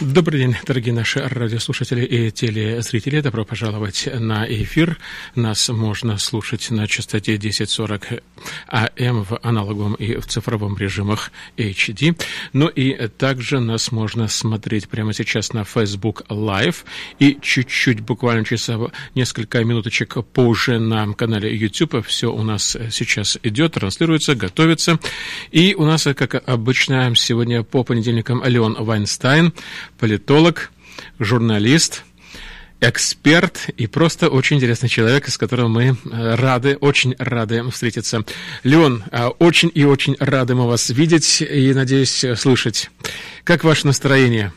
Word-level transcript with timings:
Добрый 0.00 0.40
день, 0.40 0.56
дорогие 0.66 0.92
наши 0.92 1.20
радиослушатели 1.20 2.04
и 2.04 2.32
телезрители. 2.32 3.20
Добро 3.20 3.44
пожаловать 3.44 4.08
на 4.12 4.44
эфир. 4.44 4.98
Нас 5.36 5.68
можно 5.68 6.18
слушать 6.18 6.68
на 6.72 6.88
частоте 6.88 7.36
1040 7.36 8.24
АМ 8.66 9.22
в 9.22 9.38
аналоговом 9.40 9.94
и 9.94 10.16
в 10.16 10.26
цифровом 10.26 10.76
режимах 10.76 11.30
HD. 11.56 12.20
Ну 12.52 12.66
и 12.66 13.06
также 13.06 13.60
нас 13.60 13.92
можно 13.92 14.26
смотреть 14.26 14.88
прямо 14.88 15.14
сейчас 15.14 15.52
на 15.52 15.62
Facebook 15.62 16.22
Live 16.28 16.78
и 17.20 17.38
чуть-чуть, 17.40 18.00
буквально 18.00 18.44
через 18.44 18.68
несколько 19.14 19.62
минуточек 19.62 20.16
позже 20.24 20.80
на 20.80 21.12
канале 21.12 21.54
YouTube. 21.54 22.04
Все 22.04 22.32
у 22.32 22.42
нас 22.42 22.76
сейчас 22.90 23.38
идет, 23.44 23.74
транслируется, 23.74 24.34
готовится. 24.34 24.98
И 25.52 25.76
у 25.78 25.84
нас, 25.84 26.02
как 26.02 26.42
обычно, 26.48 27.14
сегодня 27.14 27.62
по 27.62 27.84
понедельникам 27.84 28.42
Леон 28.44 28.74
Вайнстайн– 28.74 29.52
политолог, 30.04 30.70
журналист, 31.18 32.04
эксперт 32.78 33.70
и 33.74 33.86
просто 33.86 34.28
очень 34.28 34.58
интересный 34.58 34.90
человек, 34.90 35.26
с 35.30 35.38
которым 35.38 35.70
мы 35.70 35.84
э, 35.84 36.34
рады, 36.34 36.76
очень 36.76 37.14
рады 37.18 37.66
встретиться. 37.70 38.22
Леон, 38.64 39.02
э, 39.10 39.28
очень 39.38 39.70
и 39.74 39.84
очень 39.84 40.14
рады 40.20 40.54
мы 40.54 40.66
вас 40.66 40.90
видеть 40.90 41.40
и, 41.40 41.72
надеюсь, 41.72 42.22
слышать. 42.36 42.90
Как 43.44 43.64
ваше 43.64 43.86
настроение? 43.86 44.52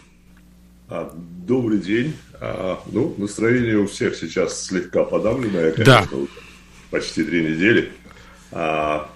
А, 0.89 1.15
добрый 1.15 1.79
день. 1.79 2.13
А, 2.33 2.83
ну, 2.91 3.15
настроение 3.17 3.77
у 3.77 3.87
всех 3.87 4.17
сейчас 4.17 4.65
слегка 4.65 5.05
подавленное, 5.05 5.71
конечно, 5.71 6.09
да. 6.11 6.17
почти 6.91 7.23
три 7.23 7.41
недели. 7.41 7.93
А, 8.51 9.09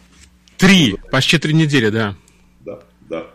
три, 0.56 0.96
почти 1.12 1.40
три 1.40 1.54
недели, 1.54 1.90
да. 1.90 2.16
Да, 2.62 2.80
да. 3.10 3.28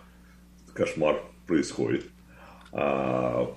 Кошмар 0.73 1.21
происходит. 1.47 2.07
А 2.79 3.51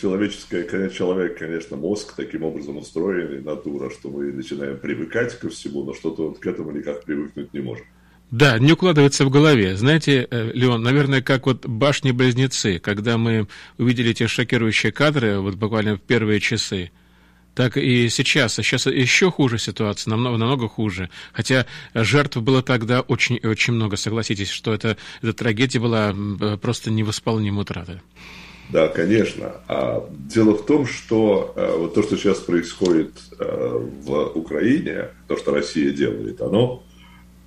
человеческое, 0.00 0.88
человек, 0.88 1.38
конечно, 1.38 1.76
мозг 1.76 2.14
таким 2.16 2.44
образом 2.44 2.78
устроен, 2.78 3.38
и 3.38 3.40
натура, 3.42 3.90
что 3.90 4.08
мы 4.08 4.32
начинаем 4.32 4.78
привыкать 4.78 5.38
ко 5.38 5.50
всему, 5.50 5.84
но 5.84 5.92
что-то 5.92 6.28
вот 6.28 6.38
к 6.38 6.46
этому 6.46 6.70
никак 6.70 7.04
привыкнуть 7.04 7.52
не 7.52 7.60
можем. 7.60 7.84
Да, 8.30 8.58
не 8.58 8.72
укладывается 8.72 9.26
в 9.26 9.30
голове. 9.30 9.76
Знаете, 9.76 10.26
э, 10.30 10.50
Леон, 10.54 10.82
наверное, 10.82 11.20
как 11.20 11.44
вот 11.44 11.66
башни-близнецы, 11.66 12.78
когда 12.78 13.18
мы 13.18 13.48
увидели 13.76 14.12
эти 14.12 14.26
шокирующие 14.26 14.92
кадры, 14.92 15.38
вот 15.38 15.56
буквально 15.56 15.96
в 15.96 16.00
первые 16.00 16.40
часы, 16.40 16.92
так 17.60 17.76
и 17.76 18.08
сейчас. 18.08 18.58
А 18.58 18.62
сейчас 18.62 18.86
еще 18.86 19.30
хуже 19.30 19.58
ситуация, 19.58 20.10
намного, 20.12 20.38
намного 20.38 20.66
хуже. 20.66 21.10
Хотя 21.34 21.66
жертв 21.92 22.38
было 22.38 22.62
тогда 22.62 23.02
очень 23.02 23.38
и 23.42 23.46
очень 23.46 23.74
много. 23.74 23.96
Согласитесь, 23.96 24.48
что 24.48 24.72
это, 24.72 24.96
эта 25.20 25.34
трагедия 25.34 25.78
была 25.78 26.14
просто 26.56 26.90
невосполнимой 26.90 27.60
утратой. 27.64 28.00
Да, 28.70 28.88
конечно. 28.88 29.56
А 29.68 30.08
дело 30.10 30.56
в 30.56 30.64
том, 30.64 30.86
что 30.86 31.52
э, 31.54 31.76
вот 31.76 31.92
то, 31.92 32.02
что 32.02 32.16
сейчас 32.16 32.38
происходит 32.38 33.12
э, 33.38 33.88
в 34.04 34.38
Украине, 34.38 35.08
то, 35.28 35.36
что 35.36 35.52
Россия 35.52 35.92
делает, 35.92 36.40
оно, 36.40 36.82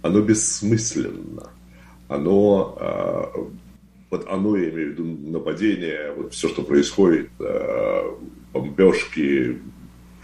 оно 0.04 0.22
бессмысленно. 0.22 1.50
Оно, 2.08 2.78
э, 2.80 3.40
вот 4.12 4.28
оно, 4.30 4.58
я 4.58 4.70
имею 4.70 4.90
в 4.90 4.92
виду 4.92 5.06
нападение, 5.32 6.14
вот 6.16 6.34
все, 6.36 6.50
что 6.50 6.62
происходит, 6.62 7.30
э, 7.40 8.12
бомбежки, 8.54 9.58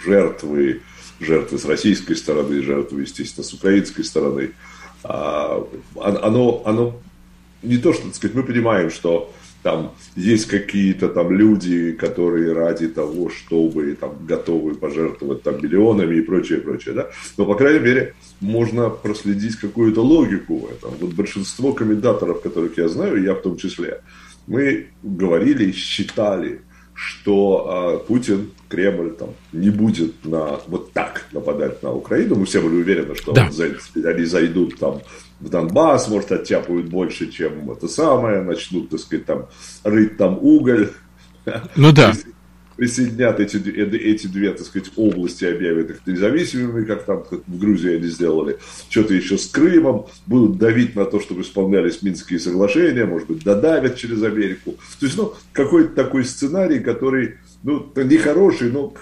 жертвы, 0.04 0.82
жертвы 1.20 1.58
с 1.58 1.66
российской 1.66 2.16
стороны, 2.16 2.62
жертвы, 2.62 3.02
естественно, 3.02 3.44
с 3.44 3.54
украинской 3.54 4.04
стороны. 4.04 4.52
А, 5.04 5.66
оно, 5.96 6.62
оно 6.66 7.00
не 7.64 7.78
то, 7.78 7.94
что, 7.94 8.04
так 8.04 8.16
сказать, 8.16 8.36
мы 8.36 8.44
понимаем, 8.44 8.90
что 8.90 9.34
там 9.64 9.94
есть 10.16 10.46
какие-то 10.46 11.10
там 11.10 11.32
люди, 11.32 11.92
которые 11.92 12.54
ради 12.54 12.88
того, 12.88 13.30
чтобы 13.30 13.98
там 14.00 14.26
готовы 14.26 14.76
пожертвовать 14.76 15.44
там 15.44 15.62
миллионами 15.62 16.16
и 16.16 16.22
прочее, 16.22 16.60
прочее, 16.60 16.96
да. 16.96 17.10
Но, 17.38 17.46
по 17.46 17.56
крайней 17.56 17.80
мере, 17.80 18.14
можно 18.40 18.90
проследить 18.90 19.58
какую-то 19.58 20.02
логику 20.02 20.60
в 20.60 20.72
этом. 20.72 20.94
Вот 21.00 21.14
большинство 21.14 21.74
комментаторов, 21.74 22.42
которых 22.42 22.78
я 22.78 22.88
знаю, 22.88 23.22
я 23.22 23.34
в 23.34 23.42
том 23.42 23.58
числе, 23.58 24.02
мы 24.48 24.88
говорили, 25.04 25.72
считали, 25.74 26.62
что 27.00 28.02
э, 28.04 28.08
Путин, 28.08 28.52
Кремль 28.68 29.12
там, 29.12 29.30
не 29.54 29.70
будет 29.70 30.26
на, 30.26 30.60
вот 30.68 30.92
так 30.92 31.28
нападать 31.32 31.82
на 31.82 31.94
Украину. 31.94 32.36
Мы 32.36 32.46
все 32.46 32.60
были 32.60 32.76
уверены, 32.76 33.16
что 33.16 33.32
да. 33.32 33.50
вот, 33.50 34.06
они 34.06 34.26
зайдут 34.26 34.78
там 34.78 35.02
в 35.40 35.48
Донбасс, 35.48 36.10
может, 36.10 36.34
оттяпают 36.34 36.88
больше, 36.88 37.32
чем 37.32 37.72
это 37.72 37.88
самое, 37.88 38.42
начнут, 38.42 38.90
так 38.90 39.00
сказать, 39.00 39.26
там, 39.26 39.46
рыть 39.86 40.18
там 40.18 40.40
уголь. 40.42 40.92
Ну 41.78 41.94
да 41.94 42.14
присоединят 42.80 43.42
эти, 43.42 43.58
эти 43.58 44.28
две, 44.28 44.52
так 44.54 44.66
сказать, 44.66 44.90
области, 44.96 45.44
объявят 45.44 45.90
их 45.90 46.08
независимыми, 46.08 46.86
как 46.86 47.04
там 47.04 47.24
как 47.30 47.42
в 47.46 47.60
Грузии 47.60 47.98
они 47.98 48.08
сделали, 48.08 48.58
что-то 48.90 49.14
еще 49.14 49.38
с 49.38 49.48
Крымом, 49.48 50.08
будут 50.26 50.58
давить 50.58 50.96
на 50.96 51.04
то, 51.04 51.20
чтобы 51.20 51.42
исполнялись 51.42 52.02
Минские 52.02 52.40
соглашения, 52.40 53.06
может 53.06 53.28
быть, 53.28 53.44
додавят 53.44 53.98
через 53.98 54.24
Америку. 54.24 54.76
То 54.98 55.06
есть, 55.06 55.18
ну, 55.18 55.34
какой-то 55.52 55.94
такой 55.94 56.24
сценарий, 56.24 56.80
который, 56.80 57.36
ну, 57.64 57.86
нехороший, 57.98 58.72
но 58.72 58.94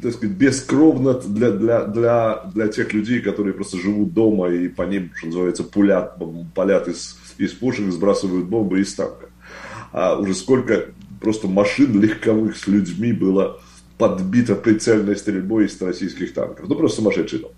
так 0.00 0.14
сказать, 0.14 0.36
бескровно 0.36 1.14
для, 1.14 1.50
для, 1.50 1.84
для, 1.84 2.50
для 2.54 2.68
тех 2.68 2.92
людей, 2.94 3.20
которые 3.20 3.54
просто 3.54 3.76
живут 3.76 4.14
дома 4.14 4.48
и 4.50 4.68
по 4.68 4.82
ним, 4.82 5.10
что 5.16 5.26
называется, 5.26 5.64
пулят, 5.64 6.16
палят 6.54 6.86
из, 6.86 7.18
из 7.38 7.52
пушек, 7.52 7.90
сбрасывают 7.90 8.46
бомбы 8.46 8.80
из 8.80 8.94
танка. 8.94 9.26
А 9.92 10.16
уже 10.16 10.34
сколько 10.34 10.86
просто 11.26 11.48
машин 11.48 12.00
легковых 12.00 12.56
с 12.56 12.68
людьми 12.68 13.12
было 13.12 13.60
подбито 13.98 14.54
прицельной 14.54 15.16
стрельбой 15.16 15.66
из 15.66 15.82
российских 15.82 16.32
танков. 16.32 16.68
Ну, 16.68 16.76
просто 16.76 16.98
сумасшедший 16.98 17.40
дом. 17.40 17.50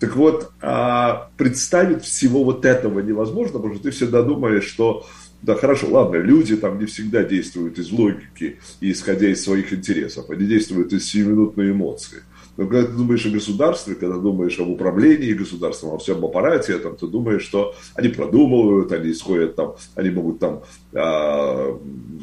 Так 0.00 0.16
вот, 0.16 0.50
а, 0.60 1.30
представить 1.36 2.02
всего 2.02 2.42
вот 2.42 2.64
этого 2.64 2.98
невозможно, 2.98 3.60
потому 3.60 3.74
что 3.74 3.84
ты 3.84 3.90
всегда 3.92 4.22
думаешь, 4.22 4.64
что 4.64 5.06
да, 5.40 5.54
хорошо, 5.54 5.86
ладно, 5.88 6.16
люди 6.16 6.56
там 6.56 6.80
не 6.80 6.86
всегда 6.86 7.22
действуют 7.22 7.78
из 7.78 7.92
логики 7.92 8.58
и 8.80 8.90
исходя 8.90 9.28
из 9.28 9.44
своих 9.44 9.72
интересов, 9.72 10.28
они 10.28 10.44
действуют 10.44 10.92
из 10.92 11.08
сиюминутной 11.08 11.70
эмоции. 11.70 12.22
Но 12.56 12.66
когда 12.66 12.86
ты 12.86 12.92
думаешь 12.92 13.24
о 13.24 13.30
государстве, 13.30 13.94
когда 13.94 14.16
думаешь 14.18 14.58
об 14.60 14.68
управлении 14.68 15.32
государством, 15.32 15.94
о 15.94 15.98
всем 15.98 16.22
аппарате, 16.24 16.78
там, 16.78 16.96
ты 16.96 17.06
думаешь, 17.06 17.42
что 17.42 17.74
они 17.94 18.08
продумывают, 18.08 18.92
они 18.92 19.10
исходят 19.12 19.56
там, 19.56 19.76
они 19.94 20.10
могут 20.10 20.38
там 20.38 20.62
э, 20.92 21.78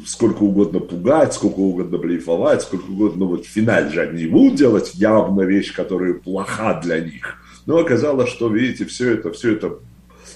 сколько 0.06 0.42
угодно 0.42 0.78
пугать, 0.78 1.34
сколько 1.34 1.58
угодно 1.58 1.98
блефовать, 1.98 2.62
сколько 2.62 2.84
угодно, 2.84 3.26
вот 3.26 3.44
в 3.44 3.48
финале 3.48 3.90
же 3.90 4.02
они 4.02 4.26
будут 4.26 4.54
делать 4.54 4.94
явно 4.94 5.42
вещь, 5.42 5.74
которая 5.74 6.14
плоха 6.14 6.80
для 6.80 7.00
них. 7.00 7.36
Но 7.66 7.78
оказалось, 7.78 8.30
что, 8.30 8.48
видите, 8.48 8.84
все 8.84 9.14
это, 9.14 9.32
все 9.32 9.54
это 9.54 9.78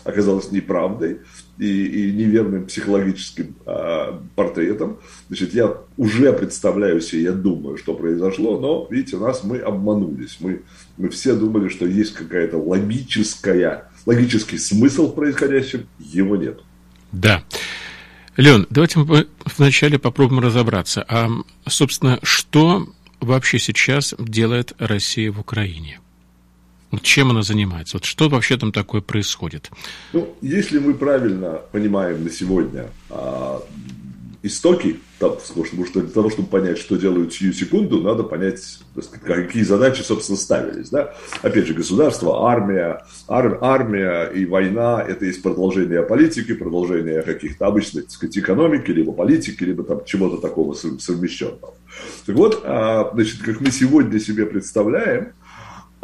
оказалось 0.03 0.51
неправдой 0.51 1.21
и, 1.59 2.09
и 2.09 2.13
неверным 2.13 2.67
психологическим 2.67 3.55
а, 3.67 4.21
портретом. 4.35 4.99
Значит, 5.29 5.55
я 5.55 5.77
уже 5.97 6.33
представляю 6.33 7.01
себе, 7.01 7.23
я 7.23 7.33
думаю, 7.33 7.77
что 7.77 7.95
произошло, 7.95 8.59
но, 8.59 8.87
видите, 8.91 9.17
нас 9.19 9.45
мы 9.45 9.59
обманулись. 9.59 10.37
Мы, 10.41 10.63
мы 10.97 11.09
все 11.09 11.35
думали, 11.35 11.69
что 11.69 11.87
есть 11.87 12.15
какая-то 12.15 12.59
логическая, 12.59 13.91
логический 14.07 14.59
смысл 14.59 15.13
в 15.13 15.15
происходящем, 15.15 15.87
его 15.99 16.37
нет. 16.37 16.61
Да. 17.13 17.45
Леон, 18.37 18.67
давайте 18.71 18.99
мы 18.99 19.29
вначале 19.57 19.99
попробуем 19.99 20.41
разобраться. 20.41 21.05
А, 21.09 21.29
собственно, 21.67 22.19
что 22.23 22.89
вообще 23.21 23.59
сейчас 23.59 24.15
делает 24.19 24.73
Россия 24.79 25.31
в 25.31 25.39
Украине? 25.39 26.01
Чем 27.03 27.31
она 27.31 27.43
занимается? 27.43 27.97
Вот 27.97 28.05
что 28.05 28.29
вообще 28.29 28.57
там 28.57 28.73
такое 28.73 29.01
происходит? 29.01 29.71
Ну, 30.13 30.35
если 30.41 30.79
мы 30.79 30.95
правильно 30.95 31.61
понимаем 31.73 32.25
на 32.25 32.31
сегодня 32.31 32.91
а, 33.11 33.63
истоки, 34.43 35.01
там, 35.19 35.37
потому 35.49 35.87
что 35.87 36.01
для 36.01 36.11
того, 36.11 36.29
чтобы 36.29 36.49
понять, 36.49 36.77
что 36.79 36.97
делают 36.97 37.33
сию 37.33 37.55
секунду, 37.55 38.03
надо 38.03 38.25
понять, 38.25 38.61
сказать, 38.61 39.47
какие 39.47 39.63
задачи, 39.63 40.03
собственно, 40.03 40.37
ставились. 40.37 40.91
Да? 40.91 41.15
Опять 41.41 41.67
же, 41.67 41.73
государство, 41.73 42.47
армия, 42.51 43.07
ар, 43.27 43.59
армия 43.63 44.25
и 44.27 44.45
война– 44.45 45.03
это 45.09 45.25
есть 45.25 45.43
продолжение 45.43 46.03
политики, 46.03 46.53
продолжение 46.53 47.23
каких-то 47.23 47.67
обычных, 47.67 48.05
так 48.05 48.13
сказать, 48.13 48.37
экономики, 48.37 48.91
либо 48.91 49.13
политики, 49.13 49.65
либо 49.65 49.83
там 49.83 50.05
чего-то 50.05 50.37
такого 50.37 50.75
совмещенного. 50.75 51.75
Так 52.27 52.37
вот, 52.37 52.61
а, 52.65 53.11
значит, 53.15 53.41
как 53.41 53.63
мы 53.63 53.71
сегодня 53.71 54.21
себе 54.21 54.45
представляем– 54.45 55.33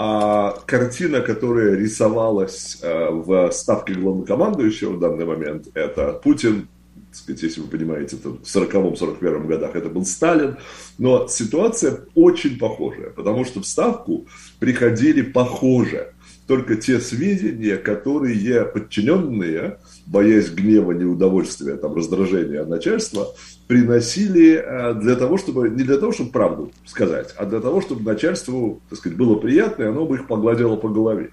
а 0.03 0.53
картина, 0.65 1.21
которая 1.21 1.77
рисовалась 1.77 2.79
э, 2.81 3.11
в 3.11 3.53
ставке 3.53 3.93
главнокомандующего 3.93 4.93
в 4.93 4.99
данный 4.99 5.27
момент, 5.27 5.69
это 5.75 6.15
Путин, 6.15 6.69
так 7.11 7.17
сказать, 7.17 7.43
если 7.43 7.61
вы 7.61 7.67
понимаете, 7.67 8.17
это 8.17 8.31
в 8.31 8.41
40-41 8.41 9.47
годах 9.47 9.77
это 9.77 9.91
был 9.91 10.07
Сталин, 10.07 10.57
но 10.97 11.29
ситуация 11.29 12.07
очень 12.15 12.59
похожая, 12.59 13.11
потому 13.11 13.45
что 13.45 13.61
в 13.61 13.67
ставку 13.67 14.27
приходили 14.59 15.21
похоже. 15.21 16.15
Только 16.51 16.75
те 16.75 16.99
сведения, 16.99 17.77
которые 17.77 18.65
подчиненные, 18.65 19.79
боясь 20.05 20.51
гнева, 20.51 20.91
неудовольствия, 20.91 21.77
там, 21.77 21.95
раздражения 21.95 22.65
начальства, 22.65 23.29
приносили 23.69 24.55
э, 24.57 24.95
для 24.95 25.15
того, 25.15 25.39
чтобы, 25.39 25.69
не 25.69 25.85
для 25.85 25.97
того, 25.97 26.11
чтобы 26.11 26.33
правду 26.33 26.73
сказать, 26.87 27.33
а 27.37 27.47
для 27.47 27.61
того, 27.61 27.81
чтобы 27.81 28.03
начальству, 28.03 28.83
так 28.89 28.99
сказать, 28.99 29.17
было 29.17 29.37
приятно, 29.37 29.85
и 29.85 29.87
оно 29.87 30.05
бы 30.07 30.17
их 30.17 30.27
погладило 30.27 30.75
по 30.75 30.89
голове. 30.89 31.31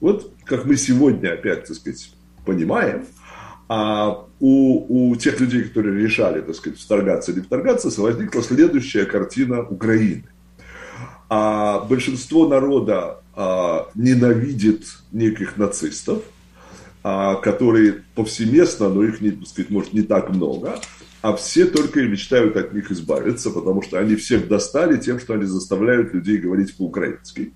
Вот 0.00 0.32
как 0.44 0.64
мы 0.64 0.74
сегодня 0.76 1.34
опять, 1.34 1.66
так 1.66 1.76
сказать, 1.76 2.12
понимаем, 2.44 3.06
а 3.68 4.26
у, 4.40 5.10
у 5.10 5.14
тех 5.14 5.38
людей, 5.38 5.62
которые 5.62 6.02
решали, 6.02 6.40
так 6.40 6.56
сказать, 6.56 6.80
вторгаться 6.80 7.30
или 7.30 7.38
вторгаться, 7.38 7.88
возникла 8.02 8.42
следующая 8.42 9.04
картина 9.04 9.62
Украины. 9.62 10.24
А 11.28 11.84
большинство 11.88 12.48
народа 12.48 13.20
ненавидит 13.36 14.86
неких 15.12 15.56
нацистов, 15.58 16.22
а, 17.08 17.36
которые 17.36 18.02
повсеместно, 18.14 18.88
но 18.88 19.04
их, 19.04 19.20
так 19.20 19.46
сказать, 19.46 19.70
может, 19.70 19.92
не 19.92 20.02
так 20.02 20.30
много, 20.30 20.80
а 21.22 21.36
все 21.36 21.66
только 21.66 22.00
и 22.00 22.08
мечтают 22.08 22.56
от 22.56 22.72
них 22.72 22.90
избавиться, 22.90 23.50
потому 23.50 23.82
что 23.82 23.98
они 23.98 24.16
всех 24.16 24.48
достали 24.48 24.96
тем, 24.96 25.20
что 25.20 25.34
они 25.34 25.44
заставляют 25.44 26.12
людей 26.14 26.38
говорить 26.38 26.76
по-украински. 26.76 27.52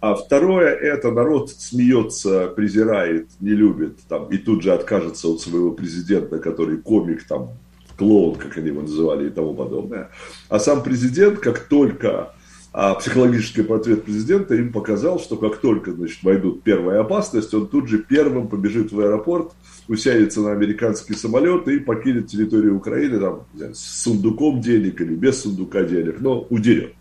А 0.00 0.14
второе, 0.14 0.74
это 0.74 1.10
народ 1.10 1.50
смеется, 1.50 2.48
презирает, 2.48 3.28
не 3.40 3.50
любит, 3.50 4.00
там, 4.08 4.28
и 4.28 4.36
тут 4.36 4.62
же 4.62 4.72
откажется 4.72 5.28
от 5.28 5.40
своего 5.40 5.70
президента, 5.70 6.38
который 6.38 6.76
комик, 6.76 7.26
там, 7.26 7.52
клоун, 7.96 8.36
как 8.36 8.58
они 8.58 8.68
его 8.68 8.82
называли, 8.82 9.28
и 9.28 9.30
тому 9.30 9.54
подобное. 9.54 10.10
А 10.48 10.58
сам 10.58 10.82
президент, 10.82 11.38
как 11.40 11.58
только 11.60 12.34
а 12.72 12.94
психологический 12.94 13.62
портрет 13.62 14.04
президента 14.04 14.54
им 14.54 14.72
показал, 14.72 15.18
что 15.18 15.36
как 15.36 15.58
только 15.58 15.92
значит, 15.92 16.22
войдут 16.22 16.62
первая 16.62 17.00
опасность, 17.00 17.52
он 17.54 17.66
тут 17.66 17.88
же 17.88 17.98
первым 17.98 18.48
побежит 18.48 18.92
в 18.92 19.00
аэропорт, 19.00 19.52
усядется 19.88 20.40
на 20.42 20.52
американский 20.52 21.14
самолет 21.14 21.66
и 21.68 21.78
покинет 21.78 22.28
территорию 22.28 22.76
Украины 22.76 23.18
там, 23.18 23.46
с 23.74 24.02
сундуком 24.02 24.60
денег 24.60 25.00
или 25.00 25.14
без 25.14 25.42
сундука 25.42 25.82
денег, 25.84 26.20
но 26.20 26.46
удерет. 26.50 26.94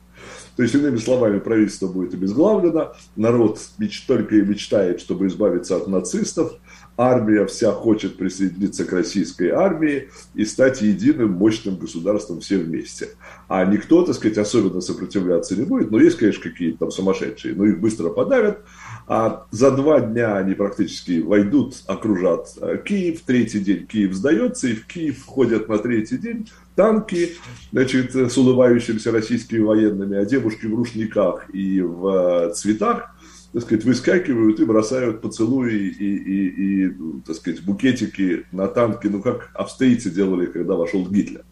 То 0.55 0.63
есть, 0.63 0.73
иными 0.73 0.97
словами, 0.97 1.37
правительство 1.37 1.87
будет 1.87 2.15
обезглавлено, 2.15 2.93
народ 3.15 3.59
только 4.07 4.37
и 4.37 4.41
мечтает, 4.41 4.99
чтобы 4.99 5.27
избавиться 5.27 5.75
от 5.75 5.87
нацистов, 5.87 6.53
армия 6.97 7.45
вся 7.45 7.71
хочет 7.71 8.17
присоединиться 8.17 8.83
к 8.83 8.91
российской 8.91 9.49
армии 9.49 10.09
и 10.33 10.43
стать 10.45 10.81
единым 10.81 11.31
мощным 11.31 11.77
государством 11.77 12.41
все 12.41 12.57
вместе. 12.57 13.09
А 13.47 13.63
никто, 13.65 14.03
так 14.03 14.15
сказать, 14.15 14.37
особенно 14.37 14.81
сопротивляться 14.81 15.55
не 15.55 15.63
будет. 15.63 15.91
Но 15.91 15.99
есть, 15.99 16.17
конечно, 16.17 16.41
какие-то 16.41 16.79
там 16.79 16.91
сумасшедшие, 16.91 17.55
но 17.55 17.65
их 17.65 17.79
быстро 17.79 18.09
подавят. 18.09 18.63
А 19.07 19.45
за 19.51 19.71
два 19.71 20.01
дня 20.01 20.35
они 20.35 20.53
практически 20.53 21.21
войдут, 21.21 21.75
окружат 21.85 22.49
э, 22.59 22.77
Киев. 22.83 23.21
Третий 23.21 23.59
день 23.59 23.87
Киев 23.87 24.13
сдается, 24.13 24.67
и 24.67 24.73
в 24.73 24.85
Киев 24.85 25.19
входят 25.19 25.69
на 25.69 25.77
третий 25.77 26.17
день 26.17 26.49
танки, 26.75 27.37
значит, 27.71 28.15
с 28.15 28.37
улыбающимися 28.37 29.11
российскими 29.11 29.59
военными, 29.59 30.17
а 30.17 30.25
девушки 30.25 30.65
в 30.65 30.75
рушниках 30.75 31.49
и 31.53 31.81
в 31.81 32.49
э, 32.49 32.53
цветах 32.53 33.16
так 33.53 33.63
сказать, 33.63 33.85
выскакивают 33.85 34.59
и 34.59 34.65
бросают 34.65 35.21
поцелуи 35.21 35.73
и, 35.73 36.15
и, 36.15 36.85
и, 36.85 36.93
так 37.25 37.35
сказать, 37.35 37.63
букетики 37.63 38.45
на 38.51 38.67
танки, 38.67 39.07
ну, 39.07 39.21
как 39.21 39.49
австрийцы 39.53 40.09
делали, 40.09 40.45
когда 40.47 40.75
вошел 40.75 41.07
Гитлер. 41.07 41.43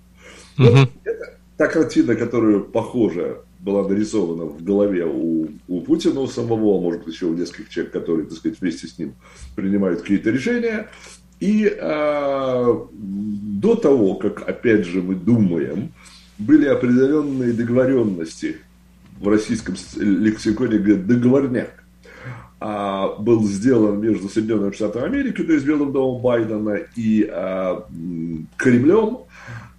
Вот 0.57 0.71
угу. 0.71 0.89
это 1.03 1.37
та 1.57 1.67
картина, 1.67 2.15
которая, 2.15 2.59
похоже, 2.59 3.39
была 3.59 3.87
нарисована 3.87 4.45
в 4.45 4.63
голове 4.63 5.05
у, 5.05 5.49
у 5.67 5.81
Путина 5.81 6.19
у 6.19 6.27
самого, 6.27 6.79
может 6.79 7.03
быть, 7.03 7.15
еще 7.15 7.25
у 7.25 7.33
нескольких 7.33 7.69
человек, 7.69 7.93
которые, 7.93 8.27
так 8.27 8.37
сказать, 8.37 8.59
вместе 8.61 8.87
с 8.87 8.99
ним 8.99 9.15
принимают 9.55 10.01
какие-то 10.01 10.29
решения. 10.29 10.89
И 11.39 11.65
э, 11.65 12.85
до 12.91 13.75
того, 13.75 14.15
как, 14.15 14.47
опять 14.47 14.85
же, 14.85 15.01
мы 15.01 15.15
думаем, 15.15 15.91
были 16.37 16.65
определенные 16.67 17.53
договоренности 17.53 18.57
в 19.19 19.27
российском 19.27 19.75
лексиконе, 19.97 20.77
говорят, 20.77 21.07
договорняк 21.07 21.84
а, 22.57 23.15
был 23.17 23.43
сделан 23.43 23.99
между 23.99 24.29
Соединенными 24.29 24.71
Штатами 24.71 25.05
Америки, 25.05 25.43
то 25.43 25.51
есть 25.51 25.65
Белым 25.65 25.91
домом 25.91 26.21
Байдена 26.21 26.79
и 26.95 27.27
а, 27.29 27.85
Кремлем 28.55 29.19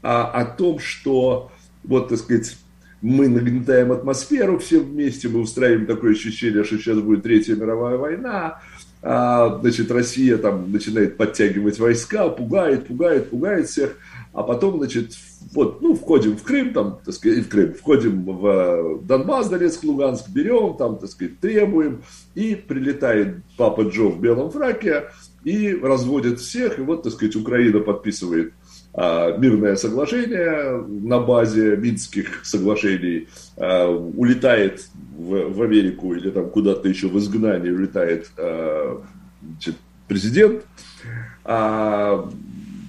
а, 0.02 0.31
о 0.31 0.44
том, 0.44 0.78
что 0.78 1.50
вот, 1.84 2.08
так 2.08 2.19
сказать, 2.19 2.58
мы 3.00 3.28
нагнетаем 3.28 3.93
атмосферу 3.93 4.58
все 4.58 4.81
вместе, 4.81 5.28
мы 5.28 5.40
устраиваем 5.40 5.87
такое 5.87 6.12
ощущение, 6.12 6.64
что 6.64 6.76
сейчас 6.76 6.99
будет 6.99 7.23
Третья 7.23 7.56
мировая 7.56 7.96
война, 7.96 8.61
значит, 9.00 9.90
Россия 9.90 10.37
там 10.37 10.73
начинает 10.73 11.17
подтягивать 11.17 11.78
войска, 11.78 12.28
пугает, 12.28 12.88
пугает, 12.88 13.31
пугает 13.31 13.69
всех, 13.69 13.96
а 14.32 14.43
потом, 14.43 14.78
значит, 14.78 15.12
вот, 15.52 15.81
ну, 15.81 15.94
входим 15.94 16.37
в 16.37 16.43
Крым, 16.43 16.72
там, 16.72 16.98
так 17.04 17.14
сказать, 17.14 17.44
в 17.44 17.48
Крым, 17.48 17.75
входим 17.75 18.25
в 18.25 19.00
Донбасс, 19.02 19.48
Донецк, 19.48 19.84
Луганск, 19.84 20.28
берем, 20.28 20.76
там, 20.76 20.98
так 20.98 21.10
сказать, 21.10 21.38
требуем, 21.40 22.02
и 22.34 22.54
прилетает 22.54 23.37
папа 23.56 23.82
Джо 23.82 24.08
в 24.08 24.20
белом 24.20 24.50
фраке, 24.50 25.04
и 25.44 25.72
разводит 25.75 26.40
всех, 26.40 26.78
и 26.78 26.82
вот, 26.82 27.04
так 27.04 27.12
сказать, 27.12 27.37
Украина 27.37 27.78
подписывает 27.78 28.52
а, 28.93 29.37
мирное 29.37 29.76
соглашение 29.76 30.84
на 30.88 31.20
базе 31.20 31.76
Минских 31.76 32.44
соглашений, 32.44 33.28
а, 33.56 33.88
улетает 33.88 34.88
в, 35.16 35.62
Америку 35.62 36.14
или 36.14 36.31
там 36.31 36.50
куда-то 36.50 36.88
еще 36.88 37.08
в 37.08 37.19
изгнание, 37.19 37.72
улетает 37.72 38.31
а, 38.37 39.02
значит, 39.42 39.76
президент, 40.08 40.64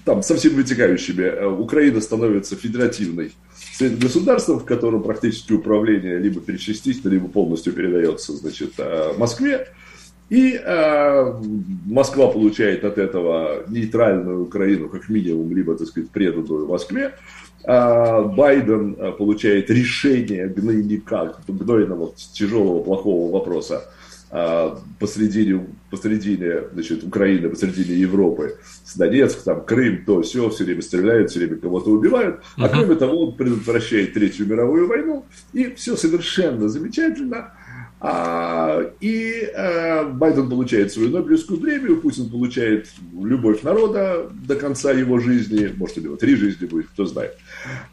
там, 0.07 0.24
со 0.24 0.36
всеми 0.38 0.54
вытекающими, 0.54 1.24
э, 1.24 1.45
Украина 1.48 2.00
становится 2.00 2.56
федеративной 2.56 3.33
государством, 4.01 4.59
в 4.59 4.65
котором 4.65 5.04
практически 5.04 5.51
управление 5.51 6.18
либо 6.18 6.39
перечастично, 6.39 7.09
либо 7.09 7.27
полностью 7.27 7.74
передается 7.74 8.31
значит, 8.31 8.71
э, 8.77 9.12
Москве. 9.18 9.68
И 10.30 10.54
э, 10.54 11.33
Москва 11.86 12.27
получает 12.27 12.86
от 12.86 12.98
этого 12.98 13.65
нейтральную 13.68 14.44
Украину, 14.44 14.88
как 14.88 15.09
минимум, 15.09 15.54
либо, 15.54 15.75
так 15.75 15.88
сказать, 15.88 16.10
преданную 16.10 16.68
Москве. 16.68 17.13
Э, 17.65 18.24
Байден 18.24 18.95
получает 19.18 19.69
решение 19.69 20.48
гнойника, 20.48 21.36
гнойного, 21.50 22.13
тяжелого, 22.33 22.81
плохого 22.81 23.30
вопроса 23.33 23.83
а, 23.83 23.92
посредине, 25.00 25.68
посредине 25.89 26.63
значит, 26.74 27.03
Украины, 27.03 27.50
посредине 27.50 27.95
Европы, 27.95 28.57
с 28.83 28.95
Донецк, 28.97 29.44
там, 29.44 29.63
Крым, 29.63 30.03
то, 30.06 30.21
все, 30.21 30.50
все 30.50 30.65
время 30.65 30.81
стреляют, 30.81 31.29
все 31.29 31.39
время 31.39 31.57
кого-то 31.57 31.91
убивают. 31.91 32.38
Uh-huh. 32.38 32.65
А 32.65 32.69
кроме 32.69 32.95
того, 32.95 33.27
он 33.27 33.38
предотвращает 33.38 34.13
Третью 34.13 34.47
мировую 34.47 34.88
войну, 34.88 35.25
и 35.53 35.74
все 35.75 35.96
совершенно 35.96 36.67
замечательно. 36.67 37.53
А, 38.00 38.92
и 39.01 39.50
а, 39.56 40.04
Байден 40.04 40.50
получает 40.50 40.92
свою 40.92 41.10
Нобелевскую 41.10 41.60
премию, 41.60 42.00
Путин 42.00 42.30
получает 42.30 42.89
любовь 43.20 43.63
народа 43.63 44.30
до 44.32 44.56
конца 44.56 44.92
его 44.92 45.18
жизни, 45.20 45.74
может, 45.75 45.98
у 45.98 46.01
него 46.01 46.16
три 46.16 46.36
жизни 46.36 46.68
будет, 46.68 46.88
кто 46.89 47.06
знает. 47.06 47.36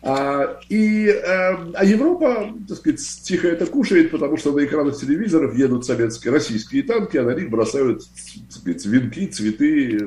А, 0.03 0.61
и, 0.69 1.09
а, 1.09 1.73
а 1.75 1.85
Европа, 1.87 2.53
так 2.69 2.77
сказать, 2.77 3.01
тихо 3.23 3.49
это 3.49 3.65
кушает, 3.65 4.11
потому 4.11 4.37
что 4.37 4.53
на 4.53 4.65
экранах 4.67 4.97
телевизоров 4.99 5.57
едут 5.57 5.87
советские, 5.87 6.35
российские 6.35 6.83
танки, 6.83 7.17
а 7.17 7.25
на 7.25 7.35
них 7.35 7.49
бросают, 7.49 8.03
так 8.03 8.61
сказать, 8.61 8.85
венки, 8.85 9.27
цветы, 9.27 10.07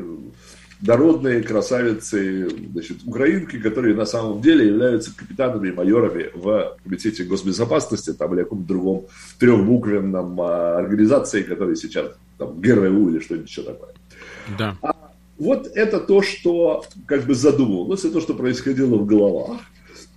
дородные 0.81 1.41
красавицы, 1.41 2.50
значит, 2.72 2.98
украинки, 3.05 3.60
которые 3.60 3.96
на 3.96 4.05
самом 4.05 4.41
деле 4.41 4.67
являются 4.67 5.15
капитанами 5.15 5.69
и 5.69 5.72
майорами 5.72 6.29
в 6.34 6.77
Комитете 6.84 7.24
госбезопасности 7.24 8.13
там, 8.13 8.34
или 8.34 8.43
каком-то 8.43 8.67
другом 8.67 9.05
трехбуквенном 9.39 10.39
а, 10.41 10.77
организации, 10.77 11.41
которые 11.43 11.75
сейчас 11.75 12.12
там 12.38 12.60
ГРУ 12.60 13.10
или 13.10 13.19
что-нибудь 13.19 13.50
еще 13.50 13.63
такое. 13.63 13.89
Да. 14.57 14.77
А 14.81 14.96
вот 15.38 15.67
это 15.67 16.00
то, 16.00 16.22
что 16.22 16.86
как 17.05 17.25
бы 17.25 17.36
задумывалось, 17.36 18.03
это 18.05 18.15
то, 18.15 18.22
что 18.22 18.34
происходило 18.34 18.96
в 18.98 19.05
головах. 19.05 19.62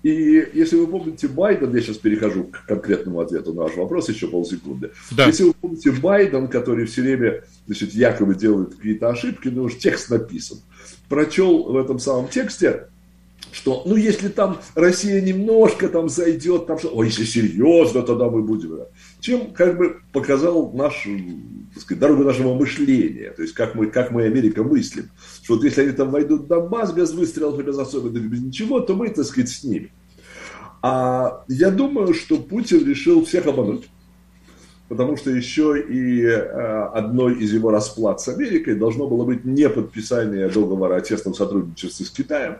И 0.02 0.48
если 0.54 0.76
вы 0.76 0.86
помните 0.86 1.28
Байден, 1.28 1.74
я 1.74 1.82
сейчас 1.82 1.98
перехожу 1.98 2.44
к 2.44 2.64
конкретному 2.66 3.20
ответу 3.20 3.52
на 3.52 3.64
ваш 3.64 3.76
вопрос, 3.76 4.08
еще 4.08 4.28
полсекунды. 4.28 4.92
Да. 5.10 5.26
Если 5.26 5.44
вы 5.44 5.52
помните 5.52 5.92
Байден, 5.92 6.48
который 6.48 6.86
все 6.86 7.02
время, 7.02 7.44
значит, 7.66 7.92
якобы 7.92 8.34
делает 8.34 8.74
какие-то 8.74 9.10
ошибки, 9.10 9.48
но 9.48 9.64
уж 9.64 9.76
текст 9.76 10.08
написан, 10.08 10.58
прочел 11.08 11.70
в 11.70 11.76
этом 11.76 11.98
самом 11.98 12.28
тексте, 12.28 12.86
что, 13.52 13.82
ну, 13.86 13.96
если 13.96 14.28
там 14.28 14.58
Россия 14.74 15.20
немножко 15.20 15.88
там 15.88 16.08
зайдет, 16.08 16.66
там 16.66 16.78
что, 16.78 16.88
ой, 16.88 17.06
если 17.06 17.24
серьезно, 17.24 18.02
тогда 18.02 18.28
мы 18.28 18.42
будем. 18.42 18.78
Чем 19.20 19.52
как 19.52 19.76
бы 19.76 20.00
показал 20.12 20.72
нашу, 20.72 21.10
так 21.74 21.82
сказать, 21.82 22.00
дорогу 22.00 22.24
нашего 22.24 22.54
мышления, 22.54 23.30
то 23.30 23.42
есть 23.42 23.54
как 23.54 23.74
мы, 23.74 23.86
как 23.86 24.10
мы 24.10 24.24
Америка 24.24 24.62
мыслим. 24.62 25.10
Что 25.42 25.54
вот 25.54 25.64
если 25.64 25.82
они 25.82 25.92
там 25.92 26.10
войдут 26.10 26.42
в 26.42 26.46
Донбасс 26.46 26.92
без 26.92 27.12
выстрелов 27.12 27.62
без 27.62 27.78
особенных, 27.78 28.22
без 28.30 28.40
ничего, 28.40 28.80
то 28.80 28.94
мы, 28.94 29.08
так 29.08 29.24
сказать, 29.24 29.50
с 29.50 29.64
ними. 29.64 29.92
А 30.82 31.44
я 31.48 31.70
думаю, 31.70 32.14
что 32.14 32.36
Путин 32.36 32.86
решил 32.86 33.24
всех 33.24 33.46
обмануть. 33.46 33.90
потому 34.90 35.16
что 35.16 35.30
еще 35.30 35.80
и 35.80 36.24
э, 36.24 36.36
одной 36.94 37.38
из 37.38 37.52
его 37.52 37.70
расплат 37.70 38.20
с 38.20 38.26
Америкой 38.26 38.74
должно 38.74 39.06
было 39.06 39.24
быть 39.24 39.44
не 39.44 39.68
подписание 39.68 40.48
договора 40.48 40.96
о 40.96 41.00
тесном 41.00 41.32
сотрудничестве 41.32 42.06
с 42.06 42.10
Китаем, 42.10 42.56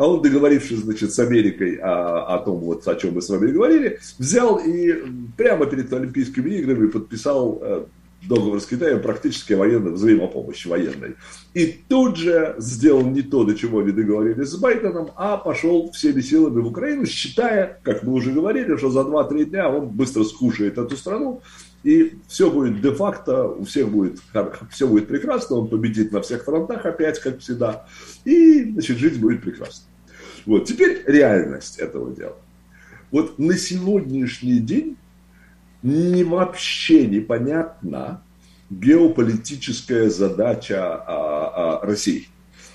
а 0.00 0.06
он, 0.06 0.22
договорившись, 0.22 0.78
значит, 0.78 1.12
с 1.12 1.18
Америкой 1.18 1.74
о, 1.74 2.34
о 2.34 2.38
том, 2.38 2.60
вот, 2.60 2.88
о 2.88 2.94
чем 2.94 3.16
мы 3.16 3.20
с 3.20 3.28
вами 3.28 3.50
говорили, 3.50 3.98
взял 4.18 4.56
и 4.56 4.94
прямо 5.36 5.66
перед 5.66 5.92
Олимпийскими 5.92 6.54
играми 6.54 6.86
подписал 6.86 7.58
э, 7.60 7.84
договор 8.26 8.62
с 8.62 8.66
Китаем 8.66 9.02
практически 9.02 9.52
военной 9.52 9.92
взаимопомощи 9.92 10.68
военной. 10.68 11.16
И 11.52 11.66
тут 11.86 12.16
же 12.16 12.54
сделал 12.56 13.02
не 13.02 13.20
то, 13.20 13.44
до 13.44 13.54
чего 13.54 13.80
они 13.80 13.92
договорились 13.92 14.48
с 14.48 14.56
Байденом, 14.56 15.10
а 15.16 15.36
пошел 15.36 15.90
всеми 15.92 16.22
силами 16.22 16.62
в 16.62 16.68
Украину, 16.68 17.04
считая, 17.04 17.78
как 17.82 18.02
мы 18.02 18.14
уже 18.14 18.32
говорили, 18.32 18.78
что 18.78 18.88
за 18.88 19.00
2-3 19.00 19.44
дня 19.44 19.68
он 19.68 19.88
быстро 19.88 20.24
скушает 20.24 20.78
эту 20.78 20.96
страну, 20.96 21.42
и 21.84 22.14
все 22.26 22.50
будет 22.50 22.80
де-факто, 22.80 23.48
у 23.48 23.64
всех 23.64 23.90
будет, 23.90 24.18
все 24.70 24.86
будет 24.86 25.08
прекрасно, 25.08 25.56
он 25.56 25.68
победит 25.68 26.10
на 26.10 26.22
всех 26.22 26.44
фронтах 26.44 26.86
опять, 26.86 27.18
как 27.20 27.40
всегда, 27.40 27.84
и, 28.24 28.72
значит, 28.72 28.96
жизнь 28.96 29.20
будет 29.20 29.42
прекрасна. 29.42 29.89
Вот, 30.46 30.66
теперь 30.66 31.02
реальность 31.06 31.78
этого 31.78 32.14
дела. 32.14 32.36
Вот 33.10 33.38
на 33.38 33.56
сегодняшний 33.56 34.58
день 34.58 34.96
не 35.82 36.24
вообще 36.24 37.06
непонятна 37.06 38.22
геополитическая 38.70 40.08
задача 40.10 40.94
а, 40.94 41.80
а, 41.80 41.86
России. 41.86 42.28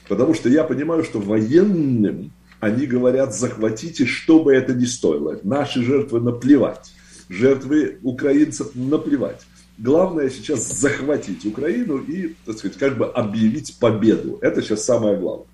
Потому 0.07 0.33
что 0.33 0.49
я 0.49 0.63
понимаю, 0.63 1.03
что 1.03 1.19
военным 1.19 2.31
они 2.59 2.85
говорят, 2.85 3.33
захватите, 3.35 4.05
что 4.05 4.43
бы 4.43 4.53
это 4.53 4.73
ни 4.73 4.85
стоило. 4.85 5.39
Наши 5.43 5.83
жертвы 5.83 6.19
наплевать. 6.19 6.93
Жертвы 7.29 7.99
украинцев 8.01 8.71
наплевать. 8.75 9.41
Главное 9.77 10.29
сейчас 10.29 10.71
захватить 10.79 11.45
Украину 11.45 11.97
и, 11.97 12.35
так 12.45 12.57
сказать, 12.57 12.77
как 12.77 12.97
бы 12.97 13.07
объявить 13.07 13.77
победу. 13.79 14.39
Это 14.41 14.61
сейчас 14.61 14.85
самое 14.85 15.17
главное. 15.17 15.47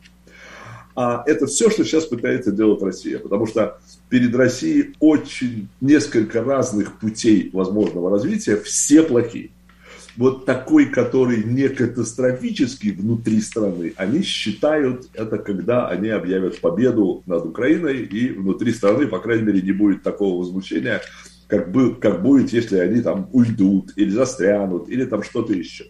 А 0.95 1.23
это 1.25 1.47
все, 1.47 1.69
что 1.69 1.83
сейчас 1.83 2.05
пытается 2.05 2.51
делать 2.51 2.81
Россия. 2.81 3.19
Потому 3.19 3.47
что 3.47 3.79
перед 4.09 4.35
Россией 4.35 4.95
очень 4.99 5.69
несколько 5.79 6.43
разных 6.43 6.99
путей 6.99 7.49
возможного 7.53 8.09
развития, 8.09 8.57
все 8.57 9.03
плохие. 9.03 9.51
Вот 10.17 10.45
такой, 10.45 10.87
который 10.87 11.43
не 11.43 11.69
катастрофический 11.69 12.91
внутри 12.91 13.39
страны, 13.39 13.93
они 13.95 14.23
считают 14.23 15.07
это, 15.13 15.37
когда 15.37 15.87
они 15.87 16.09
объявят 16.09 16.59
победу 16.59 17.23
над 17.25 17.45
Украиной, 17.45 17.99
и 18.03 18.29
внутри 18.29 18.73
страны, 18.73 19.07
по 19.07 19.19
крайней 19.19 19.43
мере, 19.43 19.61
не 19.61 19.71
будет 19.71 20.03
такого 20.03 20.39
возмущения, 20.39 21.01
как, 21.47 21.71
бы, 21.71 21.95
как 21.95 22.21
будет, 22.21 22.51
если 22.51 22.77
они 22.77 23.01
там 23.01 23.29
уйдут, 23.31 23.93
или 23.95 24.09
застрянут, 24.09 24.89
или 24.89 25.05
там 25.05 25.23
что-то 25.23 25.53
еще. 25.53 25.85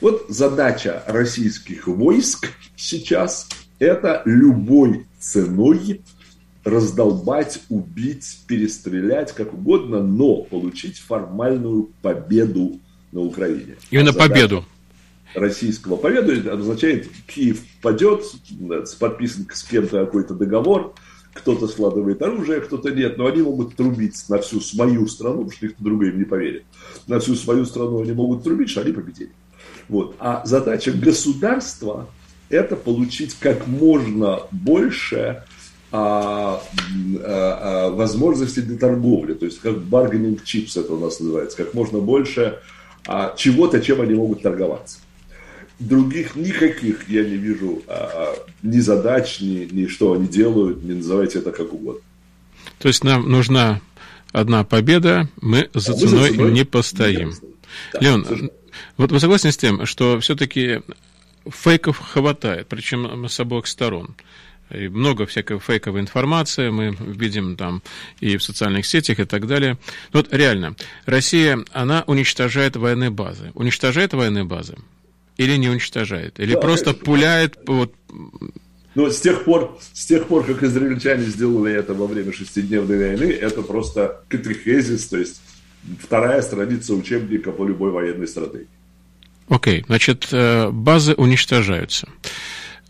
Вот 0.00 0.26
задача 0.28 1.04
российских 1.06 1.86
войск 1.86 2.48
сейчас– 2.74 3.48
это 3.78 4.22
любой 4.24 5.06
ценой 5.18 6.02
раздолбать, 6.64 7.62
убить, 7.68 8.40
перестрелять, 8.46 9.32
как 9.32 9.52
угодно, 9.52 10.02
но 10.02 10.36
получить 10.42 10.98
формальную 10.98 11.90
победу 12.00 12.80
на 13.12 13.20
Украине. 13.20 13.76
Именно 13.90 14.10
а 14.10 14.14
победу. 14.14 14.64
Российского 15.34 15.96
победу 15.96 16.52
означает, 16.52 17.08
Киев 17.26 17.60
падет, 17.82 18.22
подписан 18.98 19.46
с 19.52 19.64
кем-то 19.64 20.06
какой-то 20.06 20.34
договор, 20.34 20.94
кто-то 21.34 21.66
складывает 21.66 22.22
оружие, 22.22 22.60
кто-то 22.60 22.90
нет, 22.90 23.18
но 23.18 23.26
они 23.26 23.42
могут 23.42 23.74
трубить 23.74 24.24
на 24.28 24.38
всю 24.38 24.60
свою 24.60 25.06
страну, 25.08 25.38
потому 25.38 25.50
что 25.50 25.66
никто 25.66 25.84
другой 25.84 26.10
им 26.10 26.18
не 26.18 26.24
поверит. 26.24 26.64
На 27.08 27.18
всю 27.18 27.34
свою 27.34 27.66
страну 27.66 28.00
они 28.00 28.12
могут 28.12 28.44
трубить, 28.44 28.70
что 28.70 28.82
они 28.82 28.92
победили. 28.92 29.32
Вот. 29.88 30.14
А 30.18 30.42
задача 30.46 30.92
государства– 30.92 32.08
это 32.48 32.76
получить 32.76 33.34
как 33.34 33.66
можно 33.66 34.40
больше 34.50 35.44
а, 35.92 36.60
а, 36.60 36.60
а, 37.22 37.90
возможности 37.90 38.60
для 38.60 38.76
торговли, 38.76 39.34
то 39.34 39.46
есть 39.46 39.60
как 39.60 39.74
bargaining 39.74 40.40
chips 40.44 40.78
это 40.78 40.94
у 40.94 40.98
нас 40.98 41.20
называется, 41.20 41.56
как 41.56 41.74
можно 41.74 42.00
больше 42.00 42.58
а, 43.06 43.34
чего-то, 43.36 43.80
чем 43.80 44.00
они 44.00 44.14
могут 44.14 44.42
торговаться. 44.42 44.98
Других 45.78 46.36
никаких 46.36 47.08
я 47.08 47.24
не 47.24 47.36
вижу 47.36 47.82
а, 47.86 48.34
ни 48.62 48.80
задач, 48.80 49.40
ни, 49.40 49.68
ни 49.70 49.86
что 49.86 50.14
они 50.14 50.26
делают, 50.26 50.82
не 50.82 50.94
называйте 50.94 51.38
это 51.38 51.52
как 51.52 51.72
угодно. 51.72 52.02
То 52.78 52.88
есть 52.88 53.04
нам 53.04 53.30
нужна 53.30 53.80
одна 54.32 54.64
победа, 54.64 55.28
мы 55.40 55.70
за, 55.74 55.92
а 55.92 55.96
ценой, 55.96 56.28
за 56.30 56.34
ценой 56.34 56.52
не 56.52 56.64
постоим. 56.64 57.32
Да, 57.92 58.00
Леон, 58.00 58.50
вот 58.96 59.12
вы 59.12 59.20
согласны 59.20 59.52
с 59.52 59.56
тем, 59.56 59.86
что 59.86 60.18
все-таки 60.20 60.80
фейков 61.50 61.98
хватает, 61.98 62.68
причем 62.68 63.28
с 63.28 63.40
обоих 63.40 63.66
сторон? 63.66 64.14
И 64.70 64.88
много 64.88 65.26
всякой 65.26 65.58
фейковой 65.58 66.00
информации 66.00 66.70
мы 66.70 66.96
видим 66.98 67.56
там 67.56 67.82
и 68.20 68.36
в 68.36 68.42
социальных 68.42 68.86
сетях 68.86 69.20
и 69.20 69.24
так 69.24 69.46
далее. 69.46 69.78
Но 70.12 70.20
вот 70.20 70.32
реально, 70.32 70.74
Россия, 71.04 71.62
она 71.72 72.02
уничтожает 72.06 72.76
военные 72.76 73.10
базы. 73.10 73.52
Уничтожает 73.54 74.14
военные 74.14 74.44
базы? 74.44 74.76
Или 75.36 75.56
не 75.56 75.68
уничтожает? 75.68 76.40
Или 76.40 76.54
да, 76.54 76.60
просто 76.60 76.86
конечно. 76.86 77.04
пуляет 77.04 77.58
вот, 77.66 77.94
но 78.94 79.10
с 79.10 79.20
тех 79.20 79.44
пор, 79.44 79.78
с 79.92 80.06
тех 80.06 80.28
пор, 80.28 80.46
как 80.46 80.62
израильтяне 80.62 81.24
сделали 81.24 81.72
это 81.74 81.94
во 81.94 82.06
время 82.06 82.32
шестидневной 82.32 82.96
войны, 82.96 83.32
это 83.32 83.62
просто 83.62 84.22
катехезис, 84.28 85.08
то 85.08 85.18
есть 85.18 85.40
вторая 86.00 86.40
страница 86.42 86.94
учебника 86.94 87.50
по 87.50 87.66
любой 87.66 87.90
военной 87.90 88.28
стратегии. 88.28 88.68
Окей, 89.48 89.80
okay, 89.80 89.86
значит, 89.86 90.28
э, 90.32 90.70
базы 90.70 91.14
уничтожаются. 91.14 92.08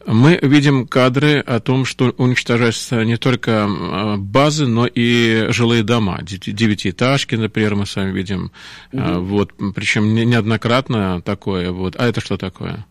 Мы 0.06 0.38
видим 0.42 0.86
кадры 0.86 1.40
о 1.40 1.60
том, 1.60 1.84
что 1.84 2.14
уничтожаются 2.18 3.02
не 3.04 3.16
только 3.16 3.64
а, 3.66 4.16
базы, 4.18 4.66
но 4.66 4.86
и 4.86 5.46
жилые 5.48 5.82
дома. 5.82 6.20
Девятиэтажки, 6.22 7.36
например, 7.36 7.74
мы 7.74 7.86
с 7.86 7.96
вами 7.96 8.12
видим. 8.12 8.52
Угу. 8.92 9.20
Вот, 9.20 9.52
причем 9.74 10.14
неоднократно 10.14 11.22
такое. 11.22 11.70
Вот. 11.70 11.96
А 11.98 12.06
это 12.06 12.20
что 12.20 12.36
такое? 12.36 12.84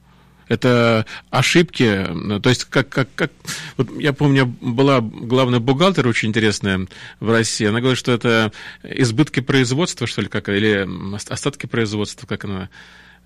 Это 0.48 1.06
ошибки, 1.30 2.06
то 2.42 2.50
есть 2.50 2.66
как, 2.66 2.90
как, 2.90 3.08
как 3.16 3.32
вот 3.78 3.90
я 3.98 4.12
помню, 4.12 4.46
была 4.46 5.00
главная 5.00 5.60
бухгалтер 5.60 6.06
очень 6.06 6.30
интересная 6.30 6.86
в 7.22 7.32
России, 7.32 7.66
она 7.66 7.80
говорит, 7.80 7.98
что 7.98 8.12
это 8.12 8.52
избытки 8.84 9.40
производства, 9.40 10.06
что 10.06 10.22
ли, 10.22 10.28
как, 10.28 10.50
или 10.50 10.88
остатки 11.30 11.66
производства, 11.66 12.28
как 12.28 12.44
она 12.44 12.70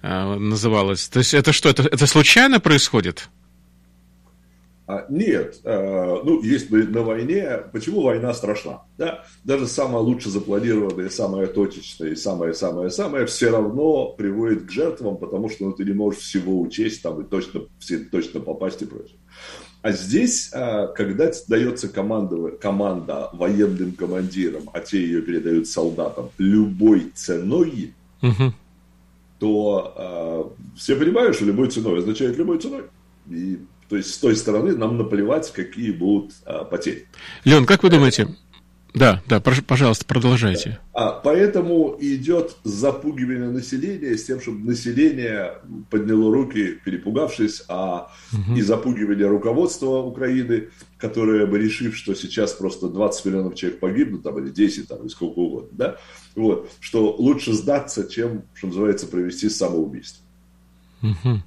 а, 0.01 0.35
называлась. 0.35 1.07
То 1.09 1.19
есть 1.19 1.33
это 1.33 1.51
что, 1.51 1.69
это, 1.69 1.83
это 1.83 2.07
случайно 2.07 2.59
происходит? 2.59 3.29
А, 4.89 5.05
нет, 5.09 5.59
а, 5.65 6.21
ну, 6.23 6.41
есть 6.41 6.71
на 6.71 7.01
войне, 7.01 7.59
почему 7.73 8.01
война 8.01 8.33
страшна? 8.33 8.83
Да? 8.97 9.25
Даже 9.43 9.67
самая 9.67 10.01
лучше 10.01 10.29
запланированная, 10.29 11.09
самая 11.09 11.47
точечная 11.47 12.15
самая-самая-самая 12.15 13.25
все 13.25 13.49
равно 13.49 14.13
приводит 14.13 14.65
к 14.65 14.71
жертвам, 14.71 15.17
потому 15.17 15.49
что 15.49 15.65
ну, 15.65 15.73
ты 15.73 15.83
не 15.83 15.91
можешь 15.91 16.21
всего 16.21 16.61
учесть 16.61 17.01
там, 17.01 17.19
и 17.19 17.25
точно, 17.25 17.63
все, 17.79 17.97
точно 17.97 18.39
попасть 18.39 18.81
и 18.81 18.85
прочее. 18.85 19.17
А 19.81 19.91
здесь, 19.91 20.51
а, 20.53 20.87
когда 20.87 21.31
дается 21.49 21.89
команда, 21.89 22.51
команда 22.51 23.29
военным 23.33 23.91
командирам, 23.91 24.69
а 24.71 24.79
те 24.79 25.01
ее 25.01 25.21
передают 25.21 25.67
солдатам 25.67 26.29
любой 26.37 27.11
ценой, 27.13 27.93
угу. 28.21 28.53
То 29.39 30.55
все 30.75 30.95
понимают, 30.95 31.35
что 31.35 31.45
любой 31.45 31.69
ценой 31.69 31.99
означает 31.99 32.37
любой 32.37 32.59
ценой. 32.59 32.83
И 33.29 33.59
то 33.89 33.95
есть 33.95 34.13
с 34.13 34.17
той 34.17 34.35
стороны 34.35 34.75
нам 34.75 34.97
наплевать, 34.97 35.51
какие 35.51 35.91
будут 35.91 36.33
а, 36.45 36.65
потери. 36.65 37.07
Леон, 37.45 37.65
как 37.65 37.83
вы 37.83 37.89
думаете? 37.89 38.27
Да, 38.93 39.21
да, 39.27 39.39
пожалуйста, 39.39 40.05
продолжайте. 40.05 40.79
А, 40.93 41.11
поэтому 41.11 41.95
идет 41.99 42.57
запугивание 42.63 43.49
населения 43.49 44.17
с 44.17 44.25
тем, 44.25 44.41
чтобы 44.41 44.65
население 44.65 45.53
подняло 45.89 46.33
руки, 46.33 46.79
перепугавшись, 46.83 47.63
а 47.67 48.11
угу. 48.33 48.55
и 48.55 48.61
запугивание 48.61 49.27
руководства 49.27 49.99
Украины, 49.99 50.69
которое 50.97 51.45
бы 51.45 51.59
решив, 51.59 51.95
что 51.95 52.15
сейчас 52.15 52.53
просто 52.53 52.87
20 52.87 53.25
миллионов 53.25 53.55
человек 53.55 53.79
погибнут, 53.79 54.23
там, 54.23 54.39
или 54.39 54.49
10, 54.49 54.87
там, 54.87 55.01
или 55.01 55.09
сколько 55.09 55.39
угодно, 55.39 55.69
да, 55.73 55.97
вот, 56.35 56.71
что 56.79 57.15
лучше 57.17 57.53
сдаться, 57.53 58.09
чем, 58.09 58.43
что 58.55 58.67
называется, 58.67 59.07
провести 59.07 59.49
самоубийство. 59.49 60.23
Угу. 61.03 61.41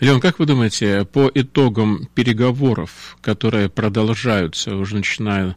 Леон, 0.00 0.20
как 0.20 0.38
вы 0.38 0.46
думаете, 0.46 1.06
по 1.10 1.30
итогам 1.32 2.06
переговоров, 2.14 3.16
которые 3.22 3.70
продолжаются 3.70 4.76
уже 4.76 4.96
начиная 4.96 5.56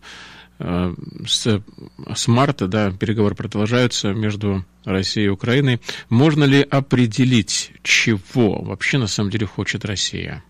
с, 0.60 1.62
с 2.16 2.28
марта, 2.28 2.68
да, 2.68 2.92
переговоры 2.92 3.34
продолжаются 3.34 4.14
между 4.14 4.66
Россией 4.84 5.28
и 5.28 5.30
Украиной, 5.30 5.80
можно 6.10 6.44
ли 6.44 6.62
определить, 6.62 7.72
чего 7.82 8.62
вообще 8.62 8.98
на 8.98 9.08
самом 9.08 9.30
деле 9.30 9.46
хочет 9.46 9.86
Россия? 9.86 10.44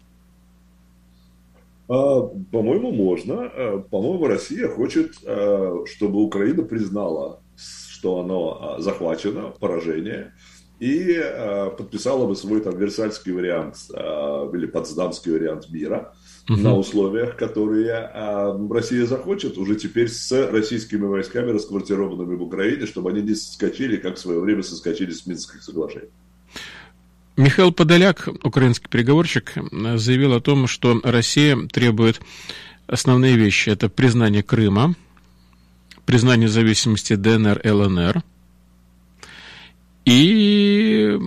А, 1.87 2.21
по-моему, 2.21 2.91
можно. 2.91 3.43
А, 3.43 3.79
по-моему, 3.79 4.27
Россия 4.27 4.67
хочет, 4.67 5.13
а, 5.25 5.83
чтобы 5.85 6.23
Украина 6.23 6.63
признала 6.63 7.41
что 7.99 8.19
оно 8.19 8.77
захвачено, 8.79 9.53
поражение, 9.59 10.33
и 10.79 11.19
э, 11.21 11.69
подписала 11.71 12.25
бы 12.25 12.35
свой 12.35 12.61
там 12.61 12.77
Версальский 12.77 13.33
вариант 13.33 13.75
э, 13.93 14.51
или 14.53 14.65
Потсдамский 14.65 15.33
вариант 15.33 15.69
мира 15.69 16.13
угу. 16.49 16.59
на 16.59 16.75
условиях, 16.75 17.35
которые 17.37 18.09
э, 18.13 18.67
Россия 18.69 19.05
захочет 19.05 19.57
уже 19.57 19.75
теперь 19.75 20.09
с 20.09 20.31
российскими 20.49 21.05
войсками, 21.05 21.51
расквартированными 21.51 22.35
в 22.35 22.43
Украине, 22.43 22.85
чтобы 22.85 23.11
они 23.11 23.21
не 23.21 23.35
соскочили, 23.35 23.97
как 23.97 24.15
в 24.15 24.19
свое 24.19 24.39
время 24.39 24.63
соскочили 24.63 25.11
с 25.11 25.25
Минских 25.25 25.61
соглашений. 25.61 26.09
Михаил 27.37 27.71
Подоляк, 27.71 28.27
украинский 28.43 28.89
переговорщик, 28.89 29.53
заявил 29.95 30.33
о 30.33 30.41
том, 30.41 30.67
что 30.67 30.99
Россия 31.03 31.57
требует 31.71 32.19
основные 32.85 33.37
вещи. 33.37 33.69
Это 33.69 33.87
признание 33.87 34.43
Крыма, 34.43 34.95
признание 36.05 36.49
зависимости 36.49 37.15
ДНР, 37.15 37.61
ЛНР 37.63 38.23
и 40.03 41.17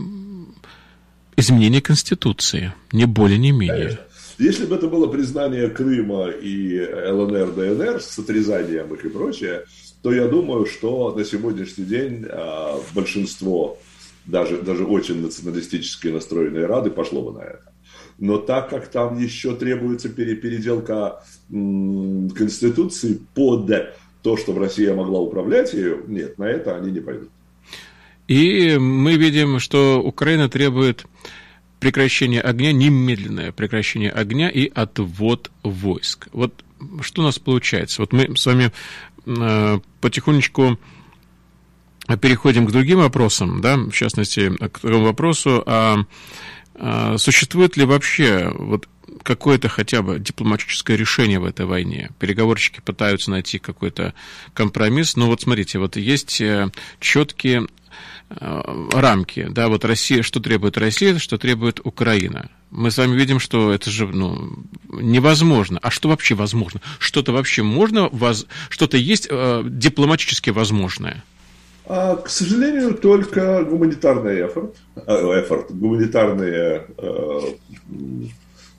изменение 1.36 1.80
Конституции, 1.80 2.74
не 2.92 3.06
более, 3.06 3.38
не 3.38 3.52
менее. 3.52 3.78
Конечно. 3.78 4.11
Если 4.38 4.66
бы 4.66 4.76
это 4.76 4.88
было 4.88 5.06
признание 5.06 5.68
Крыма 5.68 6.28
и 6.28 6.80
ЛНР, 6.80 7.52
ДНР 7.52 8.00
с 8.00 8.18
отрезанием 8.18 8.92
их 8.94 9.04
и 9.04 9.08
прочее, 9.08 9.64
то 10.02 10.12
я 10.12 10.26
думаю, 10.26 10.66
что 10.66 11.14
на 11.14 11.24
сегодняшний 11.24 11.84
день 11.84 12.26
а, 12.28 12.80
большинство 12.94 13.78
даже, 14.26 14.62
даже 14.62 14.84
очень 14.84 15.20
националистически 15.20 16.08
настроенные 16.08 16.66
Рады 16.66 16.90
пошло 16.90 17.22
бы 17.22 17.38
на 17.38 17.44
это. 17.44 17.72
Но 18.18 18.38
так 18.38 18.70
как 18.70 18.88
там 18.88 19.18
еще 19.18 19.56
требуется 19.56 20.08
переделка 20.08 21.24
Конституции 21.48 23.20
под 23.34 23.70
то, 24.22 24.36
чтобы 24.36 24.60
Россия 24.60 24.94
могла 24.94 25.18
управлять 25.20 25.72
ее, 25.72 25.98
нет, 26.06 26.38
на 26.38 26.44
это 26.44 26.76
они 26.76 26.92
не 26.92 27.00
пойдут. 27.00 27.30
И 28.28 28.76
мы 28.78 29.16
видим, 29.16 29.58
что 29.58 30.00
Украина 30.00 30.48
требует 30.48 31.04
прекращения 31.82 32.40
огня, 32.40 32.70
немедленное 32.70 33.50
прекращение 33.50 34.12
огня 34.12 34.48
и 34.48 34.70
отвод 34.72 35.50
войск. 35.64 36.28
Вот 36.32 36.64
что 37.00 37.22
у 37.22 37.24
нас 37.24 37.40
получается? 37.40 38.02
Вот 38.02 38.12
мы 38.12 38.36
с 38.36 38.46
вами 38.46 38.70
э, 39.26 39.80
потихонечку 40.00 40.78
переходим 42.20 42.68
к 42.68 42.70
другим 42.70 43.00
вопросам, 43.00 43.60
да, 43.60 43.76
в 43.76 43.90
частности, 43.90 44.56
к 44.56 44.78
такому 44.78 45.02
вопросу, 45.02 45.64
а, 45.66 46.04
а 46.76 47.18
существует 47.18 47.76
ли 47.76 47.84
вообще 47.84 48.52
вот 48.56 48.88
какое-то 49.24 49.68
хотя 49.68 50.02
бы 50.02 50.20
дипломатическое 50.20 50.96
решение 50.96 51.40
в 51.40 51.44
этой 51.44 51.66
войне? 51.66 52.12
Переговорщики 52.20 52.80
пытаются 52.80 53.32
найти 53.32 53.58
какой-то 53.58 54.14
компромисс, 54.54 55.16
но 55.16 55.26
вот 55.26 55.40
смотрите, 55.42 55.80
вот 55.80 55.96
есть 55.96 56.40
э, 56.40 56.70
четкие 57.00 57.66
рамки, 58.40 59.46
да, 59.50 59.68
вот 59.68 59.84
Россия, 59.84 60.22
что 60.22 60.40
требует 60.40 60.78
Россия, 60.78 61.18
что 61.18 61.38
требует 61.38 61.80
Украина. 61.84 62.50
Мы 62.70 62.90
с 62.90 62.98
вами 62.98 63.16
видим, 63.16 63.38
что 63.38 63.72
это 63.72 63.90
же 63.90 64.06
ну, 64.06 64.50
невозможно. 64.88 65.78
А 65.82 65.90
что 65.90 66.08
вообще 66.08 66.34
возможно? 66.34 66.80
Что-то 66.98 67.32
вообще 67.32 67.62
можно, 67.62 68.08
воз... 68.08 68.46
что-то 68.70 68.96
есть 68.96 69.28
э, 69.30 69.62
дипломатически 69.64 70.50
возможное? 70.50 71.22
А, 71.84 72.16
к 72.16 72.28
сожалению, 72.28 72.94
только 72.94 73.64
гуманитарный 73.64 74.46
эфорт, 74.46 74.76
эфорт 74.96 75.72
гуманитарные 75.72 76.86
э, 76.96 77.40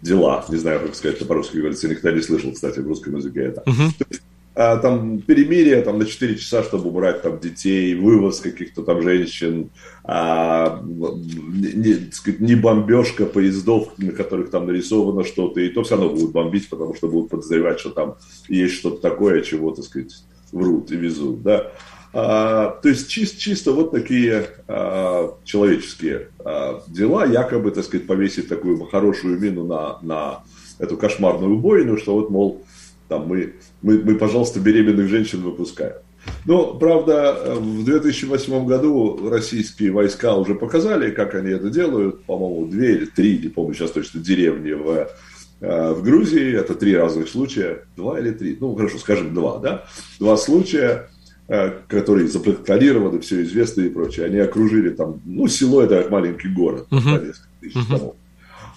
дела, 0.02 0.46
не 0.50 0.58
знаю, 0.58 0.82
как 0.82 0.96
сказать 0.96 1.18
это 1.18 1.26
по-русски 1.26 1.58
говорится, 1.58 1.88
никогда 1.88 2.12
не 2.12 2.22
слышал, 2.22 2.52
кстати, 2.52 2.80
в 2.80 2.88
русском 2.88 3.16
языке 3.16 3.42
это. 3.42 3.64
Есть, 3.68 3.96
а, 4.02 4.33
там 4.54 5.20
перемирие 5.20 5.82
там, 5.82 6.00
на 6.00 6.06
4 6.06 6.36
часа, 6.36 6.64
чтобы 6.64 6.90
убрать 6.90 7.22
там 7.22 7.40
детей, 7.40 7.96
вывоз 7.96 8.40
каких-то 8.40 8.84
там 8.84 9.02
женщин, 9.02 9.72
а, 10.04 10.82
не, 10.84 12.12
сказать, 12.12 12.40
не 12.40 12.56
бомбежка 12.56 13.26
поездов, 13.26 13.94
на 13.98 14.12
которых 14.12 14.52
там 14.52 14.68
нарисовано 14.68 15.24
что-то, 15.24 15.60
и 15.60 15.70
то 15.70 15.84
все 15.84 15.96
равно 15.96 16.12
будут 16.12 16.32
бомбить, 16.32 16.70
потому 16.70 16.94
что 16.94 17.08
будут 17.08 17.32
подозревать, 17.32 17.80
что 17.80 17.90
там 17.90 18.16
есть 18.48 18.76
что-то 18.76 19.02
такое, 19.02 19.42
чего, 19.42 19.72
так 19.72 19.86
сказать, 19.86 20.14
врут 20.52 20.92
и 20.92 20.98
везут, 20.98 21.42
да. 21.42 21.72
А, 22.16 22.80
то 22.82 22.90
есть 22.90 23.10
чисто, 23.10 23.40
чисто 23.40 23.72
вот 23.72 23.92
такие 23.92 24.46
а, 24.68 25.36
человеческие 25.44 26.30
а, 26.46 26.84
дела, 26.88 27.26
якобы, 27.26 27.72
так 27.72 27.86
сказать, 27.86 28.06
повесить 28.06 28.48
такую 28.48 28.78
хорошую 28.86 29.40
мину 29.40 29.66
на, 29.66 29.98
на 30.04 30.44
эту 30.78 30.96
кошмарную 30.96 31.56
убойную, 31.56 31.98
что 31.98 32.14
вот, 32.14 32.30
мол, 32.30 32.64
там 33.14 33.28
мы, 33.28 33.54
мы, 33.82 34.00
мы, 34.00 34.16
пожалуйста, 34.16 34.60
беременных 34.60 35.08
женщин 35.08 35.42
выпускаем. 35.42 35.96
Но, 36.46 36.74
правда, 36.76 37.58
в 37.58 37.84
2008 37.84 38.66
году 38.66 39.30
российские 39.30 39.92
войска 39.92 40.36
уже 40.36 40.56
показали, 40.56 41.12
как 41.12 41.36
они 41.36 41.52
это 41.52 41.70
делают. 41.70 42.24
По-моему, 42.24 42.68
две 42.68 42.96
или 42.96 43.06
три, 43.06 43.40
не 43.40 43.50
помню 43.50 43.74
сейчас 43.74 43.92
точно, 43.92 44.22
деревни 44.22 44.72
в, 44.72 45.10
в 45.60 46.04
Грузии. 46.04 46.58
Это 46.58 46.76
три 46.76 46.96
разных 46.96 47.28
случая. 47.28 47.86
Два 47.98 48.20
или 48.20 48.32
три? 48.32 48.58
Ну, 48.60 48.74
хорошо, 48.76 49.00
скажем, 49.00 49.34
два, 49.34 49.60
да? 49.60 49.86
Два 50.20 50.38
случая 50.38 51.10
Э, 51.50 51.72
которые 51.90 52.30
запроектированы, 52.30 53.20
все 53.20 53.44
известно 53.44 53.82
и 53.82 53.90
прочее, 53.90 54.28
они 54.28 54.38
окружили 54.38 54.92
там, 54.92 55.20
ну, 55.26 55.46
село 55.50 55.82
это 55.82 56.08
маленький 56.10 56.48
город, 56.48 56.88
uh-huh. 56.90 57.28
несколько 57.28 57.50
тысяч 57.60 57.76
uh-huh. 57.76 57.90
домов. 57.90 58.16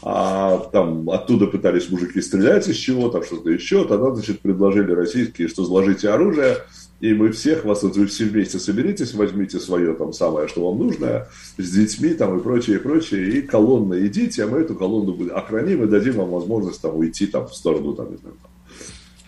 А 0.09 0.59
там 0.71 1.11
оттуда 1.11 1.49
пытались 1.49 1.91
мужики 1.91 2.21
стрелять 2.21 2.69
из 2.69 2.77
чего, 2.77 3.09
там 3.09 3.25
что-то 3.25 3.51
еще, 3.51 3.85
тогда, 3.89 4.15
значит, 4.15 4.39
предложили 4.39 4.93
российские, 4.93 5.49
что 5.49 5.65
сложите 5.65 6.11
оружие, 6.11 6.59
и 7.01 7.13
мы 7.13 7.33
всех 7.33 7.65
вас, 7.65 7.83
вот 7.83 7.97
вы 7.97 8.07
все 8.07 8.27
вместе 8.27 8.61
соберитесь, 8.61 9.15
возьмите 9.15 9.59
свое 9.59 9.95
там 9.95 10.13
самое, 10.13 10.47
что 10.47 10.65
вам 10.65 10.79
нужно, 10.79 11.27
с 11.59 11.71
детьми 11.73 12.11
там 12.11 12.39
и 12.39 12.41
прочее, 12.41 12.77
и 12.77 12.79
прочее, 12.79 13.31
и 13.31 13.43
колонна 13.43 14.07
идите, 14.07 14.45
а 14.45 14.47
мы 14.47 14.59
эту 14.59 14.77
колонну 14.77 15.35
охраним 15.35 15.83
и 15.83 15.89
дадим 15.89 16.19
вам 16.19 16.31
возможность 16.31 16.81
там 16.81 16.95
уйти 16.95 17.27
там 17.27 17.49
в 17.49 17.57
сторону, 17.57 17.93
там, 17.95 18.13
не 18.13 18.19
знаю, 18.19 18.37
там, 18.41 18.53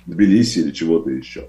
Тбилиси 0.06 0.60
или 0.60 0.70
чего-то 0.70 1.10
еще. 1.10 1.48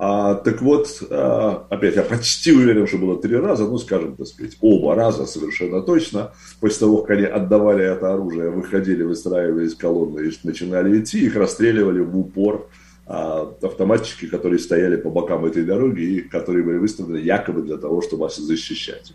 А, 0.00 0.34
так 0.34 0.62
вот, 0.62 1.02
а, 1.10 1.66
опять, 1.70 1.96
я 1.96 2.02
почти 2.02 2.52
уверен, 2.52 2.86
что 2.86 2.98
было 2.98 3.20
три 3.20 3.36
раза, 3.36 3.64
ну, 3.64 3.78
скажем, 3.78 4.16
так 4.16 4.28
сказать, 4.28 4.56
оба 4.60 4.94
раза 4.94 5.26
совершенно 5.26 5.82
точно. 5.82 6.32
После 6.60 6.80
того, 6.80 6.98
как 6.98 7.18
они 7.18 7.24
отдавали 7.24 7.84
это 7.84 8.14
оружие, 8.14 8.50
выходили, 8.50 9.02
выстраивались 9.02 9.74
колонны 9.74 10.20
и 10.20 10.32
начинали 10.44 11.00
идти, 11.00 11.24
их 11.24 11.34
расстреливали 11.34 11.98
в 11.98 12.16
упор 12.16 12.68
а, 13.06 13.52
автоматчики, 13.60 14.26
которые 14.26 14.60
стояли 14.60 14.94
по 14.96 15.10
бокам 15.10 15.44
этой 15.44 15.64
дороги 15.64 16.02
и 16.02 16.20
которые 16.20 16.64
были 16.64 16.78
выставлены 16.78 17.18
якобы 17.18 17.62
для 17.62 17.76
того, 17.76 18.00
чтобы 18.00 18.22
вас 18.22 18.36
защищать. 18.36 19.12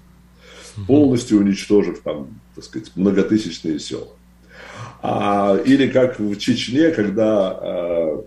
Полностью 0.87 1.39
уничтожив 1.39 2.01
там, 2.01 2.41
так 2.55 2.63
сказать, 2.65 2.91
многотысячные 2.95 3.79
села. 3.79 4.07
А, 5.01 5.57
или 5.63 5.87
как 5.87 6.19
в 6.19 6.35
Чечне, 6.37 6.89
когда 6.91 7.51
а, 7.51 8.23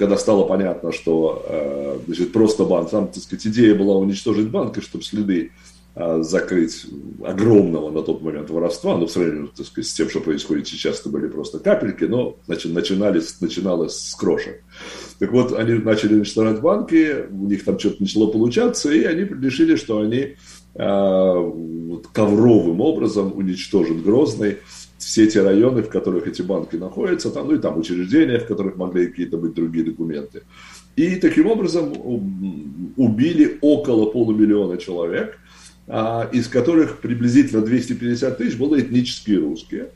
когда 0.00 0.16
стало 0.16 0.44
понятно, 0.44 0.92
что 0.92 1.44
э, 1.46 1.98
значит, 2.06 2.32
просто 2.32 2.64
банк, 2.64 2.90
там, 2.90 3.08
так 3.08 3.22
сказать, 3.22 3.46
идея 3.46 3.74
была 3.74 3.96
уничтожить 3.96 4.48
банк, 4.48 4.78
и 4.78 4.80
чтобы 4.80 5.04
следы 5.04 5.52
э, 5.94 6.22
закрыть 6.22 6.86
огромного 7.22 7.90
на 7.90 8.02
тот 8.02 8.22
момент 8.22 8.48
воровства, 8.48 8.96
но 8.96 9.06
в 9.06 9.10
сравнении 9.10 9.48
так 9.54 9.66
сказать, 9.66 9.88
с 9.90 9.92
тем, 9.92 10.08
что 10.08 10.20
происходит 10.20 10.68
сейчас, 10.68 11.00
это 11.00 11.10
были 11.10 11.28
просто 11.28 11.58
капельки, 11.58 12.04
но 12.04 12.36
значит, 12.46 12.72
начинались, 12.72 13.40
начиналось 13.40 13.94
с 13.94 14.14
крошек. 14.14 14.62
Так 15.18 15.32
вот, 15.32 15.52
они 15.52 15.74
начали 15.74 16.14
уничтожать 16.14 16.60
банки, 16.62 17.26
у 17.30 17.46
них 17.46 17.64
там 17.64 17.78
что-то 17.78 17.96
начало 18.00 18.28
получаться, 18.28 18.90
и 18.90 19.04
они 19.04 19.24
решили, 19.24 19.76
что 19.76 20.00
они 20.00 20.36
э, 20.74 21.52
ковровым 22.12 22.80
образом 22.80 23.36
уничтожат 23.36 24.02
Грозный, 24.02 24.56
все 25.00 25.26
те 25.26 25.42
районы, 25.42 25.82
в 25.82 25.88
которых 25.88 26.26
эти 26.26 26.42
банки 26.42 26.76
находятся, 26.76 27.30
там, 27.30 27.48
ну 27.48 27.54
и 27.54 27.58
там 27.58 27.78
учреждения, 27.78 28.38
в 28.38 28.46
которых 28.46 28.76
могли 28.76 29.06
какие-то 29.06 29.38
быть 29.38 29.54
другие 29.54 29.84
документы. 29.84 30.42
И 30.96 31.16
таким 31.16 31.46
образом 31.46 31.92
убили 32.96 33.58
около 33.62 34.10
полумиллиона 34.10 34.76
человек, 34.76 35.38
а, 35.88 36.28
из 36.32 36.48
которых 36.48 36.98
приблизительно 36.98 37.62
250 37.62 38.38
тысяч 38.38 38.56
было 38.56 38.78
этнические 38.78 39.38
русские. 39.38 39.90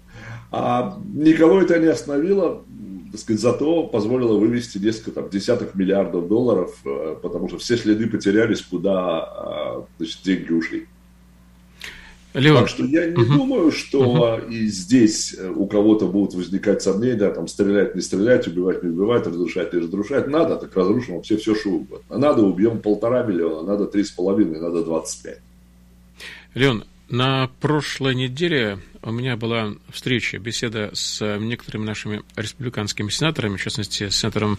А 0.51 0.99
никого 1.13 1.61
это 1.61 1.79
не 1.79 1.87
остановило, 1.87 2.65
так 3.13 3.21
сказать, 3.21 3.43
зато 3.43 3.87
позволило 3.87 4.39
вывести 4.39 4.79
несколько 4.79 5.11
там, 5.11 5.29
десяток 5.29 5.75
миллиардов 5.75 6.29
долларов, 6.29 6.77
э, 6.85 7.17
потому 7.23 7.49
что 7.49 7.59
все 7.59 7.77
следы 7.77 8.07
потерялись, 8.07 8.63
куда 8.63 9.19
а, 9.21 9.87
значит, 9.99 10.21
деньги 10.25 10.53
ушли. 10.53 10.87
Леон. 12.35 12.63
Так 12.63 12.69
что 12.69 12.85
я 12.85 13.07
не 13.07 13.23
угу. 13.23 13.33
думаю, 13.33 13.71
что 13.71 14.01
угу. 14.01 14.51
и 14.51 14.67
здесь 14.67 15.35
э, 15.39 15.49
у 15.49 15.67
кого-то 15.67 16.09
будут 16.09 16.35
возникать 16.35 16.83
сомнения, 16.83 17.31
там, 17.31 17.47
стрелять, 17.47 17.95
не 17.95 18.03
стрелять, 18.03 18.49
убивать, 18.49 18.83
не 18.83 18.91
убивать, 18.91 19.27
разрушать, 19.27 19.73
не 19.73 19.79
разрушать. 19.79 20.27
Надо, 20.27 20.57
так 20.57 20.77
разрушим 20.77 21.15
вообще 21.17 21.37
все, 21.37 21.55
что 21.55 21.71
угодно. 21.71 22.19
Надо, 22.19 22.43
убьем 22.43 22.81
полтора 22.81 23.23
миллиона, 23.23 23.63
надо 23.63 23.87
три 23.87 24.03
с 24.03 24.11
половиной, 24.11 24.61
надо 24.61 24.85
двадцать 24.85 25.23
пять. 25.23 25.39
Леон, 26.55 26.85
на 27.09 27.49
прошлой 27.61 28.15
неделе 28.15 28.79
у 29.03 29.13
меня 29.13 29.37
была 29.37 29.75
встреча, 29.91 30.39
беседа 30.39 30.91
с 30.93 31.39
некоторыми 31.39 31.85
нашими 31.85 32.23
республиканскими 32.35 33.11
сенаторами, 33.11 33.57
в 33.57 33.63
частности, 33.63 34.09
с 34.09 34.17
сенатором 34.17 34.59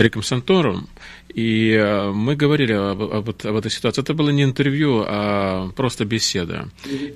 Риком 0.00 0.22
Сантором, 0.22 0.88
и 1.34 1.72
э, 1.72 2.10
мы 2.10 2.34
говорили 2.34 2.72
об, 2.72 3.02
об, 3.02 3.28
об 3.28 3.56
этой 3.56 3.70
ситуации. 3.70 4.02
Это 4.02 4.14
было 4.14 4.30
не 4.30 4.42
интервью, 4.42 5.04
а 5.06 5.70
просто 5.76 6.04
беседа. 6.04 6.68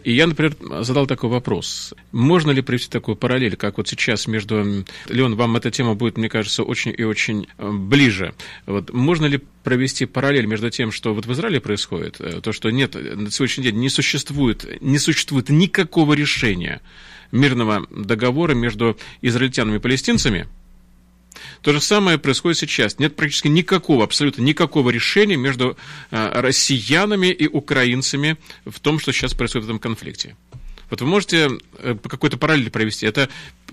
И 0.05 0.13
я, 0.13 0.27
например, 0.27 0.57
задал 0.83 1.07
такой 1.07 1.31
вопрос. 1.31 1.95
Можно 2.13 2.53
ли 2.53 2.63
привести 2.63 2.91
такую 2.91 3.17
параллель, 3.17 3.57
как 3.57 3.79
вот 3.79 3.89
сейчас 3.89 4.27
между... 4.27 4.85
Леон, 5.09 5.35
вам 5.35 5.57
эта 5.57 5.71
тема 5.71 5.95
будет, 5.95 6.17
мне 6.17 6.29
кажется, 6.29 6.63
очень 6.63 6.95
и 6.97 7.03
очень 7.03 7.49
э, 7.59 7.71
ближе. 7.71 8.35
Вот 8.67 8.93
можно 8.93 9.27
ли 9.27 9.41
провести 9.65 10.07
параллель 10.07 10.47
между 10.47 10.71
тем, 10.71 10.93
что 10.93 11.15
вот 11.15 11.27
в 11.27 11.33
Израиле 11.33 11.61
происходит, 11.61 12.21
э, 12.21 12.41
то, 12.41 12.53
что 12.53 12.71
нет, 12.71 12.95
на 12.95 13.31
сегодняшний 13.31 13.65
день 13.65 13.77
не 13.77 13.89
существует, 13.89 14.81
не 14.81 14.99
существует 14.99 15.49
никакого 15.49 16.15
решения 16.15 16.81
мирного 17.33 17.87
договора 17.91 18.55
между 18.55 18.97
израильтянами 19.23 19.77
и 19.77 19.81
палестинцами, 19.81 20.47
то 21.63 21.73
же 21.73 21.81
самое 21.81 22.19
происходит 22.19 22.59
сейчас. 22.59 22.99
Нет 22.99 23.17
практически 23.17 23.49
никакого, 23.49 24.05
абсолютно 24.05 24.43
никакого 24.43 24.91
решения 24.91 25.37
между 25.37 25.77
э, 26.11 26.41
россиянами 26.41 27.29
и 27.29 27.47
украинцами 27.47 28.37
в 28.65 28.81
том, 28.81 28.99
что 28.99 29.13
сейчас 29.13 29.35
происходит 29.35 29.67
в 29.67 29.69
этом 29.71 29.79
конфликте. 29.79 30.37
Вот 30.91 31.01
вы 31.01 31.07
можете 31.07 31.51
э, 31.79 31.97
какой-то 32.03 32.37
параллель 32.37 32.71
провести? 32.71 33.07
Это 33.07 33.29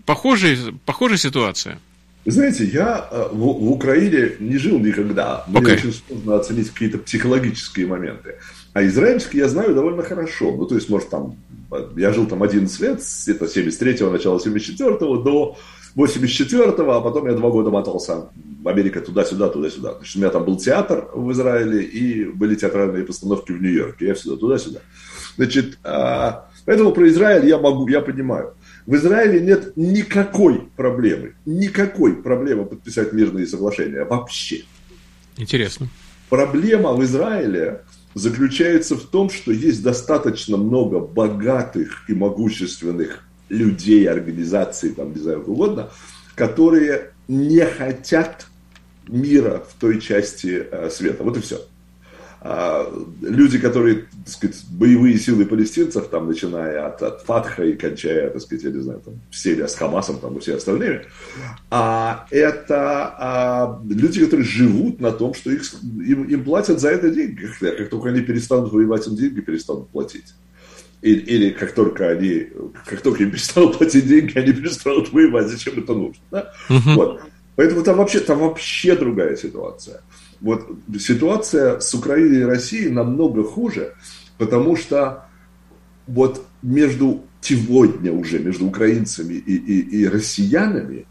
похожая, 0.06 0.58
похожая 0.86 1.18
ситуация? 1.18 1.80
Знаете, 2.26 2.66
я 2.66 3.08
э, 3.10 3.30
в, 3.32 3.38
в 3.38 3.72
Украине 3.72 4.34
не 4.40 4.58
жил 4.58 4.80
никогда. 4.80 5.44
Мне 5.48 5.62
okay. 5.62 5.74
очень 5.74 5.94
сложно 5.94 6.36
оценить 6.36 6.70
какие-то 6.70 7.00
психологические 7.00 7.88
моменты. 7.88 8.36
А 8.74 8.86
израильский 8.86 9.40
я 9.40 9.48
знаю 9.48 9.74
довольно 9.74 10.04
хорошо. 10.04 10.56
Ну, 10.56 10.66
то 10.66 10.76
есть, 10.76 10.88
может, 10.90 11.10
там, 11.10 11.36
я 11.98 12.14
жил 12.14 12.28
там 12.28 12.44
11 12.44 12.80
лет, 12.80 13.02
это 13.28 13.46
73-го, 13.46 14.12
начала 14.12 14.38
74-го, 14.38 15.18
до 15.18 15.58
84-го, 15.96 16.92
а 16.92 17.02
потом 17.02 17.28
я 17.28 17.34
два 17.34 17.50
года 17.50 17.70
мотался 17.70 18.30
в 18.62 18.68
Америке 18.68 19.00
туда-сюда, 19.00 19.50
туда-сюда. 19.50 19.96
Значит, 19.96 20.16
у 20.16 20.20
меня 20.20 20.30
там 20.30 20.46
был 20.46 20.58
театр 20.58 21.10
в 21.14 21.32
Израиле, 21.32 21.84
и 21.84 22.26
были 22.26 22.56
театральные 22.56 23.04
постановки 23.04 23.52
в 23.52 23.62
Нью-Йорке. 23.62 24.08
Я 24.08 24.14
всегда 24.14 24.38
туда-сюда. 24.38 24.80
Значит, 25.38 25.80
а, 25.84 26.50
поэтому 26.66 26.92
про 26.92 27.08
Израиль 27.10 27.48
я 27.48 27.58
могу, 27.58 27.88
я 27.88 28.02
понимаю. 28.02 28.54
В 28.86 28.96
Израиле 28.96 29.42
нет 29.42 29.74
никакой 29.76 30.70
проблемы, 30.76 31.36
никакой 31.46 32.16
проблемы 32.16 32.66
подписать 32.66 33.14
мирные 33.14 33.48
соглашения 33.48 34.04
вообще. 34.04 34.64
Интересно. 35.38 35.88
Проблема 36.30 36.94
в 36.94 37.04
Израиле 37.04 37.82
заключается 38.14 38.96
в 38.96 39.04
том, 39.04 39.30
что 39.30 39.52
есть 39.52 39.84
достаточно 39.84 40.58
много 40.58 41.00
богатых 41.00 42.10
и 42.10 42.14
могущественных 42.14 43.24
людей, 43.52 44.08
организаций, 44.08 44.92
там, 44.92 45.14
не 45.14 45.20
знаю, 45.20 45.40
как 45.40 45.50
угодно, 45.50 45.90
которые 46.36 47.12
не 47.28 47.66
хотят 47.66 48.48
мира 49.08 49.64
в 49.70 49.80
той 49.80 50.00
части 50.00 50.66
э, 50.72 50.90
света. 50.90 51.24
Вот 51.24 51.38
и 51.38 51.42
все. 51.42 51.60
А, 52.44 52.92
люди, 53.22 53.60
которые, 53.60 54.08
так 54.26 54.34
сказать, 54.34 54.64
боевые 54.72 55.20
силы 55.20 55.46
палестинцев, 55.46 56.08
там, 56.08 56.28
начиная 56.28 56.88
от, 56.88 57.04
от 57.04 57.22
Фатха 57.22 57.64
и 57.64 57.74
кончая, 57.74 58.32
так 58.32 58.42
сказать, 58.42 58.64
я 58.64 58.72
не 58.72 58.80
знаю, 58.80 59.02
там, 59.06 59.14
Сирия 59.32 59.68
с 59.68 59.76
Хамасом, 59.76 60.18
там, 60.20 60.38
и 60.38 60.40
все 60.40 60.56
остальные, 60.56 61.06
а, 61.70 62.26
это 62.32 63.14
а, 63.20 63.82
люди, 63.88 64.24
которые 64.24 64.46
живут 64.46 65.00
на 65.00 65.12
том, 65.12 65.36
что 65.36 65.52
их, 65.52 65.62
им, 65.84 66.24
им 66.24 66.44
платят 66.44 66.80
за 66.80 66.90
это 66.90 67.12
деньги. 67.12 67.48
Как 67.60 67.90
только 67.90 68.10
они 68.10 68.22
перестанут 68.22 68.72
воевать, 68.72 69.06
им 69.06 69.16
деньги 69.16 69.42
перестанут 69.42 69.90
платить. 69.90 70.34
Или, 71.02 71.20
или 71.20 71.50
как 71.50 71.74
только 71.74 72.10
они, 72.10 72.48
как 72.86 73.02
только 73.02 73.24
им 73.24 73.32
перестанут 73.32 73.78
платить 73.78 74.08
деньги, 74.08 74.38
они 74.38 74.54
перестанут 74.54 75.12
воевать. 75.12 75.48
Зачем 75.48 75.80
это 75.80 75.94
нужно? 75.94 76.22
Да? 76.30 76.54
Uh-huh. 76.70 76.96
Вот. 76.96 77.22
Поэтому 77.56 77.84
там 77.84 77.98
вообще, 77.98 78.20
там 78.20 78.40
вообще 78.40 78.96
другая 78.96 79.36
ситуация. 79.36 80.02
Вот 80.40 80.68
ситуация 81.00 81.80
с 81.80 81.94
Украиной 81.94 82.40
и 82.40 82.44
Россией 82.44 82.90
намного 82.90 83.44
хуже, 83.44 83.94
потому 84.38 84.76
что 84.76 85.26
вот 86.08 86.46
между 86.62 87.24
сегодня 87.42 88.12
уже, 88.12 88.40
между 88.40 88.68
украинцами 88.68 89.34
и, 89.34 89.56
и, 89.56 90.02
и 90.02 90.08
россиянами 90.08 91.06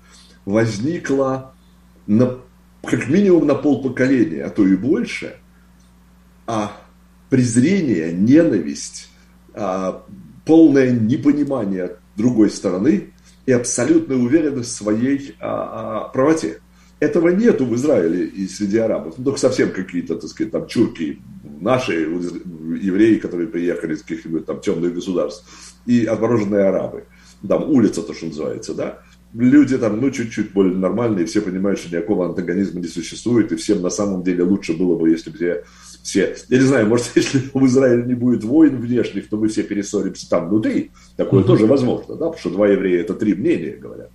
возникла 0.45 1.55
на, 2.07 2.39
как 2.83 3.09
минимум 3.09 3.47
на 3.47 3.55
полпоколения, 3.55 4.47
а 4.47 4.51
то 4.51 4.67
и 4.67 4.77
больше, 4.77 5.37
а 6.47 6.81
презрение, 7.29 8.13
ненависть 8.13 9.10
полное 10.45 10.91
непонимание 10.91 11.97
другой 12.17 12.51
стороны 12.51 13.13
и 13.47 13.53
абсолютная 13.53 14.17
уверенность 14.17 14.71
в 14.71 14.77
своей 14.77 15.35
а, 15.41 16.05
а, 16.07 16.09
правоте. 16.09 16.61
Этого 17.01 17.29
нету 17.29 17.65
в 17.65 17.75
Израиле 17.77 18.27
и 18.27 18.47
среди 18.47 18.77
арабов. 18.77 19.15
Ну, 19.17 19.25
только 19.25 19.41
совсем 19.41 19.73
какие-то, 19.73 20.17
так 20.17 20.29
сказать, 20.29 20.53
там 20.53 20.67
чурки, 20.67 21.21
наши 21.61 21.93
евреи, 21.95 23.17
которые 23.17 23.49
приехали 23.49 23.95
из 23.95 24.03
каких-нибудь 24.03 24.45
там 24.45 24.61
темных 24.61 24.95
государств, 24.95 25.47
и 25.87 26.05
отмороженные 26.05 26.65
арабы. 26.65 27.05
Там 27.47 27.71
улица, 27.71 28.03
то, 28.03 28.13
что 28.13 28.27
называется, 28.27 28.75
да. 28.75 28.99
Люди 29.33 29.79
там, 29.79 30.01
ну, 30.01 30.11
чуть-чуть 30.11 30.53
более 30.53 30.77
нормальные, 30.77 31.25
все 31.25 31.41
понимают, 31.41 31.79
что 31.79 31.89
никакого 31.89 32.27
антагонизма 32.27 32.81
не 32.81 32.89
существует, 32.89 33.51
и 33.53 33.57
всем 33.57 33.81
на 33.81 33.91
самом 33.91 34.23
деле 34.23 34.43
лучше 34.43 34.77
было 34.77 34.99
бы, 34.99 35.09
если 35.09 35.31
бы 35.31 35.37
все 35.37 35.65
все, 36.03 36.37
я 36.49 36.59
не 36.59 36.65
знаю, 36.65 36.87
может, 36.87 37.11
если 37.15 37.41
в 37.53 37.67
Израиле 37.67 38.05
не 38.05 38.15
будет 38.15 38.45
войн 38.45 38.81
внешних, 38.81 39.29
то 39.29 39.37
мы 39.37 39.49
все 39.49 39.63
перессоримся 39.63 40.29
там 40.29 40.49
внутри. 40.49 40.91
Такое 41.17 41.43
mm-hmm. 41.43 41.47
тоже 41.47 41.67
возможно, 41.67 42.17
да, 42.17 42.27
потому 42.27 42.39
что 42.39 42.51
два 42.51 42.69
еврея 42.69 43.01
это 43.01 43.15
три 43.15 43.35
мнения, 43.35 43.77
говорят. 43.77 44.11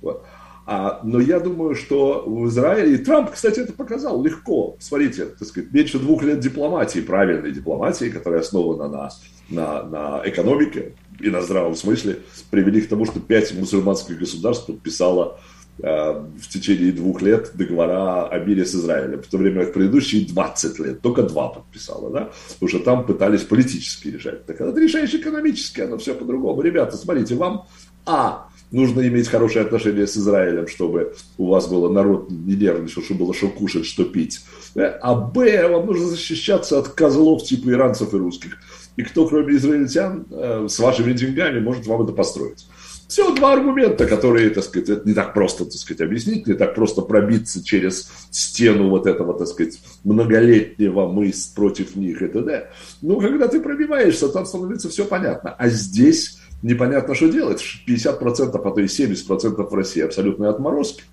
Вот. 0.00 0.24
А, 0.68 1.00
но 1.04 1.20
я 1.20 1.38
думаю, 1.38 1.76
что 1.76 2.24
в 2.26 2.48
Израиле, 2.48 2.96
и 2.96 2.98
Трамп, 2.98 3.30
кстати, 3.30 3.60
это 3.60 3.72
показал 3.72 4.22
легко. 4.22 4.76
Смотрите, 4.80 5.26
так 5.26 5.46
сказать, 5.46 5.72
меньше 5.72 6.00
двух 6.00 6.24
лет 6.24 6.40
дипломатии, 6.40 6.98
правильной 6.98 7.52
дипломатии, 7.52 8.06
которая 8.06 8.40
основана 8.40 8.88
на, 8.88 9.10
на, 9.48 9.82
на 9.84 10.22
экономике 10.24 10.94
и 11.20 11.30
на 11.30 11.40
здравом 11.40 11.76
смысле, 11.76 12.18
привели 12.50 12.80
к 12.80 12.88
тому, 12.88 13.04
что 13.04 13.20
пять 13.20 13.54
мусульманских 13.54 14.18
государств 14.18 14.66
подписало 14.66 15.38
в 15.78 16.48
течение 16.48 16.90
двух 16.90 17.20
лет 17.20 17.50
договора 17.54 18.28
о 18.28 18.38
мире 18.38 18.64
с 18.64 18.74
Израилем, 18.74 19.22
в 19.22 19.26
то 19.26 19.36
время 19.36 19.64
как 19.64 19.74
предыдущие 19.74 20.26
20 20.26 20.78
лет 20.78 21.00
только 21.02 21.22
два 21.22 21.48
подписала, 21.48 22.10
да, 22.10 22.30
потому 22.54 22.68
что 22.68 22.78
там 22.78 23.04
пытались 23.04 23.42
политически 23.42 24.08
решать. 24.08 24.46
Так 24.46 24.56
когда 24.56 24.72
ты 24.72 24.80
решаешь 24.80 25.12
экономически, 25.14 25.82
оно 25.82 25.98
все 25.98 26.14
по-другому. 26.14 26.62
Ребята, 26.62 26.96
смотрите, 26.96 27.34
вам, 27.34 27.66
а, 28.06 28.48
нужно 28.70 29.06
иметь 29.06 29.28
хорошие 29.28 29.64
отношения 29.64 30.06
с 30.06 30.16
Израилем, 30.16 30.68
чтобы 30.68 31.14
у 31.38 31.46
вас 31.46 31.66
было 31.68 31.90
народ 31.90 32.30
не 32.30 32.56
нервничал, 32.56 33.02
чтобы 33.02 33.24
было 33.24 33.34
что 33.34 33.48
кушать, 33.48 33.86
что 33.86 34.04
пить. 34.04 34.40
А 34.74 35.14
Б, 35.14 35.68
вам 35.68 35.86
нужно 35.86 36.06
защищаться 36.06 36.78
от 36.78 36.88
козлов 36.88 37.44
типа 37.44 37.70
иранцев 37.70 38.12
и 38.14 38.16
русских. 38.16 38.58
И 38.96 39.02
кто, 39.02 39.26
кроме 39.28 39.56
израильтян, 39.56 40.26
э, 40.30 40.66
с 40.68 40.78
вашими 40.78 41.12
деньгами 41.12 41.60
может 41.60 41.86
вам 41.86 42.02
это 42.02 42.12
построить. 42.12 42.66
Всего 43.08 43.30
два 43.30 43.52
аргумента, 43.52 44.04
которые, 44.06 44.50
так 44.50 44.64
сказать, 44.64 44.88
это 44.88 45.08
не 45.08 45.14
так 45.14 45.32
просто, 45.32 45.64
так 45.64 45.74
сказать, 45.74 46.00
объяснить, 46.00 46.46
не 46.46 46.54
так 46.54 46.74
просто 46.74 47.02
пробиться 47.02 47.62
через 47.62 48.10
стену 48.30 48.88
вот 48.88 49.06
этого, 49.06 49.38
так 49.38 49.46
сказать, 49.46 49.78
многолетнего 50.02 51.06
мы 51.06 51.32
против 51.54 51.94
них 51.94 52.20
и 52.20 52.26
т.д. 52.26 52.70
Ну, 53.02 53.20
когда 53.20 53.46
ты 53.46 53.60
пробиваешься, 53.60 54.28
там 54.28 54.44
становится 54.44 54.88
все 54.88 55.04
понятно. 55.04 55.54
А 55.56 55.68
здесь 55.68 56.38
непонятно, 56.62 57.14
что 57.14 57.28
делать. 57.28 57.62
50%, 57.86 58.50
а 58.52 58.70
то 58.70 58.80
и 58.80 58.86
70% 58.86 59.70
в 59.70 59.74
России 59.74 60.02
абсолютные 60.02 60.50
отморозки. 60.50 61.04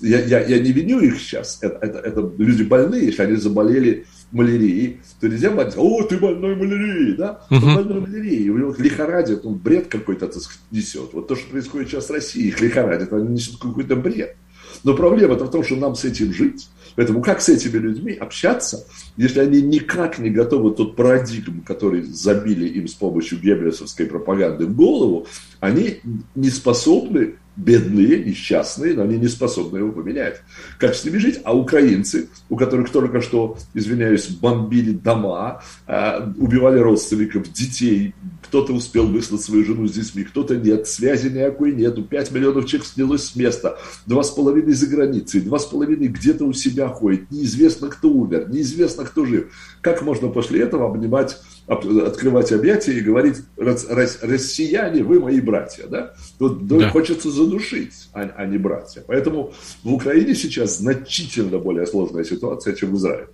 Я, 0.00 0.20
я, 0.20 0.40
я 0.40 0.58
не 0.60 0.72
виню 0.72 1.00
их 1.00 1.18
сейчас. 1.18 1.58
Это, 1.62 1.78
это, 1.80 1.98
это 1.98 2.32
люди 2.38 2.62
больные, 2.62 3.06
если 3.06 3.22
они 3.22 3.36
заболели 3.36 4.06
малярией, 4.34 5.00
то 5.20 5.28
нельзя 5.28 5.50
говорить, 5.50 5.74
о, 5.76 6.02
ты 6.02 6.18
больной 6.18 6.56
малярией, 6.56 7.16
да? 7.16 7.40
Он 7.50 7.60
больной 7.60 8.00
малярией, 8.00 8.50
у 8.50 8.58
него 8.58 8.74
лихорадит, 8.76 9.46
он 9.46 9.54
бред 9.54 9.86
какой-то 9.86 10.30
несет. 10.70 11.10
Вот 11.12 11.28
то, 11.28 11.36
что 11.36 11.48
происходит 11.50 11.88
сейчас 11.88 12.08
в 12.08 12.12
России, 12.12 12.48
их 12.48 12.60
лихорадит, 12.60 13.12
они 13.12 13.28
несут 13.28 13.60
какой-то 13.60 13.96
бред. 13.96 14.36
Но 14.82 14.94
проблема-то 14.94 15.46
в 15.46 15.50
том, 15.50 15.64
что 15.64 15.76
нам 15.76 15.94
с 15.94 16.04
этим 16.04 16.32
жить. 16.32 16.68
Поэтому 16.96 17.22
как 17.22 17.40
с 17.40 17.48
этими 17.48 17.78
людьми 17.78 18.12
общаться, 18.12 18.86
если 19.16 19.40
они 19.40 19.62
никак 19.62 20.18
не 20.18 20.30
готовы 20.30 20.74
тот 20.74 20.96
парадигм, 20.96 21.62
который 21.62 22.02
забили 22.02 22.68
им 22.68 22.86
с 22.86 22.94
помощью 22.94 23.40
геббельсовской 23.40 24.06
пропаганды 24.06 24.66
в 24.66 24.76
голову, 24.76 25.26
они 25.60 26.00
не 26.34 26.50
способны 26.50 27.34
бедные, 27.56 28.24
несчастные, 28.24 28.94
но 28.94 29.02
они 29.02 29.16
не 29.16 29.28
способны 29.28 29.78
его 29.78 29.92
поменять. 29.92 30.40
Как 30.78 30.94
с 30.94 31.04
ними 31.04 31.18
жить? 31.18 31.40
А 31.44 31.56
украинцы, 31.56 32.28
у 32.48 32.56
которых 32.56 32.90
только 32.90 33.20
что, 33.20 33.58
извиняюсь, 33.74 34.28
бомбили 34.28 34.92
дома, 34.92 35.62
а, 35.86 36.32
убивали 36.36 36.78
родственников, 36.78 37.52
детей, 37.52 38.14
кто-то 38.42 38.72
успел 38.72 39.06
выслать 39.06 39.42
свою 39.42 39.64
жену 39.64 39.86
с 39.86 39.92
детьми, 39.92 40.24
кто-то 40.24 40.56
нет, 40.56 40.88
связи 40.88 41.28
никакой 41.28 41.72
нету, 41.72 42.02
5 42.02 42.32
миллионов 42.32 42.66
человек 42.66 42.86
снялось 42.86 43.24
с 43.24 43.36
места, 43.36 43.78
два 44.06 44.22
с 44.22 44.30
половиной 44.30 44.72
за 44.72 44.86
границей, 44.86 45.40
два 45.40 45.58
с 45.58 45.64
половиной 45.64 46.08
где-то 46.08 46.44
у 46.44 46.52
себя 46.52 46.88
ходит, 46.88 47.30
неизвестно, 47.30 47.88
кто 47.88 48.10
умер, 48.10 48.48
неизвестно, 48.48 49.04
кто 49.04 49.24
жив. 49.24 49.52
Как 49.84 50.00
можно 50.00 50.28
после 50.28 50.62
этого 50.62 50.88
обнимать 50.88 51.36
открывать 51.66 52.52
объятия 52.52 52.92
и 52.92 53.00
говорить, 53.00 53.36
россияне, 53.56 55.02
вы 55.02 55.20
мои 55.20 55.40
братья, 55.40 55.86
да? 55.86 56.14
Тут 56.38 56.66
да. 56.66 56.88
хочется 56.88 57.30
задушить, 57.30 58.08
а, 58.12 58.22
а 58.36 58.46
не 58.46 58.58
братья. 58.58 59.02
Поэтому 59.06 59.52
в 59.82 59.92
Украине 59.92 60.34
сейчас 60.34 60.78
значительно 60.78 61.58
более 61.58 61.86
сложная 61.86 62.24
ситуация, 62.24 62.74
чем 62.74 62.92
в 62.92 62.96
Израиле. 62.96 63.28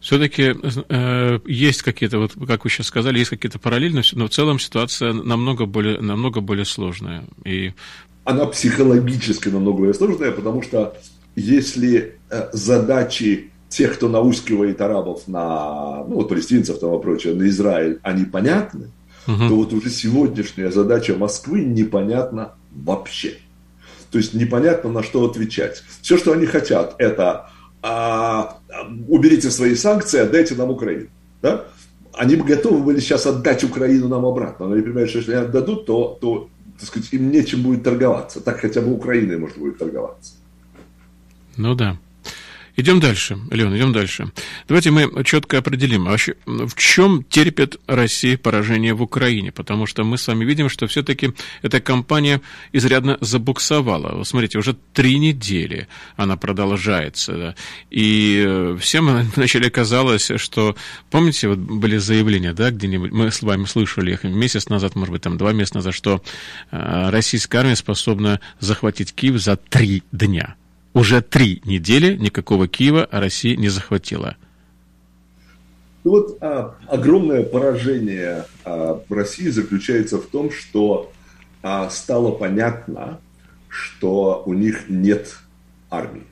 Все-таки 0.00 0.54
э, 0.88 1.38
есть 1.46 1.82
какие-то, 1.82 2.18
вот 2.18 2.32
как 2.46 2.64
вы 2.64 2.70
сейчас 2.70 2.86
сказали, 2.86 3.18
есть 3.18 3.30
какие-то 3.30 3.58
параллели, 3.58 4.02
но 4.14 4.26
в 4.26 4.30
целом 4.30 4.58
ситуация 4.58 5.12
намного 5.12 5.66
более, 5.66 6.00
намного 6.00 6.40
более 6.40 6.64
сложная. 6.64 7.24
И... 7.44 7.72
Она 8.24 8.46
психологически 8.46 9.48
намного 9.48 9.78
более 9.78 9.94
сложная, 9.94 10.32
потому 10.32 10.62
что 10.62 10.96
если 11.36 12.16
э, 12.30 12.48
задачи 12.52 13.51
тех, 13.72 13.94
кто 13.94 14.08
наускивает 14.08 14.80
арабов 14.80 15.26
на, 15.26 16.04
ну 16.06 16.16
вот 16.16 16.28
палестинцев 16.28 16.78
там 16.78 16.94
и 16.94 17.02
прочее, 17.02 17.34
на 17.34 17.48
Израиль, 17.48 17.98
они 18.02 18.24
понятны, 18.24 18.90
угу. 19.26 19.48
то 19.48 19.56
вот 19.56 19.72
уже 19.72 19.88
сегодняшняя 19.88 20.70
задача 20.70 21.14
Москвы 21.14 21.64
непонятна 21.64 22.52
вообще. 22.70 23.38
То 24.10 24.18
есть 24.18 24.34
непонятно, 24.34 24.90
на 24.90 25.02
что 25.02 25.24
отвечать. 25.24 25.82
Все, 26.02 26.18
что 26.18 26.32
они 26.32 26.44
хотят, 26.44 26.96
это 26.98 27.50
а, 27.80 28.58
уберите 29.08 29.50
свои 29.50 29.74
санкции, 29.74 30.20
отдайте 30.20 30.54
нам 30.54 30.70
Украину. 30.70 31.08
Да? 31.40 31.64
Они 32.12 32.36
бы 32.36 32.44
готовы 32.44 32.82
были 32.82 33.00
сейчас 33.00 33.24
отдать 33.24 33.64
Украину 33.64 34.08
нам 34.08 34.26
обратно. 34.26 34.66
Но 34.66 34.74
они 34.74 34.82
понимают, 34.82 35.08
что 35.08 35.20
если 35.20 35.32
они 35.32 35.46
отдадут, 35.46 35.86
то, 35.86 36.18
то 36.20 36.50
так 36.78 36.88
сказать, 36.88 37.08
им 37.12 37.30
нечем 37.30 37.62
будет 37.62 37.84
торговаться. 37.84 38.42
Так 38.42 38.60
хотя 38.60 38.82
бы 38.82 38.92
Украиной 38.92 39.38
можно 39.38 39.58
будет 39.58 39.78
торговаться. 39.78 40.34
Ну 41.56 41.74
да. 41.74 41.96
Идем 42.74 43.00
дальше, 43.00 43.38
Леон, 43.50 43.76
идем 43.76 43.92
дальше. 43.92 44.32
Давайте 44.66 44.90
мы 44.90 45.24
четко 45.24 45.58
определим, 45.58 46.04
вообще, 46.04 46.36
в 46.46 46.74
чем 46.74 47.22
терпит 47.22 47.78
Россия 47.86 48.38
поражение 48.38 48.94
в 48.94 49.02
Украине, 49.02 49.52
потому 49.52 49.86
что 49.86 50.04
мы 50.04 50.16
с 50.16 50.26
вами 50.26 50.44
видим, 50.44 50.70
что 50.70 50.86
все-таки 50.86 51.32
эта 51.60 51.80
кампания 51.80 52.40
изрядно 52.72 53.18
забуксовала. 53.20 54.22
Смотрите, 54.24 54.58
уже 54.58 54.74
три 54.94 55.18
недели 55.18 55.86
она 56.16 56.38
продолжается, 56.38 57.32
да, 57.32 57.54
и 57.90 58.74
всем 58.80 59.30
вначале 59.36 59.70
казалось, 59.70 60.30
что, 60.36 60.74
помните, 61.10 61.48
вот 61.48 61.58
были 61.58 61.98
заявления, 61.98 62.54
да, 62.54 62.70
где-нибудь, 62.70 63.12
мы 63.12 63.30
с 63.30 63.42
вами 63.42 63.66
слышали 63.66 64.12
их 64.12 64.24
месяц 64.24 64.70
назад, 64.70 64.96
может 64.96 65.12
быть, 65.12 65.22
там 65.22 65.36
два 65.36 65.52
месяца 65.52 65.76
назад, 65.76 65.94
что 65.94 66.22
э, 66.70 67.10
российская 67.10 67.58
армия 67.58 67.76
способна 67.76 68.40
захватить 68.60 69.12
Киев 69.14 69.38
за 69.38 69.56
три 69.56 70.02
дня. 70.10 70.56
Уже 70.94 71.22
три 71.22 71.62
недели 71.64 72.16
никакого 72.16 72.68
Киева 72.68 73.08
Россия 73.10 73.56
не 73.56 73.68
захватила. 73.68 74.36
Ну 76.04 76.10
вот 76.10 76.38
а, 76.40 76.76
огромное 76.88 77.44
поражение 77.44 78.44
а, 78.64 79.02
России 79.08 79.48
заключается 79.48 80.18
в 80.18 80.26
том, 80.26 80.50
что 80.50 81.12
а, 81.62 81.88
стало 81.90 82.32
понятно, 82.32 83.20
что 83.68 84.42
у 84.44 84.52
них 84.52 84.88
нет 84.88 85.38
армии. 85.90 86.26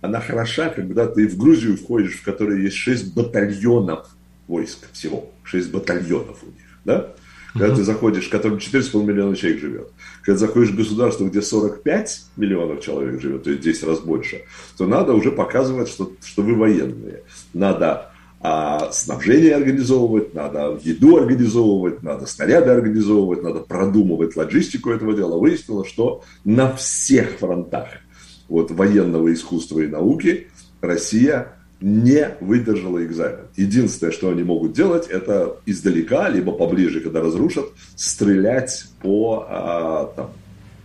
Она 0.00 0.20
хороша, 0.20 0.70
когда 0.70 1.06
ты 1.06 1.28
в 1.28 1.36
Грузию 1.36 1.76
входишь, 1.76 2.16
в 2.16 2.24
которой 2.24 2.62
есть 2.62 2.76
шесть 2.76 3.14
батальонов 3.14 4.08
войск 4.48 4.90
всего. 4.92 5.30
Шесть 5.44 5.70
батальонов 5.70 6.42
у 6.42 6.46
них. 6.46 6.78
Да? 6.84 7.14
Когда 7.52 7.68
uh-huh. 7.68 7.76
ты 7.76 7.84
заходишь, 7.84 8.26
в 8.26 8.30
котором 8.30 8.58
4,5 8.58 9.04
миллиона 9.04 9.36
человек 9.36 9.60
живет, 9.60 9.92
когда 10.24 10.38
заходишь 10.38 10.70
в 10.70 10.76
государство, 10.76 11.26
где 11.26 11.42
45 11.42 12.22
миллионов 12.36 12.80
человек 12.80 13.20
живет, 13.20 13.44
то 13.44 13.50
есть 13.50 13.62
10 13.62 13.84
раз 13.84 14.00
больше, 14.00 14.42
то 14.76 14.86
надо 14.86 15.12
уже 15.12 15.30
показывать, 15.30 15.88
что, 15.88 16.12
что 16.24 16.42
вы 16.42 16.54
военные. 16.54 17.22
Надо 17.52 18.10
а, 18.40 18.90
снабжение 18.90 19.54
организовывать, 19.54 20.34
надо 20.34 20.80
еду 20.82 21.18
организовывать, 21.18 22.02
надо 22.02 22.26
снаряды 22.26 22.70
организовывать, 22.70 23.42
надо 23.42 23.60
продумывать 23.60 24.34
логистику 24.34 24.90
этого 24.90 25.14
дела. 25.14 25.38
Выяснилось, 25.38 25.88
что 25.88 26.22
на 26.44 26.74
всех 26.74 27.38
фронтах 27.38 27.88
вот, 28.48 28.70
военного 28.70 29.32
искусства 29.32 29.80
и 29.80 29.88
науки 29.88 30.48
Россия 30.80 31.52
не 31.80 32.36
выдержала 32.40 33.04
экзамен. 33.04 33.46
Единственное, 33.56 34.12
что 34.12 34.30
они 34.30 34.42
могут 34.42 34.72
делать, 34.72 35.06
это 35.08 35.58
издалека, 35.66 36.28
либо 36.28 36.52
поближе, 36.52 37.00
когда 37.00 37.20
разрушат, 37.20 37.66
стрелять 37.96 38.86
по 39.02 39.46
а, 39.48 40.12
там, 40.16 40.30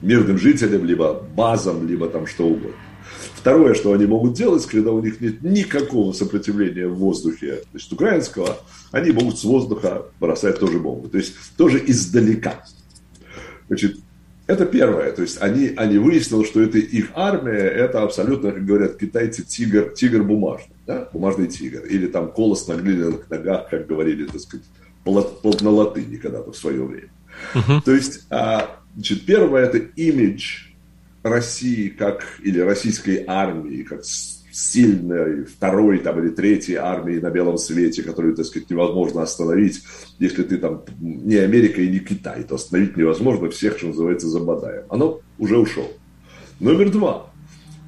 мирным 0.01 0.37
жителям, 0.37 0.85
либо 0.85 1.13
базам, 1.35 1.87
либо 1.87 2.09
там 2.09 2.27
что 2.27 2.47
угодно. 2.47 2.75
Второе, 3.33 3.73
что 3.73 3.93
они 3.93 4.05
могут 4.05 4.33
делать, 4.33 4.65
когда 4.65 4.91
у 4.91 5.01
них 5.01 5.21
нет 5.21 5.41
никакого 5.41 6.11
сопротивления 6.11 6.87
в 6.87 6.95
воздухе, 6.95 7.63
значит, 7.71 7.93
украинского, 7.93 8.57
они 8.91 9.11
могут 9.11 9.39
с 9.39 9.43
воздуха 9.43 10.05
бросать 10.19 10.59
тоже 10.59 10.79
бомбы. 10.79 11.07
То 11.07 11.17
есть 11.17 11.35
тоже 11.55 11.81
издалека. 11.85 12.65
Значит, 13.67 13.99
это 14.49 14.65
первое. 14.65 15.11
То 15.11 15.21
есть 15.21 15.39
они, 15.41 15.73
они 15.77 15.99
выяснили, 15.99 16.43
что 16.43 16.61
это 16.63 16.79
их 16.79 17.11
армия, 17.13 17.53
это 17.53 18.01
абсолютно, 18.01 18.51
как 18.51 18.65
говорят 18.65 18.97
китайцы, 18.97 19.43
тигр, 19.43 19.91
тигр 19.91 20.23
бумажный, 20.23 20.75
да? 20.87 21.07
бумажный 21.13 21.47
тигр. 21.47 21.85
Или 21.85 22.07
там 22.07 22.31
колос 22.31 22.67
на 22.67 22.73
глиняных 22.73 23.29
ногах, 23.29 23.69
как 23.69 23.85
говорили, 23.85 24.25
так 24.25 24.41
сказать, 24.41 24.65
на 25.05 25.69
латыни 25.69 26.15
когда-то 26.15 26.51
в 26.51 26.57
свое 26.57 26.83
время. 26.83 27.09
Uh-huh. 27.53 27.81
То 27.85 27.91
есть, 27.91 28.25
а, 28.31 28.79
значит, 28.95 29.23
первое 29.27 29.65
это 29.65 29.77
имидж 29.77 30.69
России 31.21 31.89
как, 31.89 32.25
или 32.41 32.59
российской 32.59 33.23
армии, 33.27 33.83
как 33.83 34.03
сильной 34.59 35.45
второй 35.45 35.99
там, 35.99 36.19
или 36.19 36.29
третьей 36.29 36.75
армии 36.75 37.19
на 37.19 37.29
белом 37.29 37.57
свете, 37.57 38.03
которую, 38.03 38.35
так 38.35 38.45
сказать, 38.45 38.69
невозможно 38.69 39.21
остановить, 39.21 39.81
если 40.19 40.43
ты 40.43 40.57
там 40.57 40.83
не 40.99 41.35
Америка 41.35 41.81
и 41.81 41.89
не 41.89 41.99
Китай, 41.99 42.43
то 42.43 42.55
остановить 42.55 42.97
невозможно 42.97 43.49
всех, 43.49 43.77
что 43.77 43.87
называется, 43.87 44.27
забодаем. 44.27 44.83
Оно 44.89 45.21
уже 45.37 45.57
ушел. 45.57 45.89
Номер 46.59 46.91
два. 46.91 47.31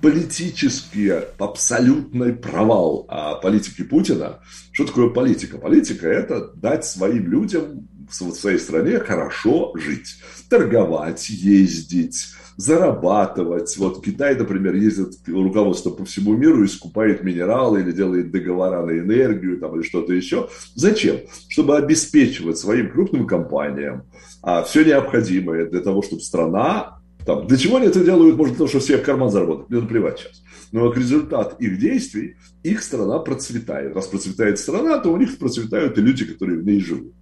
Политический 0.01 1.11
абсолютный 1.37 2.33
провал 2.33 3.05
а 3.07 3.35
политики 3.35 3.83
Путина. 3.83 4.39
Что 4.71 4.85
такое 4.85 5.09
политика? 5.09 5.57
Политика– 5.57 6.07
это 6.09 6.53
дать 6.55 6.85
своим 6.85 7.29
людям 7.29 7.87
в 8.09 8.31
своей 8.31 8.57
стране 8.57 8.99
хорошо 8.99 9.73
жить, 9.75 10.15
торговать, 10.49 11.29
ездить, 11.29 12.27
зарабатывать. 12.61 13.75
Вот 13.77 14.03
Китай, 14.03 14.35
например, 14.35 14.75
ездит 14.75 15.13
руководство 15.27 15.89
по 15.89 16.05
всему 16.05 16.35
миру 16.35 16.63
и 16.63 16.67
скупает 16.67 17.23
минералы 17.23 17.81
или 17.81 17.91
делает 17.91 18.31
договора 18.31 18.85
на 18.85 18.91
энергию 18.91 19.59
там, 19.59 19.75
или 19.75 19.83
что-то 19.83 20.13
еще. 20.13 20.47
Зачем? 20.75 21.17
Чтобы 21.47 21.77
обеспечивать 21.77 22.57
своим 22.57 22.91
крупным 22.91 23.25
компаниям 23.25 24.03
а, 24.43 24.63
все 24.63 24.83
необходимое 24.83 25.65
для 25.65 25.81
того, 25.81 26.01
чтобы 26.01 26.21
страна 26.21 26.97
там, 27.25 27.45
для 27.45 27.57
чего 27.57 27.77
они 27.77 27.87
это 27.87 28.03
делают? 28.03 28.35
Может, 28.35 28.57
того, 28.57 28.67
чтобы 28.67 28.83
все 28.83 28.97
в 28.97 29.03
карман 29.03 29.29
заработать. 29.29 29.69
Мне 29.69 29.81
наплевать 29.81 30.19
сейчас. 30.19 30.41
Но 30.71 30.89
как 30.89 30.97
результат 30.97 31.59
их 31.59 31.79
действий, 31.79 32.37
их 32.63 32.81
страна 32.81 33.19
процветает. 33.19 33.95
Раз 33.95 34.07
процветает 34.07 34.57
страна, 34.57 34.97
то 34.99 35.11
у 35.11 35.17
них 35.17 35.37
процветают 35.37 35.97
и 35.97 36.01
люди, 36.01 36.25
которые 36.25 36.59
в 36.59 36.65
ней 36.65 36.79
живут. 36.79 37.13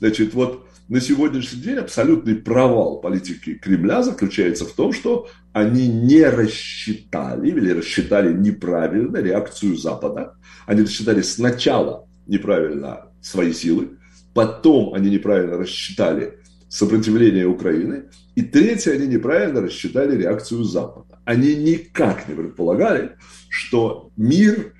Значит, 0.00 0.34
вот 0.34 0.67
на 0.88 1.00
сегодняшний 1.00 1.60
день 1.60 1.76
абсолютный 1.76 2.34
провал 2.34 3.00
политики 3.00 3.54
Кремля 3.54 4.02
заключается 4.02 4.64
в 4.64 4.72
том, 4.72 4.92
что 4.92 5.28
они 5.52 5.86
не 5.86 6.24
рассчитали 6.24 7.48
или 7.48 7.72
рассчитали 7.72 8.32
неправильно 8.32 9.18
реакцию 9.18 9.76
Запада. 9.76 10.34
Они 10.66 10.82
рассчитали 10.82 11.20
сначала 11.20 12.08
неправильно 12.26 13.10
свои 13.20 13.52
силы, 13.52 13.98
потом 14.32 14.94
они 14.94 15.10
неправильно 15.10 15.58
рассчитали 15.58 16.38
сопротивление 16.70 17.46
Украины, 17.46 18.04
и 18.34 18.42
третье, 18.42 18.92
они 18.92 19.06
неправильно 19.06 19.62
рассчитали 19.62 20.16
реакцию 20.16 20.64
Запада. 20.64 21.18
Они 21.24 21.54
никак 21.56 22.28
не 22.28 22.34
предполагали, 22.34 23.16
что 23.48 24.10
мир 24.16 24.74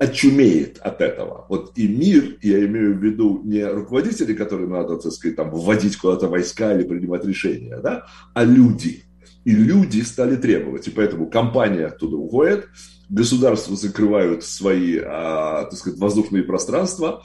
очумеет 0.00 0.78
от 0.80 1.00
этого. 1.00 1.46
Вот 1.48 1.72
и 1.76 1.88
мир, 1.88 2.36
я 2.42 2.64
имею 2.66 2.96
в 2.96 3.02
виду 3.02 3.40
не 3.44 3.64
руководители, 3.64 4.34
которым 4.34 4.70
надо, 4.70 4.96
так 4.96 5.12
сказать, 5.12 5.36
там, 5.36 5.50
вводить 5.50 5.96
куда-то 5.96 6.28
войска 6.28 6.74
или 6.74 6.84
принимать 6.84 7.24
решения, 7.24 7.78
да, 7.78 8.06
а 8.34 8.44
люди. 8.44 9.03
И 9.44 9.54
люди 9.54 10.00
стали 10.00 10.36
требовать. 10.36 10.88
И 10.88 10.90
поэтому 10.90 11.28
компания 11.28 11.86
оттуда 11.86 12.16
уходит, 12.16 12.68
государства 13.08 13.76
закрывают 13.76 14.44
свои, 14.44 14.98
а, 14.98 15.64
так 15.64 15.78
сказать, 15.78 15.98
воздушные 15.98 16.42
пространства 16.42 17.22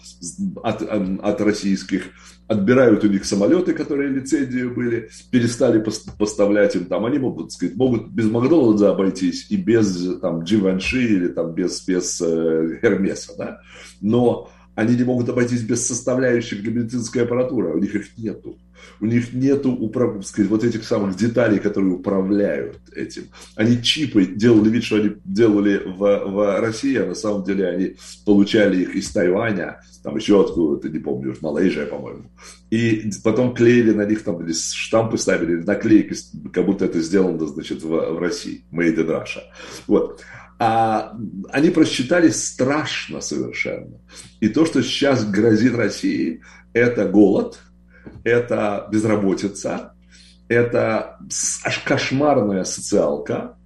от, 0.63 0.81
от 0.81 1.41
российских, 1.41 2.11
отбирают 2.47 3.03
у 3.03 3.07
них 3.07 3.25
самолеты, 3.25 3.73
которые 3.73 4.09
лицензию 4.09 4.73
были, 4.73 5.09
перестали 5.31 5.83
поставлять 6.17 6.75
им 6.75 6.85
там. 6.85 7.05
Они 7.05 7.19
могут, 7.19 7.47
так 7.47 7.51
сказать, 7.53 7.75
могут 7.75 8.09
без 8.09 8.25
Макдональдса 8.25 8.89
обойтись 8.89 9.47
и 9.49 9.55
без 9.55 10.19
там 10.19 10.41
Givenchy 10.41 11.01
или 11.01 11.27
там 11.27 11.53
без, 11.53 11.85
без 11.85 12.19
э, 12.21 12.79
Hermes, 12.81 13.29
да? 13.37 13.61
Но 14.01 14.49
они 14.75 14.95
не 14.95 15.03
могут 15.03 15.29
обойтись 15.29 15.61
без 15.61 15.85
составляющих 15.85 16.63
для 16.63 16.71
медицинской 16.71 17.23
аппаратуры, 17.23 17.69
а 17.69 17.73
у 17.75 17.79
них 17.79 17.93
их 17.93 18.17
нету. 18.17 18.57
У 18.99 19.05
них 19.05 19.33
нету 19.33 19.71
управ... 19.71 20.23
вот 20.37 20.63
этих 20.63 20.83
самых 20.83 21.15
деталей, 21.15 21.59
которые 21.59 21.93
управляют 21.93 22.79
этим. 22.95 23.23
Они 23.55 23.81
чипы 23.81 24.25
делали 24.25 24.69
вид, 24.69 24.83
что 24.83 24.97
они 24.97 25.11
делали 25.25 25.81
в, 25.85 25.99
в 25.99 26.59
России, 26.59 26.97
а 26.97 27.05
на 27.05 27.15
самом 27.15 27.43
деле 27.43 27.67
они 27.67 27.95
получали 28.25 28.81
их 28.81 28.95
из 28.95 29.09
Тайваня, 29.11 29.81
там 30.03 30.15
еще 30.15 30.41
откуда-то, 30.41 30.89
не 30.89 30.99
помню, 30.99 31.35
Малайзия, 31.41 31.85
по-моему. 31.85 32.31
И 32.69 33.09
потом 33.23 33.53
клеили 33.53 33.91
на 33.91 34.05
них, 34.05 34.23
там, 34.23 34.41
или 34.43 34.53
штампы 34.53 35.17
ставили, 35.17 35.61
наклейки, 35.63 36.15
как 36.53 36.65
будто 36.65 36.85
это 36.85 37.01
сделано, 37.01 37.45
значит, 37.47 37.83
в, 37.83 37.89
в 37.89 38.19
России. 38.19 38.63
Made 38.71 38.95
in 38.95 39.07
Russia. 39.07 39.41
Вот 39.87 40.21
а 40.59 41.15
они 41.51 41.69
просчитали 41.69 42.29
страшно 42.29 43.21
совершенно. 43.21 43.97
И 44.41 44.49
то, 44.49 44.65
что 44.65 44.83
сейчас 44.83 45.25
грозит 45.25 45.73
России, 45.73 46.41
это 46.73 47.07
голод, 47.07 47.59
это 48.23 48.87
безработица, 48.91 49.93
это 50.47 51.17
аж 51.63 51.79
кошмарная 51.79 52.63
социалка, 52.63 53.57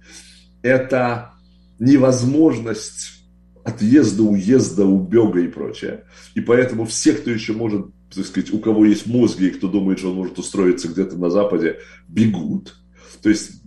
это 0.62 1.32
невозможность 1.78 3.24
отъезда, 3.64 4.22
уезда, 4.22 4.84
убега 4.84 5.40
и 5.40 5.48
прочее. 5.48 6.04
И 6.34 6.40
поэтому 6.40 6.84
все, 6.84 7.14
кто 7.14 7.30
еще 7.30 7.54
может, 7.54 7.86
так 8.14 8.26
сказать, 8.26 8.52
у 8.52 8.58
кого 8.58 8.84
есть 8.84 9.06
мозги 9.06 9.46
и 9.46 9.50
кто 9.50 9.68
думает, 9.68 9.98
что 9.98 10.10
он 10.10 10.16
может 10.16 10.38
устроиться 10.38 10.88
где-то 10.88 11.16
на 11.16 11.30
Западе, 11.30 11.78
бегут. 12.08 12.76
То 13.22 13.30
есть 13.30 13.62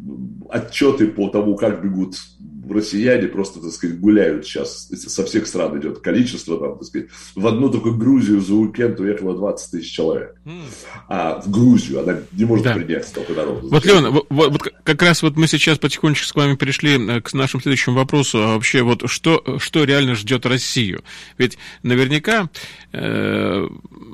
отчеты 0.49 1.07
по 1.07 1.29
тому, 1.29 1.55
как 1.55 1.83
бегут 1.83 2.15
россияне 2.71 3.27
просто, 3.27 3.59
так 3.59 3.71
сказать, 3.71 3.99
гуляют 3.99 4.45
сейчас. 4.45 4.87
Со 4.87 5.25
всех 5.25 5.47
стран 5.47 5.79
идет 5.79 5.99
количество, 5.99 6.59
там, 6.59 6.77
так 6.77 6.87
сказать. 6.87 7.07
В 7.35 7.45
одну 7.47 7.69
только 7.69 7.91
Грузию 7.91 8.41
за 8.41 8.53
уикенд 8.53 8.99
уехало 8.99 9.35
20 9.35 9.71
тысяч 9.71 9.91
человек. 9.91 10.35
А 11.07 11.41
в 11.41 11.49
Грузию 11.49 12.01
она 12.01 12.19
не 12.31 12.45
может 12.45 12.65
да. 12.65 12.73
принять 12.73 13.07
столько 13.07 13.33
народу. 13.33 13.67
Вот, 13.69 13.85
Леон, 13.85 14.11
вот, 14.11 14.27
вот 14.29 14.73
как 14.83 15.01
раз 15.01 15.21
вот 15.21 15.37
мы 15.37 15.47
сейчас 15.47 15.77
потихонечку 15.77 16.25
с 16.25 16.35
вами 16.35 16.55
перешли 16.55 16.97
э, 16.97 17.21
к 17.21 17.33
нашему 17.33 17.61
следующему 17.61 17.95
вопросу. 17.95 18.39
А 18.41 18.53
вообще, 18.53 18.81
вот 18.81 19.09
что, 19.09 19.57
что 19.59 19.83
реально 19.83 20.15
ждет 20.15 20.45
Россию? 20.45 21.03
Ведь 21.37 21.57
наверняка 21.83 22.49
э, 22.93 23.67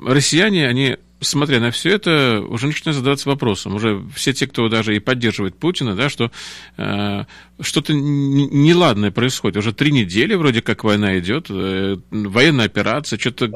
россияне, 0.06 0.68
они 0.68 0.96
смотря 1.24 1.60
на 1.60 1.70
все 1.70 1.90
это, 1.90 2.42
уже 2.46 2.66
начинают 2.66 2.96
задаваться 2.96 3.28
вопросом. 3.28 3.74
Уже 3.74 4.02
все 4.14 4.32
те, 4.32 4.46
кто 4.46 4.68
даже 4.68 4.94
и 4.96 5.00
поддерживает 5.00 5.56
Путина, 5.56 5.94
да, 5.94 6.08
что 6.08 6.30
э, 6.76 7.24
что-то 7.60 7.92
неладное 7.94 9.10
происходит. 9.10 9.56
Уже 9.56 9.72
три 9.72 9.92
недели 9.92 10.34
вроде 10.34 10.62
как 10.62 10.84
война 10.84 11.18
идет, 11.18 11.46
э, 11.50 11.96
военная 12.10 12.66
операция, 12.66 13.18
что-то 13.18 13.50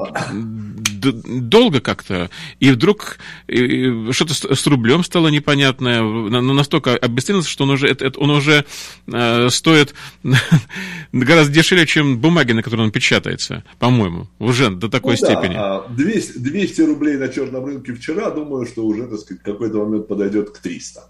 долго 0.99 1.81
как-то. 1.81 2.29
И 2.59 2.71
вдруг 2.71 3.17
э, 3.47 4.11
что-то 4.11 4.33
с, 4.33 4.67
рублем 4.67 5.03
стало 5.03 5.29
непонятное, 5.29 6.01
ну, 6.01 6.53
настолько 6.53 6.95
обесценилось, 6.95 7.47
что 7.47 7.63
он 7.63 7.71
уже, 7.71 7.95
он 8.17 8.29
уже 8.29 8.65
э, 9.07 9.49
стоит 9.49 9.93
гораздо 11.11 11.53
дешевле, 11.53 11.85
чем 11.85 12.19
бумаги, 12.19 12.51
на 12.51 12.63
которой 12.63 12.81
он 12.81 12.91
печатается, 12.91 13.63
по-моему, 13.79 14.27
уже 14.39 14.69
до 14.69 14.89
такой 14.89 15.17
ну, 15.19 15.25
степени. 15.25 15.53
Да, 15.53 15.85
200, 15.89 16.37
200 16.39 16.81
рублей 16.81 17.17
на 17.17 17.29
черном 17.29 17.65
рынке 17.65 17.93
вчера, 17.93 18.29
думаю, 18.31 18.65
что 18.65 18.85
уже, 18.85 19.07
так 19.07 19.19
сказать, 19.19 19.43
какой-то 19.43 19.85
момент 19.85 20.07
подойдет 20.07 20.51
к 20.51 20.59
300. 20.59 21.01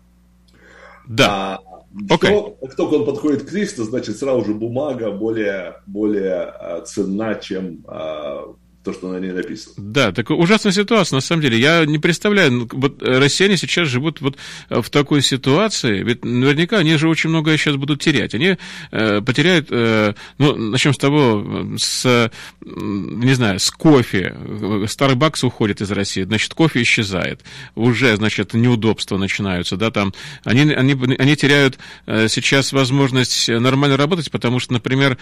Да. 1.08 1.60
А, 1.66 1.80
Okay. 1.92 2.28
Что, 2.28 2.58
как 2.62 2.76
только 2.76 2.94
он 2.96 3.06
подходит 3.06 3.44
к 3.44 3.50
300, 3.50 3.84
значит, 3.86 4.18
сразу 4.18 4.46
же 4.46 4.54
бумага 4.54 5.12
более, 5.12 5.82
более 5.88 6.44
а, 6.44 6.82
ценна, 6.82 7.36
чем 7.36 7.84
а, 7.88 8.54
то, 8.90 8.94
что 8.94 9.12
на 9.12 9.18
ней 9.18 9.32
написано. 9.32 9.74
Да, 9.78 10.12
такая 10.12 10.38
ужасная 10.38 10.72
ситуация, 10.72 11.18
на 11.18 11.22
самом 11.22 11.42
деле. 11.42 11.60
Я 11.60 11.86
не 11.86 12.00
представляю, 12.00 12.52
ну, 12.52 12.70
вот 12.72 13.02
россияне 13.02 13.58
сейчас 13.58 13.88
живут 13.88 14.22
вот 14.22 14.38
э, 14.70 14.82
в 14.82 14.90
такой 14.90 15.22
ситуации, 15.22 16.04
ведь 16.04 16.26
наверняка 16.26 16.78
они 16.78 16.96
же 16.98 17.08
очень 17.08 17.30
многое 17.30 17.58
сейчас 17.58 17.76
будут 17.76 18.02
терять. 18.02 18.34
Они 18.34 18.58
э, 18.92 19.22
потеряют, 19.22 19.68
э, 19.70 20.14
ну, 20.38 20.56
начнем 20.56 20.94
с 20.94 20.98
того, 20.98 21.68
с, 21.78 22.32
не 22.62 23.34
знаю, 23.34 23.60
с 23.60 23.70
кофе. 23.72 24.36
Starbucks 24.38 25.46
уходит 25.46 25.82
из 25.82 25.92
России, 25.92 26.24
значит, 26.24 26.54
кофе 26.54 26.82
исчезает. 26.82 27.42
Уже, 27.76 28.16
значит, 28.16 28.54
неудобства 28.54 29.18
начинаются, 29.18 29.78
да, 29.78 29.92
там. 29.92 30.14
Они, 30.44 30.62
они, 30.74 30.94
они 31.18 31.36
теряют 31.36 31.78
э, 32.06 32.28
сейчас 32.28 32.74
возможность 32.74 33.50
нормально 33.50 33.98
работать, 33.98 34.32
потому 34.32 34.60
что, 34.60 34.74
например, 34.74 35.18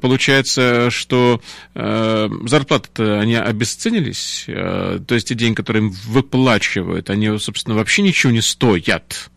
получается, 0.00 0.90
что 0.90 1.40
э, 1.74 2.28
зарплата 2.46 2.88
они 3.14 3.34
обесценились, 3.36 4.44
э, 4.48 5.00
то 5.06 5.14
есть 5.14 5.28
те 5.28 5.34
деньги, 5.34 5.56
которые 5.56 5.84
им 5.84 5.90
выплачивают, 5.90 7.10
они, 7.10 7.38
собственно, 7.38 7.76
вообще 7.76 8.02
ничего 8.02 8.32
не 8.32 8.40
стоят. 8.40 9.30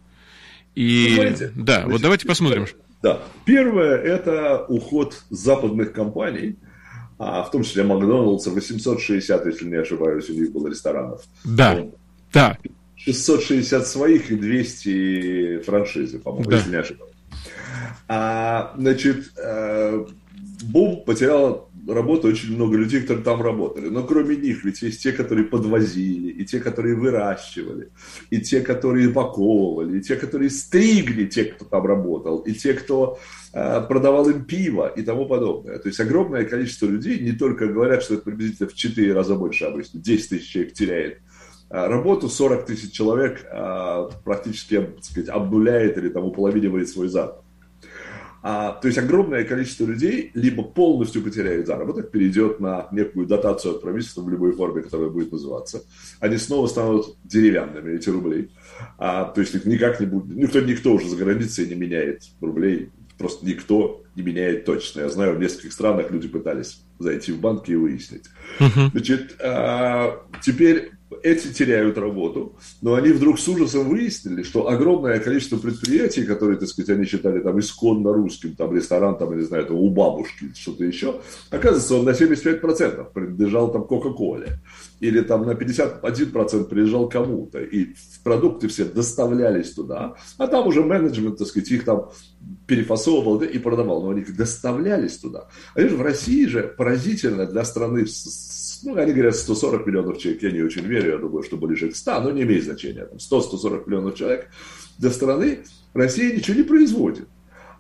И 0.75 1.07
Понимаете? 1.09 1.51
да, 1.55 1.73
Значит, 1.75 1.91
вот 1.91 2.01
давайте 2.01 2.27
посмотрим. 2.27 2.67
Да, 3.01 3.21
первое 3.45 3.97
это 3.97 4.65
уход 4.67 5.23
западных 5.29 5.93
компаний, 5.93 6.57
а 7.17 7.43
в 7.43 7.51
том 7.51 7.63
числе 7.63 7.83
Макдоналдса, 7.83 8.51
860, 8.51 9.45
если 9.45 9.65
не 9.65 9.75
ошибаюсь, 9.75 10.29
у 10.29 10.33
них 10.33 10.51
было 10.51 10.67
ресторанов. 10.67 11.21
Да, 11.43 11.75
вот. 11.75 11.95
да. 12.33 12.57
660 12.95 13.87
своих 13.87 14.31
и 14.31 14.35
200 14.35 15.61
франшизы, 15.63 16.19
по-моему, 16.19 16.49
да. 16.49 16.57
если 16.57 16.69
не 16.69 16.77
ошибаюсь. 16.77 17.13
А, 18.07 18.73
значит, 18.77 19.31
э, 19.37 20.05
Бум 20.63 21.03
потерял 21.05 21.68
работу 21.93 22.27
очень 22.27 22.55
много 22.55 22.77
людей, 22.77 23.01
которые 23.01 23.23
там 23.23 23.41
работали. 23.41 23.89
Но 23.89 24.03
кроме 24.03 24.35
них 24.35 24.63
ведь 24.63 24.81
есть 24.81 25.03
те, 25.03 25.11
которые 25.11 25.45
подвозили, 25.45 26.29
и 26.29 26.45
те, 26.45 26.59
которые 26.59 26.95
выращивали, 26.95 27.89
и 28.29 28.39
те, 28.39 28.61
которые 28.61 29.09
упаковывали, 29.09 29.97
и 29.97 30.01
те, 30.01 30.15
которые 30.15 30.49
стригли, 30.49 31.25
те, 31.25 31.45
кто 31.45 31.65
там 31.65 31.85
работал, 31.85 32.39
и 32.39 32.53
те, 32.53 32.73
кто 32.73 33.19
э, 33.53 33.81
продавал 33.87 34.29
им 34.29 34.45
пиво 34.45 34.87
и 34.87 35.01
тому 35.01 35.25
подобное. 35.25 35.79
То 35.79 35.89
есть 35.89 35.99
огромное 35.99 36.45
количество 36.45 36.85
людей 36.85 37.19
не 37.19 37.33
только 37.33 37.67
говорят, 37.67 38.03
что 38.03 38.15
это 38.15 38.23
приблизительно 38.23 38.69
в 38.69 38.75
4 38.75 39.13
раза 39.13 39.35
больше 39.35 39.65
обычно, 39.65 39.99
10 39.99 40.29
тысяч 40.29 40.49
человек 40.49 40.73
теряет 40.73 41.17
э, 41.69 41.87
работу, 41.87 42.29
40 42.29 42.65
тысяч 42.65 42.91
человек 42.91 43.45
э, 43.51 44.09
практически, 44.23 44.81
так 44.81 45.03
сказать, 45.03 45.29
обнуляет 45.29 45.97
или 45.97 46.09
там 46.09 46.25
уполовинивает 46.25 46.89
свой 46.89 47.07
заработок. 47.07 47.48
А, 48.41 48.71
то 48.73 48.87
есть 48.87 48.97
огромное 48.97 49.43
количество 49.43 49.85
людей 49.85 50.31
либо 50.33 50.63
полностью 50.63 51.21
потеряет 51.21 51.67
заработок, 51.67 52.11
перейдет 52.11 52.59
на 52.59 52.87
некую 52.91 53.27
дотацию 53.27 53.75
от 53.75 53.81
правительства 53.81 54.21
в 54.21 54.29
любой 54.29 54.53
форме, 54.53 54.81
которая 54.81 55.09
будет 55.09 55.31
называться. 55.31 55.83
Они 56.19 56.37
снова 56.37 56.67
станут 56.67 57.17
деревянными, 57.23 57.95
эти 57.95 58.09
рубли. 58.09 58.49
А, 58.97 59.25
то 59.25 59.41
есть 59.41 59.55
их 59.55 59.65
никак 59.65 59.99
не 59.99 60.05
будет, 60.05 60.35
никто, 60.35 60.61
никто 60.61 60.93
уже 60.93 61.09
за 61.09 61.17
границей 61.17 61.67
не 61.67 61.75
меняет 61.75 62.23
рублей, 62.39 62.89
просто 63.17 63.45
никто 63.45 64.03
не 64.15 64.23
меняет 64.23 64.65
точно. 64.65 65.01
Я 65.01 65.09
знаю, 65.09 65.35
в 65.35 65.39
нескольких 65.39 65.73
странах 65.73 66.11
люди 66.11 66.27
пытались 66.27 66.81
зайти 66.97 67.31
в 67.31 67.39
банки 67.39 67.71
и 67.71 67.75
выяснить. 67.75 68.25
Uh-huh. 68.59 68.89
Значит, 68.91 69.35
а, 69.41 70.21
теперь 70.41 70.91
эти 71.23 71.51
теряют 71.51 71.97
работу, 71.97 72.55
но 72.81 72.95
они 72.95 73.09
вдруг 73.11 73.39
с 73.39 73.47
ужасом 73.47 73.89
выяснили, 73.89 74.43
что 74.43 74.69
огромное 74.69 75.19
количество 75.19 75.57
предприятий, 75.57 76.23
которые, 76.23 76.57
так 76.59 76.69
сказать, 76.69 76.95
они 76.95 77.05
считали 77.05 77.39
там 77.39 77.59
исконно 77.59 78.13
русским, 78.13 78.55
там 78.55 78.75
ресторан, 78.75 79.17
там, 79.17 79.31
я 79.31 79.37
не 79.37 79.43
знаю, 79.43 79.65
там, 79.65 79.77
у 79.77 79.89
бабушки, 79.89 80.51
что-то 80.55 80.85
еще, 80.85 81.19
оказывается, 81.49 81.95
он 81.95 82.05
на 82.05 82.11
75% 82.11 83.13
принадлежал 83.13 83.71
там 83.71 83.85
Кока-Коле, 83.85 84.59
или 84.99 85.21
там 85.21 85.45
на 85.45 85.51
51% 85.51 86.65
принадлежал 86.65 87.09
кому-то, 87.09 87.59
и 87.59 87.95
продукты 88.23 88.67
все 88.67 88.85
доставлялись 88.85 89.71
туда, 89.71 90.15
а 90.37 90.47
там 90.47 90.67
уже 90.67 90.83
менеджмент, 90.83 91.37
так 91.37 91.47
сказать, 91.47 91.71
их 91.71 91.85
там 91.85 92.09
перефасовывал 92.67 93.39
да, 93.39 93.45
и 93.45 93.57
продавал, 93.57 94.03
но 94.03 94.11
они 94.11 94.23
доставлялись 94.23 95.17
туда. 95.17 95.47
Они 95.73 95.89
же 95.89 95.97
в 95.97 96.01
России 96.01 96.45
же 96.45 96.73
поразительно 96.77 97.45
для 97.45 97.65
страны 97.65 98.05
ну, 98.83 98.95
они 98.97 99.13
говорят 99.13 99.35
140 99.35 99.85
миллионов 99.85 100.17
человек, 100.17 100.43
я 100.43 100.51
не 100.51 100.61
очень 100.61 100.85
верю, 100.85 101.11
я 101.11 101.17
думаю, 101.17 101.43
что 101.43 101.57
ближе 101.57 101.89
к 101.89 101.95
100, 101.95 102.21
но 102.21 102.31
не 102.31 102.43
имеет 102.43 102.63
значения. 102.63 103.07
100-140 103.17 103.83
миллионов 103.87 104.15
человек 104.15 104.49
для 104.97 105.11
страны 105.11 105.59
Россия 105.93 106.35
ничего 106.35 106.57
не 106.57 106.63
производит. 106.63 107.27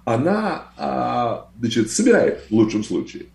Она, 0.05 0.71
а, 0.77 1.51
значит, 1.59 1.91
собирает 1.91 2.45
в 2.49 2.53
лучшем 2.53 2.83
случае. 2.83 3.27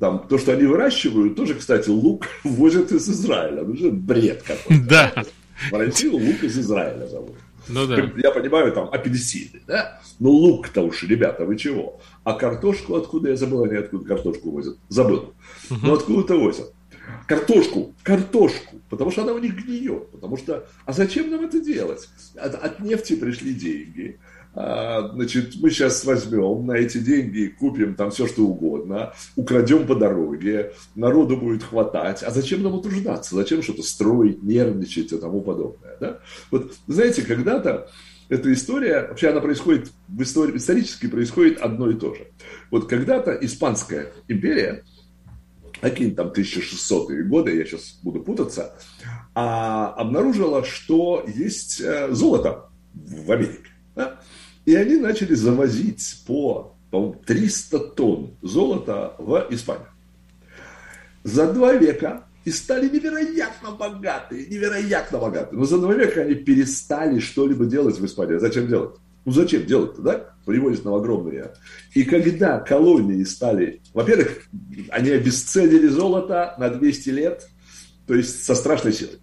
Там, 0.00 0.26
то, 0.28 0.36
что 0.36 0.52
они 0.52 0.64
выращивают, 0.64 1.34
тоже, 1.36 1.54
кстати, 1.54 1.88
лук 1.88 2.26
возят 2.44 2.92
из 2.92 3.08
Израиля. 3.08 3.62
Ну, 3.62 3.74
это 3.74 3.90
бред 3.90 4.42
какой-то. 4.42 4.84
Да. 4.88 5.24
В 5.72 5.74
Россию 5.74 6.12
лук 6.12 6.44
из 6.44 6.56
Израиля 6.56 7.06
зовут. 7.08 7.34
Ну 7.68 7.86
да. 7.86 7.96
Я 8.16 8.30
понимаю, 8.30 8.72
там 8.72 8.88
апельсины, 8.92 9.60
да? 9.66 10.00
Ну 10.20 10.30
лук-то 10.30 10.82
уж, 10.82 11.02
ребята, 11.02 11.44
вы 11.44 11.56
чего? 11.56 12.00
А 12.22 12.34
картошку 12.34 12.94
откуда, 12.94 13.30
я 13.30 13.36
забыл, 13.36 13.64
они 13.64 13.74
откуда 13.74 14.04
картошку 14.04 14.52
возят. 14.52 14.78
Забыл. 14.88 15.34
Угу. 15.68 15.80
Но 15.82 15.94
откуда-то 15.94 16.36
возят 16.36 16.72
картошку, 17.26 17.94
картошку, 18.02 18.76
потому 18.88 19.10
что 19.10 19.22
она 19.22 19.32
у 19.32 19.38
них 19.38 19.54
гниет. 19.54 20.10
Потому 20.10 20.36
что, 20.36 20.66
а 20.84 20.92
зачем 20.92 21.30
нам 21.30 21.44
это 21.44 21.60
делать? 21.60 22.08
От, 22.36 22.54
от 22.54 22.80
нефти 22.80 23.16
пришли 23.16 23.54
деньги, 23.54 24.18
а, 24.54 25.10
значит, 25.14 25.54
мы 25.60 25.70
сейчас 25.70 26.04
возьмем 26.04 26.66
на 26.66 26.72
эти 26.72 26.98
деньги, 26.98 27.46
купим 27.46 27.94
там 27.94 28.10
все, 28.10 28.26
что 28.26 28.42
угодно, 28.44 29.12
украдем 29.36 29.86
по 29.86 29.94
дороге, 29.94 30.72
народу 30.96 31.36
будет 31.36 31.62
хватать. 31.62 32.22
А 32.22 32.30
зачем 32.30 32.62
нам 32.62 32.74
утруждаться? 32.74 33.36
Зачем 33.36 33.62
что-то 33.62 33.82
строить, 33.82 34.42
нервничать 34.42 35.12
и 35.12 35.18
тому 35.18 35.42
подобное? 35.42 35.96
Да? 36.00 36.20
Вот, 36.50 36.72
знаете, 36.88 37.22
когда-то 37.22 37.88
эта 38.28 38.52
история, 38.52 39.06
вообще 39.08 39.28
она 39.28 39.40
происходит, 39.40 39.92
в 40.08 40.22
истории, 40.22 40.56
исторически 40.56 41.06
происходит 41.06 41.58
одно 41.58 41.90
и 41.90 41.94
то 41.94 42.14
же. 42.14 42.26
Вот 42.70 42.88
когда-то 42.88 43.32
Испанская 43.40 44.12
империя, 44.26 44.84
какие 45.80 46.10
там 46.10 46.28
1600-е 46.28 47.24
годы, 47.24 47.56
я 47.56 47.64
сейчас 47.64 47.98
буду 48.02 48.20
путаться, 48.20 48.74
а, 49.34 49.92
обнаружила, 49.94 50.64
что 50.64 51.24
есть 51.26 51.80
э, 51.80 52.12
золото 52.12 52.70
в 52.94 53.30
Америке. 53.30 53.70
Да? 53.94 54.20
И 54.64 54.74
они 54.74 54.96
начали 54.96 55.34
завозить 55.34 56.22
по, 56.26 56.76
по 56.90 57.16
300 57.26 57.78
тонн 57.78 58.36
золота 58.42 59.14
в 59.18 59.46
Испанию. 59.50 59.88
За 61.24 61.52
два 61.52 61.74
века 61.74 62.24
и 62.44 62.50
стали 62.50 62.88
невероятно 62.88 63.72
богатые, 63.72 64.46
невероятно 64.46 65.18
богатые. 65.18 65.58
Но 65.58 65.64
за 65.64 65.78
два 65.78 65.94
века 65.94 66.22
они 66.22 66.34
перестали 66.34 67.18
что-либо 67.18 67.66
делать 67.66 67.98
в 67.98 68.06
Испании. 68.06 68.38
Зачем 68.38 68.68
делать? 68.68 68.96
Ну 69.24 69.32
зачем 69.32 69.66
делать-то, 69.66 70.02
да? 70.02 70.34
Приводит 70.46 70.84
на 70.84 70.96
огромный. 70.96 71.42
И 71.94 72.04
когда 72.04 72.58
колонии 72.60 73.24
стали... 73.24 73.82
Во-первых, 73.92 74.48
они 74.90 75.10
обесценили 75.10 75.86
золото 75.88 76.54
на 76.58 76.70
200 76.70 77.10
лет, 77.10 77.48
то 78.06 78.14
есть 78.14 78.44
со 78.44 78.54
страшной 78.54 78.92
силой. 78.92 79.18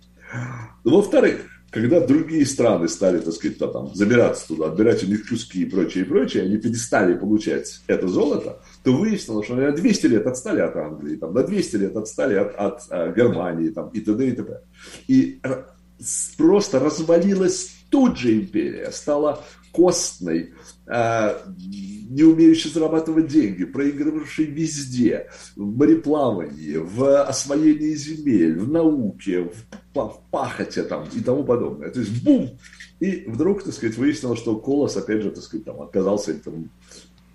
Во-вторых, 0.83 1.41
когда 1.75 1.99
другие 1.99 2.45
страны 2.45 2.87
стали, 2.87 3.19
так 3.19 3.33
сказать, 3.33 3.57
там, 3.57 3.93
забираться 3.93 4.47
туда, 4.47 4.67
отбирать 4.67 5.03
у 5.03 5.07
них 5.07 5.27
куски 5.27 5.63
и 5.63 5.65
прочее, 5.65 6.05
и 6.05 6.07
прочее, 6.07 6.43
они 6.43 6.57
перестали 6.57 7.15
получать 7.15 7.81
это 7.87 8.07
золото, 8.07 8.61
то 8.83 8.93
выяснилось, 8.93 9.45
что 9.45 9.55
они 9.55 9.65
на 9.65 9.73
200 9.73 10.05
лет 10.05 10.25
отстали 10.25 10.61
от 10.61 10.73
Англии, 10.77 11.17
там, 11.17 11.33
на 11.33 11.43
200 11.43 11.75
лет 11.75 11.97
отстали 11.97 12.35
от, 12.35 12.55
от, 12.55 12.81
э, 12.89 13.13
Германии 13.13 13.69
там, 13.69 13.89
и 13.89 13.99
т.д. 13.99 14.25
и 14.25 14.31
т.п. 14.31 14.61
И 15.07 15.41
просто 16.37 16.79
развалилась 16.79 17.75
тут 17.89 18.17
же 18.17 18.33
империя, 18.39 18.89
стала 18.91 19.43
костной, 19.75 20.53
э, 20.87 21.37
не 22.09 22.23
умеющий 22.23 22.69
зарабатывать 22.69 23.27
деньги, 23.27 23.65
проигрывавший 23.65 24.45
везде, 24.45 25.29
в 25.55 25.77
мореплавании, 25.77 26.77
в 26.77 27.23
освоении 27.23 27.93
земель, 27.95 28.57
в 28.57 28.71
науке, 28.71 29.49
в 29.93 30.21
пахоте 30.31 30.83
там, 30.83 31.07
и 31.13 31.19
тому 31.19 31.43
подобное. 31.43 31.89
То 31.89 31.99
есть 31.99 32.23
бум! 32.23 32.57
И 32.99 33.25
вдруг, 33.27 33.63
так 33.63 33.73
сказать, 33.73 33.97
выяснилось, 33.97 34.39
что 34.39 34.55
Колос, 34.55 34.95
опять 34.95 35.21
же, 35.21 35.31
так 35.31 35.43
сказать, 35.43 35.65
там, 35.65 35.81
отказался, 35.81 36.33
там, 36.35 36.69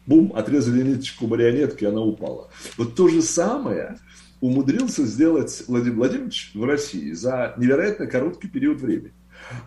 бум, 0.06 0.32
отрезали 0.34 0.82
ниточку 0.82 1.26
марионетки, 1.26 1.84
она 1.84 2.00
упала. 2.00 2.48
Вот 2.78 2.94
то 2.94 3.08
же 3.08 3.22
самое 3.22 3.98
умудрился 4.40 5.04
сделать 5.04 5.64
Владимир 5.66 5.96
Владимирович 5.96 6.52
в 6.54 6.64
России 6.64 7.12
за 7.12 7.54
невероятно 7.58 8.06
короткий 8.06 8.48
период 8.48 8.80
времени. 8.80 9.12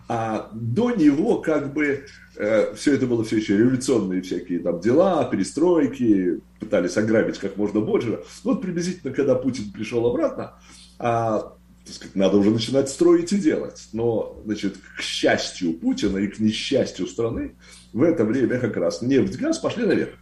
А 0.08 0.50
до 0.52 0.92
него 0.92 1.38
как 1.40 1.72
бы 1.72 2.06
э, 2.36 2.74
все 2.74 2.94
это 2.94 3.06
было 3.06 3.24
все 3.24 3.36
еще 3.36 3.56
революционные 3.56 4.22
всякие 4.22 4.60
там 4.60 4.80
дела, 4.80 5.24
перестройки, 5.24 6.40
пытались 6.60 6.96
ограбить 6.96 7.38
как 7.38 7.56
можно 7.56 7.80
больше. 7.80 8.08
Ну, 8.08 8.18
вот 8.44 8.62
приблизительно, 8.62 9.12
когда 9.12 9.34
Путин 9.34 9.72
пришел 9.72 10.06
обратно, 10.06 10.54
а, 10.98 11.54
сказать, 11.84 12.14
надо 12.14 12.38
уже 12.38 12.50
начинать 12.50 12.88
строить 12.88 13.32
и 13.32 13.38
делать. 13.38 13.88
Но, 13.92 14.40
значит, 14.44 14.76
к 14.96 15.02
счастью 15.02 15.74
Путина 15.74 16.18
и 16.18 16.28
к 16.28 16.38
несчастью 16.38 17.06
страны, 17.06 17.54
в 17.92 18.02
это 18.02 18.24
время 18.24 18.58
как 18.58 18.76
раз 18.76 19.02
нефть, 19.02 19.36
газ 19.36 19.58
пошли 19.58 19.86
наверх. 19.86 20.14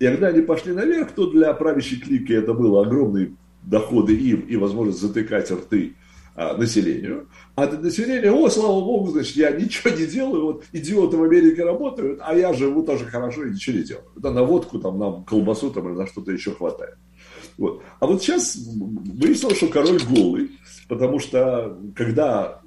И 0.00 0.06
когда 0.06 0.28
они 0.28 0.40
пошли 0.40 0.72
наверх, 0.72 1.12
то 1.12 1.30
для 1.30 1.52
правящей 1.54 2.00
клики 2.00 2.32
это 2.32 2.52
было 2.52 2.84
огромные 2.84 3.36
доходы 3.66 4.14
им 4.14 4.40
и 4.40 4.56
возможность 4.56 5.00
затыкать 5.00 5.50
рты 5.50 5.94
а, 6.36 6.56
населению. 6.56 7.28
А 7.54 7.66
для 7.66 7.78
населения, 7.78 8.32
о, 8.32 8.48
слава 8.50 8.80
богу, 8.80 9.10
значит, 9.10 9.36
я 9.36 9.50
ничего 9.52 9.94
не 9.94 10.06
делаю, 10.06 10.46
вот 10.46 10.64
идиоты 10.72 11.16
в 11.16 11.22
Америке 11.22 11.64
работают, 11.64 12.20
а 12.22 12.34
я 12.34 12.52
живу 12.52 12.82
тоже 12.82 13.04
хорошо 13.04 13.44
и 13.46 13.52
ничего 13.52 13.76
не 13.76 13.84
делаю. 13.84 14.06
Да, 14.16 14.30
на 14.30 14.42
водку 14.42 14.78
там, 14.78 14.98
нам 14.98 15.24
колбасу 15.24 15.70
там 15.70 15.88
или 15.88 15.96
на 15.96 16.06
что-то 16.06 16.32
еще 16.32 16.52
хватает. 16.52 16.96
Вот. 17.56 17.82
А 18.00 18.06
вот 18.06 18.22
сейчас 18.22 18.56
выяснилось, 18.56 19.58
что 19.58 19.68
король 19.68 20.00
голый, 20.02 20.50
потому 20.88 21.20
что 21.20 21.78
когда 21.94 22.60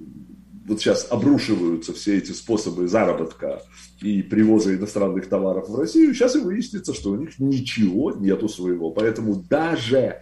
вот 0.67 0.81
сейчас 0.81 1.07
обрушиваются 1.09 1.93
все 1.93 2.17
эти 2.17 2.31
способы 2.31 2.87
заработка 2.87 3.61
и 4.01 4.21
привоза 4.21 4.75
иностранных 4.75 5.27
товаров 5.27 5.69
в 5.69 5.79
Россию, 5.79 6.13
сейчас 6.13 6.35
и 6.35 6.39
выяснится, 6.39 6.93
что 6.93 7.11
у 7.11 7.15
них 7.15 7.39
ничего 7.39 8.11
нету 8.11 8.49
своего. 8.49 8.91
Поэтому 8.91 9.35
даже 9.35 10.21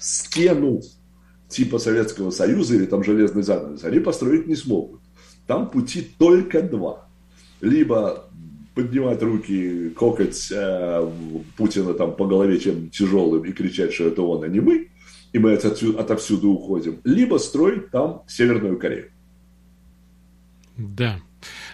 стену 0.00 0.80
типа 1.48 1.78
Советского 1.78 2.30
Союза 2.30 2.76
или 2.76 2.86
там 2.86 3.04
железный 3.04 3.42
занавес, 3.42 3.84
они 3.84 3.98
построить 3.98 4.46
не 4.46 4.56
смогут. 4.56 5.00
Там 5.46 5.70
пути 5.70 6.08
только 6.18 6.62
два. 6.62 7.08
Либо 7.60 8.30
поднимать 8.74 9.22
руки, 9.22 9.90
кокать 9.90 10.48
э, 10.52 11.10
Путина 11.56 11.92
там 11.94 12.14
по 12.14 12.26
голове 12.26 12.58
чем 12.58 12.88
тяжелым 12.88 13.44
и 13.44 13.52
кричать, 13.52 13.92
что 13.92 14.04
это 14.04 14.22
он, 14.22 14.44
а 14.44 14.48
не 14.48 14.60
мы, 14.60 14.88
и 15.32 15.38
мы 15.38 15.52
отовсюду, 15.52 15.98
отовсюду 15.98 16.50
уходим, 16.50 17.00
либо 17.04 17.38
строить 17.38 17.90
там 17.90 18.22
Северную 18.28 18.78
Корею. 18.78 19.10
Да. 20.76 21.20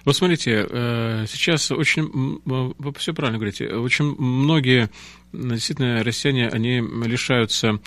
Вот 0.07 0.15
смотрите, 0.15 0.65
э, 0.71 1.25
сейчас 1.29 1.73
очень, 1.73 2.41
вы 2.45 2.93
все 2.97 3.13
правильно 3.13 3.39
говорите, 3.39 3.67
очень 3.75 4.15
многие 4.17 4.89
действительно 5.33 6.05
россияне, 6.05 6.49
они 6.49 6.79
лишаются 6.79 7.81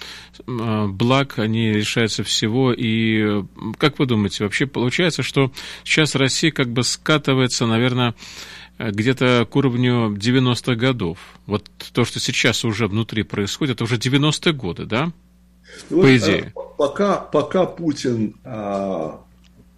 э, 0.46 0.88
благ, 0.88 1.40
они 1.40 1.72
лишаются 1.72 2.26
всего. 2.26 2.74
И 2.74 3.42
как 3.78 4.00
вы 4.00 4.06
думаете, 4.06 4.44
вообще 4.44 4.68
получается, 4.68 5.24
что 5.24 5.54
сейчас 5.86 6.14
Россия 6.14 6.52
как 6.52 6.68
бы 6.68 6.84
скатывается, 6.84 7.66
наверное, 7.66 8.14
где-то 8.78 9.48
к 9.50 9.56
уровню 9.56 10.14
90-х 10.14 10.76
годов. 10.76 11.20
Вот 11.46 11.72
то, 11.94 12.04
что 12.04 12.20
сейчас 12.20 12.66
уже 12.66 12.88
внутри 12.88 13.24
происходит, 13.24 13.76
это 13.76 13.86
уже 13.86 13.96
90-е 13.96 14.52
годы, 14.52 14.86
да? 14.86 15.14
Ну, 15.90 16.02
По 16.02 16.18
идее. 16.18 16.54
Пока, 16.78 17.16
пока 17.16 17.66
Путин 17.66 18.36
а, 18.44 19.22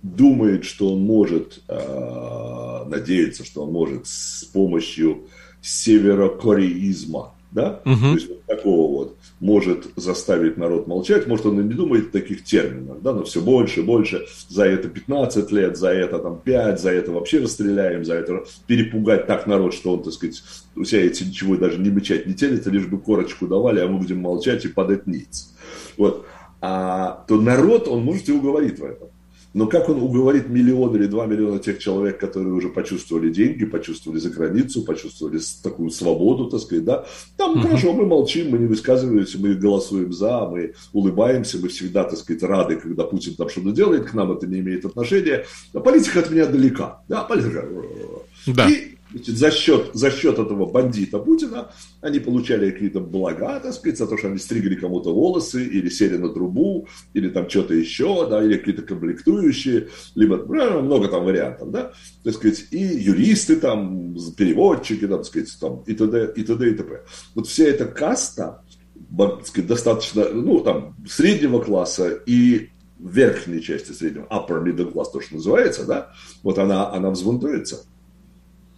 думает, 0.03 0.65
что 0.65 0.93
он 0.93 1.01
может, 1.01 1.61
э, 1.67 2.83
надеется, 2.87 3.45
что 3.45 3.63
он 3.63 3.71
может 3.71 4.07
с 4.07 4.43
помощью 4.45 5.27
северокореизма, 5.61 7.33
да, 7.51 7.81
угу. 7.85 7.99
то 7.99 8.13
есть 8.13 8.29
вот 8.29 8.43
такого 8.45 8.97
вот, 8.97 9.17
может 9.39 9.87
заставить 9.95 10.57
народ 10.57 10.87
молчать, 10.87 11.27
может 11.27 11.45
он 11.45 11.59
и 11.59 11.63
не 11.63 11.73
думает 11.73 12.05
в 12.07 12.11
таких 12.11 12.43
терминах, 12.43 13.01
да, 13.01 13.13
но 13.13 13.23
все 13.23 13.41
больше, 13.41 13.83
больше, 13.83 14.25
за 14.49 14.65
это 14.65 14.87
15 14.87 15.51
лет, 15.51 15.77
за 15.77 15.89
это 15.89 16.17
там 16.17 16.39
5, 16.39 16.81
за 16.81 16.91
это 16.91 17.11
вообще 17.11 17.39
расстреляем, 17.39 18.03
за 18.03 18.15
это 18.15 18.45
перепугать 18.65 19.27
так 19.27 19.45
народ, 19.45 19.73
что 19.73 19.93
он, 19.93 20.03
так 20.03 20.13
сказать, 20.13 20.41
у 20.75 20.83
себя 20.83 21.05
эти 21.05 21.23
ничего 21.23 21.57
даже 21.57 21.77
не 21.77 21.89
мычать, 21.89 22.25
не 22.25 22.33
телится, 22.33 22.71
лишь 22.71 22.87
бы 22.87 22.97
корочку 22.97 23.47
давали, 23.47 23.81
а 23.81 23.87
мы 23.87 23.99
будем 23.99 24.19
молчать 24.19 24.65
и 24.65 24.69
подать 24.69 25.05
ниц. 25.05 25.53
Вот. 25.97 26.25
А, 26.61 27.25
то 27.27 27.39
народ, 27.41 27.87
он 27.87 28.03
может 28.03 28.29
и 28.29 28.31
уговорить 28.31 28.79
в 28.79 28.85
этом. 28.85 29.09
Но 29.53 29.67
как 29.67 29.89
он 29.89 30.01
уговорит 30.01 30.47
миллион 30.47 30.95
или 30.95 31.07
два 31.07 31.25
миллиона 31.25 31.59
тех 31.59 31.79
человек, 31.79 32.19
которые 32.19 32.53
уже 32.53 32.69
почувствовали 32.69 33.29
деньги, 33.29 33.65
почувствовали 33.65 34.19
за 34.19 34.29
границу, 34.29 34.83
почувствовали 34.83 35.39
такую 35.61 35.89
свободу, 35.89 36.49
так 36.49 36.61
сказать, 36.61 36.85
да? 36.85 37.05
Там 37.35 37.57
uh-huh. 37.57 37.63
хорошо, 37.63 37.93
мы 37.93 38.05
молчим, 38.05 38.51
мы 38.51 38.59
не 38.59 38.65
высказываемся, 38.65 39.39
мы 39.39 39.55
голосуем 39.55 40.13
за, 40.13 40.47
мы 40.47 40.73
улыбаемся, 40.93 41.57
мы 41.59 41.67
всегда, 41.67 42.05
так 42.05 42.17
сказать, 42.17 42.43
рады, 42.43 42.77
когда 42.77 43.03
Путин 43.03 43.35
там 43.35 43.49
что-то 43.49 43.71
делает, 43.71 44.05
к 44.05 44.13
нам 44.13 44.31
это 44.31 44.47
не 44.47 44.59
имеет 44.59 44.85
отношения. 44.85 45.45
А 45.73 45.79
политика 45.79 46.19
от 46.19 46.31
меня 46.31 46.45
далека. 46.45 47.01
Да, 47.09 47.23
политика. 47.23 47.67
Да. 48.47 48.69
И 48.69 48.97
Значит, 49.11 49.37
за, 49.37 49.51
счет, 49.51 49.91
за 49.93 50.09
счет 50.09 50.39
этого 50.39 50.65
бандита 50.65 51.19
Путина 51.19 51.71
они 52.01 52.19
получали 52.19 52.71
какие-то 52.71 53.01
блага, 53.01 53.59
так 53.59 53.73
сказать, 53.73 53.97
за 53.97 54.07
то, 54.07 54.17
что 54.17 54.27
они 54.27 54.37
стригли 54.37 54.75
кому-то 54.75 55.13
волосы, 55.13 55.65
или 55.65 55.89
сели 55.89 56.17
на 56.17 56.29
трубу, 56.29 56.87
или 57.13 57.29
там 57.29 57.49
что-то 57.49 57.73
еще, 57.73 58.27
да, 58.29 58.43
или 58.43 58.57
какие-то 58.57 58.83
комплектующие, 58.83 59.89
либо 60.15 60.37
ну, 60.37 60.81
много 60.81 61.09
там 61.09 61.25
вариантов, 61.25 61.71
да, 61.71 61.93
так 62.23 62.33
сказать, 62.35 62.67
и 62.71 62.79
юристы 62.79 63.57
там, 63.57 64.15
переводчики, 64.37 65.07
так 65.07 65.25
сказать, 65.25 65.49
там, 65.59 65.83
и 65.85 65.93
т.д. 65.93 66.33
и 66.35 66.43
т.д. 66.43 66.69
и 66.69 66.73
т.п. 66.73 67.01
Вот 67.35 67.47
вся 67.47 67.65
эта 67.65 67.85
каста, 67.85 68.63
так 69.17 69.45
сказать, 69.45 69.67
достаточно, 69.67 70.29
ну, 70.29 70.59
там, 70.59 70.95
среднего 71.07 71.59
класса 71.59 72.09
и 72.25 72.69
верхней 72.97 73.61
части 73.61 73.91
среднего, 73.91 74.27
upper 74.27 74.63
middle 74.63 74.93
class, 74.93 75.07
то, 75.11 75.19
что 75.19 75.35
называется, 75.35 75.85
да, 75.85 76.13
вот 76.43 76.59
она, 76.59 76.91
она 76.91 77.09
взбунтуется. 77.09 77.83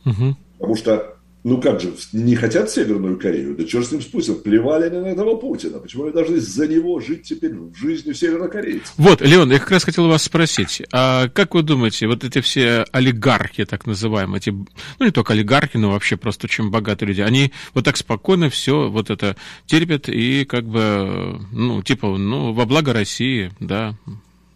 Угу. 0.05 0.37
Потому 0.57 0.75
что 0.75 1.15
Ну 1.43 1.59
как 1.59 1.81
же, 1.81 1.93
не 2.13 2.35
хотят 2.35 2.69
Северную 2.71 3.19
Корею? 3.19 3.55
Да 3.57 3.65
черт 3.65 3.85
с 3.85 3.91
ним 3.91 4.01
спустят, 4.01 4.43
плевали 4.43 4.85
они 4.85 4.99
на 4.99 5.07
этого 5.07 5.35
Путина. 5.35 5.79
Почему 5.79 6.03
они 6.05 6.13
должны 6.13 6.39
за 6.39 6.67
него 6.67 7.01
жить 7.01 7.23
теперь 7.23 7.53
в 7.53 7.75
жизни 7.75 8.13
севернокорейцев? 8.13 8.93
Вот, 8.95 9.19
Леон, 9.19 9.51
я 9.51 9.59
как 9.59 9.71
раз 9.71 9.83
хотел 9.83 10.07
вас 10.07 10.23
спросить, 10.23 10.81
а 10.93 11.27
как 11.27 11.53
вы 11.53 11.63
думаете, 11.63 12.07
вот 12.07 12.23
эти 12.23 12.39
все 12.39 12.85
олигархи, 12.93 13.65
так 13.65 13.85
называемые, 13.85 14.37
эти, 14.37 14.51
ну 14.51 15.05
не 15.05 15.11
только 15.11 15.33
олигархи, 15.33 15.75
но 15.75 15.91
вообще 15.91 16.15
просто 16.15 16.47
очень 16.47 16.69
богатые 16.69 17.09
люди, 17.09 17.19
они 17.19 17.51
вот 17.73 17.83
так 17.83 17.97
спокойно 17.97 18.49
все 18.49 18.89
вот 18.89 19.09
это 19.09 19.35
терпят 19.65 20.07
и 20.07 20.45
как 20.45 20.63
бы, 20.63 21.41
ну, 21.51 21.83
типа, 21.83 22.07
ну, 22.17 22.53
во 22.53 22.65
благо 22.65 22.93
России, 22.93 23.51
да, 23.59 23.97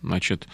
значит, 0.02 0.48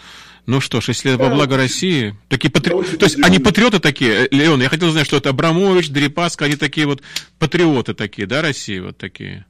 ну 0.46 0.60
что 0.60 0.80
ж, 0.80 0.88
если 0.88 1.14
во 1.14 1.30
благо 1.30 1.56
России, 1.56 2.16
такие 2.28 2.50
патри... 2.50 2.70
то 2.72 3.06
есть 3.06 3.22
они 3.22 3.38
патриоты 3.38 3.78
такие, 3.78 4.28
Леон, 4.30 4.60
я 4.60 4.68
хотел 4.68 4.90
знать, 4.90 5.06
что 5.06 5.16
это 5.16 5.30
Абрамович, 5.30 5.88
Дерипаска, 5.88 6.44
они 6.44 6.56
такие 6.56 6.86
вот 6.86 7.02
патриоты 7.38 7.94
такие, 7.94 8.26
да, 8.26 8.42
России 8.42 8.78
вот 8.78 8.98
такие? 8.98 9.46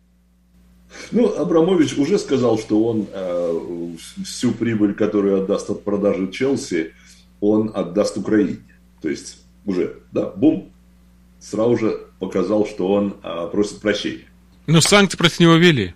Ну, 1.11 1.35
Абрамович 1.37 1.95
уже 1.99 2.19
сказал, 2.19 2.59
что 2.59 2.85
он 2.85 3.09
э, 3.13 3.95
всю 4.25 4.53
прибыль, 4.53 4.95
которую 4.95 5.43
отдаст 5.43 5.71
от 5.71 5.83
продажи 5.83 6.31
Челси, 6.31 6.93
он 7.41 7.73
отдаст 7.75 8.17
Украине. 8.17 8.59
То 9.03 9.09
есть 9.09 9.39
уже, 9.67 9.99
да, 10.13 10.31
бум, 10.31 10.73
сразу 11.41 11.77
же 11.77 12.07
показал, 12.21 12.67
что 12.67 12.87
он 12.87 13.17
э, 13.23 13.49
просит 13.51 13.81
прощения. 13.81 14.29
Ну, 14.69 14.81
санкции 14.81 15.19
против 15.19 15.41
него 15.41 15.55
ввели 15.57 15.95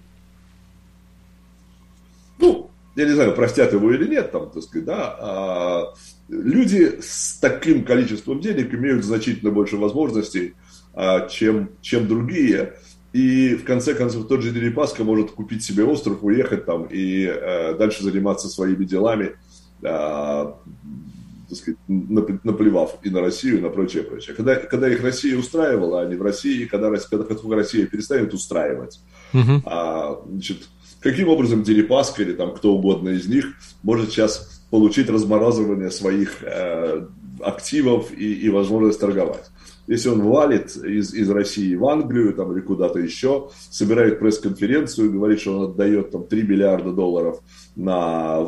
я 2.99 3.05
не 3.05 3.13
знаю, 3.13 3.33
простят 3.33 3.73
его 3.73 3.93
или 3.93 4.09
нет, 4.09 4.33
там, 4.33 4.51
так 4.51 4.61
сказать, 4.61 4.85
да, 4.85 5.17
а 5.21 5.95
люди 6.29 6.99
с 7.01 7.39
таким 7.41 7.85
количеством 7.85 8.41
денег 8.41 8.75
имеют 8.75 9.05
значительно 9.05 9.53
больше 9.53 9.77
возможностей, 9.77 10.55
а, 10.95 11.29
чем, 11.29 11.71
чем 11.81 12.09
другие. 12.09 12.75
И 13.13 13.55
в 13.55 13.65
конце 13.65 13.95
концов 13.95 14.27
тот 14.27 14.43
же 14.43 14.51
Дерипаска 14.51 15.05
может 15.05 15.31
купить 15.31 15.63
себе 15.63 15.85
остров, 15.85 16.19
уехать 16.23 16.67
там 16.67 16.87
и 16.91 17.25
э, 17.25 17.77
дальше 17.79 18.03
заниматься 18.03 18.49
своими 18.49 18.85
делами, 18.85 19.37
э, 19.83 19.83
так 19.83 21.57
сказать, 21.57 21.79
наплевав 21.87 22.99
и 23.05 23.11
на 23.11 23.21
Россию, 23.21 23.59
и 23.59 23.61
на 23.61 23.71
прочее, 23.71 24.03
прочее. 24.03 24.35
Когда, 24.35 24.57
когда 24.57 24.89
их 24.89 25.05
Россия 25.05 25.39
устраивала, 25.39 26.03
они 26.03 26.17
в 26.17 26.23
России, 26.23 26.65
когда, 26.65 26.91
когда, 26.91 27.57
Россия 27.57 27.87
перестанет 27.87 28.35
устраивать, 28.35 29.01
uh-huh. 29.33 29.63
а, 29.65 30.21
значит, 30.29 30.69
каким 31.01 31.29
образом 31.29 31.63
Дерипаска 31.63 32.23
или 32.23 32.33
там 32.33 32.55
кто 32.55 32.75
угодно 32.75 33.11
из 33.11 33.27
них 33.27 33.55
может 33.83 34.11
сейчас 34.11 34.63
получить 34.71 35.09
размораживание 35.09 35.91
своих 35.91 36.43
э, 36.43 37.07
активов 37.41 38.13
и, 38.13 38.35
и 38.35 38.49
возможность 38.49 39.01
торговать. 39.01 39.51
Если 39.87 40.11
он 40.11 40.21
валит 40.23 40.77
из, 40.77 41.15
из 41.15 41.31
России 41.31 41.75
в 41.75 41.87
Англию 41.87 42.35
там, 42.35 42.53
или 42.53 42.61
куда-то 42.61 42.99
еще, 42.99 43.49
собирает 43.71 44.19
пресс-конференцию, 44.19 45.11
говорит, 45.11 45.41
что 45.41 45.59
он 45.59 45.71
отдает 45.71 46.11
там 46.11 46.27
3 46.27 46.43
миллиарда 46.43 46.93
долларов 46.93 47.41
на 47.75 48.47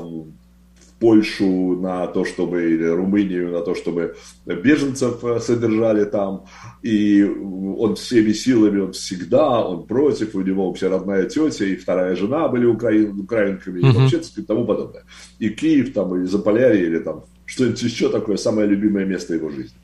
Польшу 1.01 1.77
на 1.81 2.07
то, 2.07 2.25
чтобы, 2.25 2.73
или 2.73 2.85
Румынию 2.85 3.51
на 3.51 3.63
то, 3.63 3.75
чтобы 3.75 4.17
беженцев 4.45 5.25
э, 5.25 5.41
содержали 5.41 6.05
там. 6.05 6.45
И 6.83 7.25
он 7.25 7.97
всеми 7.97 8.33
силами, 8.33 8.81
он 8.81 8.93
всегда, 8.93 9.65
он 9.65 9.87
против, 9.87 10.35
у 10.35 10.43
него 10.43 10.69
вообще 10.69 10.89
родная 10.89 11.25
тетя 11.25 11.65
и 11.65 11.77
вторая 11.77 12.15
жена 12.17 12.49
были 12.49 12.67
украин, 12.67 13.19
украинками, 13.19 13.81
uh-huh. 13.81 13.91
и 13.91 13.97
вообще, 13.97 14.21
и 14.37 14.43
тому 14.43 14.67
подобное. 14.67 15.05
И 15.39 15.49
Киев 15.49 15.95
там, 15.95 16.15
и 16.17 16.27
Заполярье, 16.27 16.87
или 16.87 16.99
там 16.99 17.25
что-нибудь 17.47 17.83
еще 17.83 18.11
такое, 18.11 18.37
самое 18.37 18.69
любимое 18.69 19.05
место 19.05 19.35
его 19.35 19.51
жизни. 19.51 19.77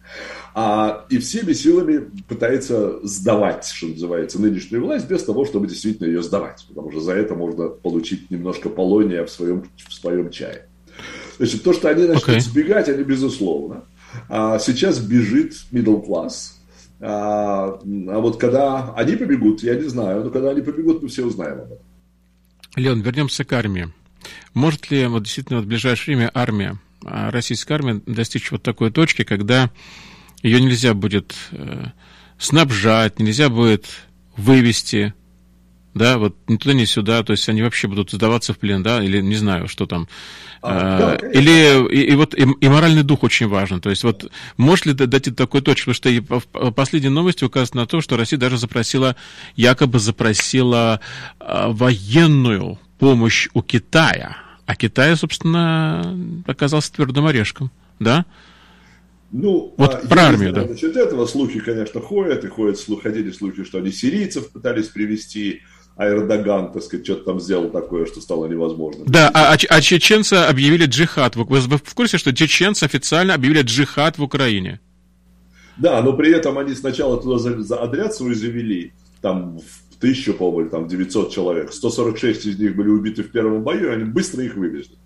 А, 0.54 1.04
и 1.10 1.18
всеми 1.18 1.52
силами 1.52 2.10
пытается 2.28 3.00
сдавать, 3.06 3.66
что 3.66 3.88
называется, 3.88 4.40
нынешнюю 4.40 4.84
власть, 4.84 5.08
без 5.08 5.24
того, 5.24 5.44
чтобы 5.44 5.66
действительно 5.66 6.06
ее 6.06 6.22
сдавать. 6.22 6.64
Потому 6.68 6.92
что 6.92 7.00
за 7.00 7.12
это 7.12 7.34
можно 7.34 7.68
получить 7.68 8.30
немножко 8.30 8.68
полония 8.68 9.24
в 9.24 9.30
своем, 9.30 9.64
в 9.76 9.92
своем 9.92 10.30
чае. 10.30 10.68
Значит, 11.38 11.62
то, 11.62 11.72
что 11.72 11.88
они 11.88 12.06
начнут 12.06 12.36
okay. 12.36 12.40
сбегать, 12.40 12.88
они 12.88 13.02
безусловно. 13.02 13.84
А 14.28 14.58
сейчас 14.58 14.98
бежит 14.98 15.54
middle 15.70 16.06
class. 16.06 16.52
А, 17.00 17.78
а 17.84 18.18
вот 18.20 18.38
когда 18.38 18.94
они 18.94 19.16
побегут, 19.16 19.62
я 19.62 19.74
не 19.74 19.88
знаю, 19.88 20.24
но 20.24 20.30
когда 20.30 20.50
они 20.50 20.62
побегут, 20.62 21.02
мы 21.02 21.08
все 21.08 21.24
узнаем 21.24 21.60
об 21.60 21.72
этом. 21.72 21.86
Леон, 22.76 23.00
вернемся 23.00 23.44
к 23.44 23.52
армии. 23.52 23.92
Может 24.54 24.90
ли 24.90 25.06
вот 25.06 25.24
действительно 25.24 25.60
в 25.60 25.66
ближайшее 25.66 26.16
время 26.16 26.30
армия, 26.34 26.78
а, 27.04 27.30
российская 27.30 27.74
армия 27.74 28.00
достичь 28.06 28.50
вот 28.50 28.62
такой 28.62 28.90
точки, 28.90 29.24
когда 29.24 29.70
ее 30.42 30.60
нельзя 30.60 30.94
будет 30.94 31.34
э, 31.52 31.86
снабжать, 32.38 33.18
нельзя 33.18 33.48
будет 33.48 33.86
вывести 34.36 35.14
да, 35.96 36.18
вот 36.18 36.36
ни 36.46 36.56
туда, 36.56 36.74
ни 36.74 36.84
сюда, 36.84 37.22
то 37.22 37.30
есть 37.30 37.48
они 37.48 37.62
вообще 37.62 37.88
будут 37.88 38.10
сдаваться 38.10 38.52
в 38.52 38.58
плен, 38.58 38.82
да, 38.82 39.02
или 39.02 39.22
не 39.22 39.34
знаю, 39.34 39.66
что 39.66 39.86
там. 39.86 40.08
А, 40.60 41.16
а, 41.16 41.18
да, 41.18 41.28
или 41.28 41.90
и, 41.90 42.12
и 42.12 42.14
вот 42.14 42.34
и, 42.34 42.42
и 42.42 42.68
моральный 42.68 43.02
дух 43.02 43.22
очень 43.22 43.48
важен. 43.48 43.80
То 43.80 43.88
есть 43.88 44.04
вот 44.04 44.30
может 44.58 44.84
ли 44.84 44.92
дать 44.92 45.34
такой 45.34 45.62
точку, 45.62 45.92
потому 45.92 45.94
что 45.94 46.10
и 46.10 46.20
в 46.20 46.70
последней 46.72 47.08
новости 47.08 47.44
указано 47.44 47.82
на 47.82 47.86
то, 47.86 48.02
что 48.02 48.18
Россия 48.18 48.38
даже 48.38 48.58
запросила, 48.58 49.16
якобы 49.56 49.98
запросила 49.98 51.00
а, 51.40 51.70
военную 51.70 52.78
помощь 52.98 53.48
у 53.54 53.62
Китая, 53.62 54.36
а 54.66 54.76
Китай, 54.76 55.16
собственно, 55.16 56.14
оказался 56.46 56.92
твердым 56.92 57.26
орешком, 57.26 57.70
да? 58.00 58.26
Ну, 59.32 59.74
вот 59.78 59.94
а, 59.94 60.06
про 60.06 60.26
армию, 60.26 60.50
знаю, 60.50 60.66
да. 60.66 60.72
Насчет 60.72 60.94
этого 60.94 61.24
слухи, 61.26 61.58
конечно, 61.58 62.02
ходят, 62.02 62.44
и 62.44 62.48
ходят, 62.48 62.78
ходили 63.02 63.30
слухи, 63.30 63.64
что 63.64 63.78
они 63.78 63.92
сирийцев 63.92 64.50
пытались 64.50 64.88
привести, 64.88 65.62
а 65.96 66.08
Эрдоган, 66.08 66.72
так 66.72 66.82
сказать, 66.82 67.06
что-то 67.06 67.24
там 67.24 67.40
сделал 67.40 67.70
такое, 67.70 68.04
что 68.04 68.20
стало 68.20 68.46
невозможным. 68.46 69.06
Да, 69.06 69.30
а, 69.32 69.54
а, 69.54 69.56
а 69.68 69.80
чеченцы 69.80 70.34
объявили 70.34 70.84
джихад. 70.84 71.36
Вы, 71.36 71.44
вы 71.44 71.78
в 71.78 71.94
курсе, 71.94 72.18
что 72.18 72.34
чеченцы 72.34 72.84
официально 72.84 73.32
объявили 73.32 73.62
джихад 73.62 74.18
в 74.18 74.22
Украине? 74.22 74.78
Да, 75.78 76.02
но 76.02 76.12
при 76.12 76.32
этом 76.32 76.58
они 76.58 76.74
сначала 76.74 77.20
туда 77.20 77.38
за, 77.38 77.62
за 77.62 77.76
отряд 77.76 78.14
свой 78.14 78.34
завели, 78.34 78.92
там 79.22 79.58
в 79.58 79.96
тысячу, 79.98 80.34
по-моему, 80.34 80.68
там 80.68 80.86
900 80.86 81.32
человек. 81.32 81.72
146 81.72 82.46
из 82.46 82.58
них 82.58 82.76
были 82.76 82.88
убиты 82.88 83.22
в 83.22 83.30
первом 83.30 83.62
бою, 83.62 83.90
и 83.90 83.94
они 83.94 84.04
быстро 84.04 84.44
их 84.44 84.54
вывезли. 84.54 84.96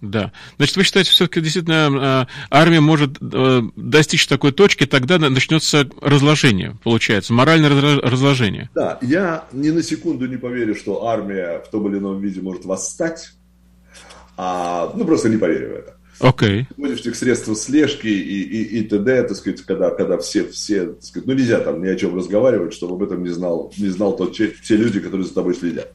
Да. 0.00 0.32
Значит, 0.56 0.76
вы 0.76 0.84
считаете, 0.84 1.10
все-таки 1.10 1.40
действительно 1.40 2.26
э, 2.30 2.46
армия 2.50 2.80
может 2.80 3.16
э, 3.20 3.62
достичь 3.74 4.26
такой 4.26 4.52
точки, 4.52 4.86
тогда 4.86 5.18
начнется 5.18 5.88
разложение, 6.00 6.76
получается, 6.84 7.32
моральное 7.32 7.98
разложение. 8.00 8.70
Да, 8.74 8.98
я 9.02 9.46
ни 9.52 9.70
на 9.70 9.82
секунду 9.82 10.26
не 10.26 10.36
поверю, 10.36 10.76
что 10.76 11.06
армия 11.06 11.60
в 11.66 11.70
том 11.70 11.88
или 11.88 11.98
ином 11.98 12.20
виде 12.20 12.40
может 12.40 12.64
восстать. 12.64 13.32
А, 14.36 14.92
ну, 14.94 15.04
просто 15.04 15.28
не 15.28 15.36
поверю 15.36 15.70
в 15.70 15.72
это. 15.72 15.98
Окей. 16.20 16.62
Okay. 16.62 16.66
Будешь 16.76 17.00
этих 17.00 17.16
средств 17.16 17.54
слежки 17.56 18.06
и, 18.06 18.42
и, 18.42 18.80
и 18.80 18.82
т.д., 18.82 19.22
так 19.22 19.36
сказать, 19.36 19.62
когда, 19.62 19.90
когда 19.90 20.18
все, 20.18 20.46
все, 20.48 20.86
так 20.86 21.02
сказать, 21.02 21.26
ну, 21.26 21.34
нельзя 21.34 21.60
там 21.60 21.82
ни 21.82 21.88
о 21.88 21.94
чем 21.94 22.16
разговаривать, 22.16 22.74
чтобы 22.74 22.94
об 22.94 23.02
этом 23.02 23.22
не 23.22 23.30
знал, 23.30 23.72
не 23.78 23.88
знал 23.88 24.16
тот, 24.16 24.34
все 24.34 24.76
люди, 24.76 25.00
которые 25.00 25.26
за 25.26 25.34
тобой 25.34 25.54
следят. 25.54 25.92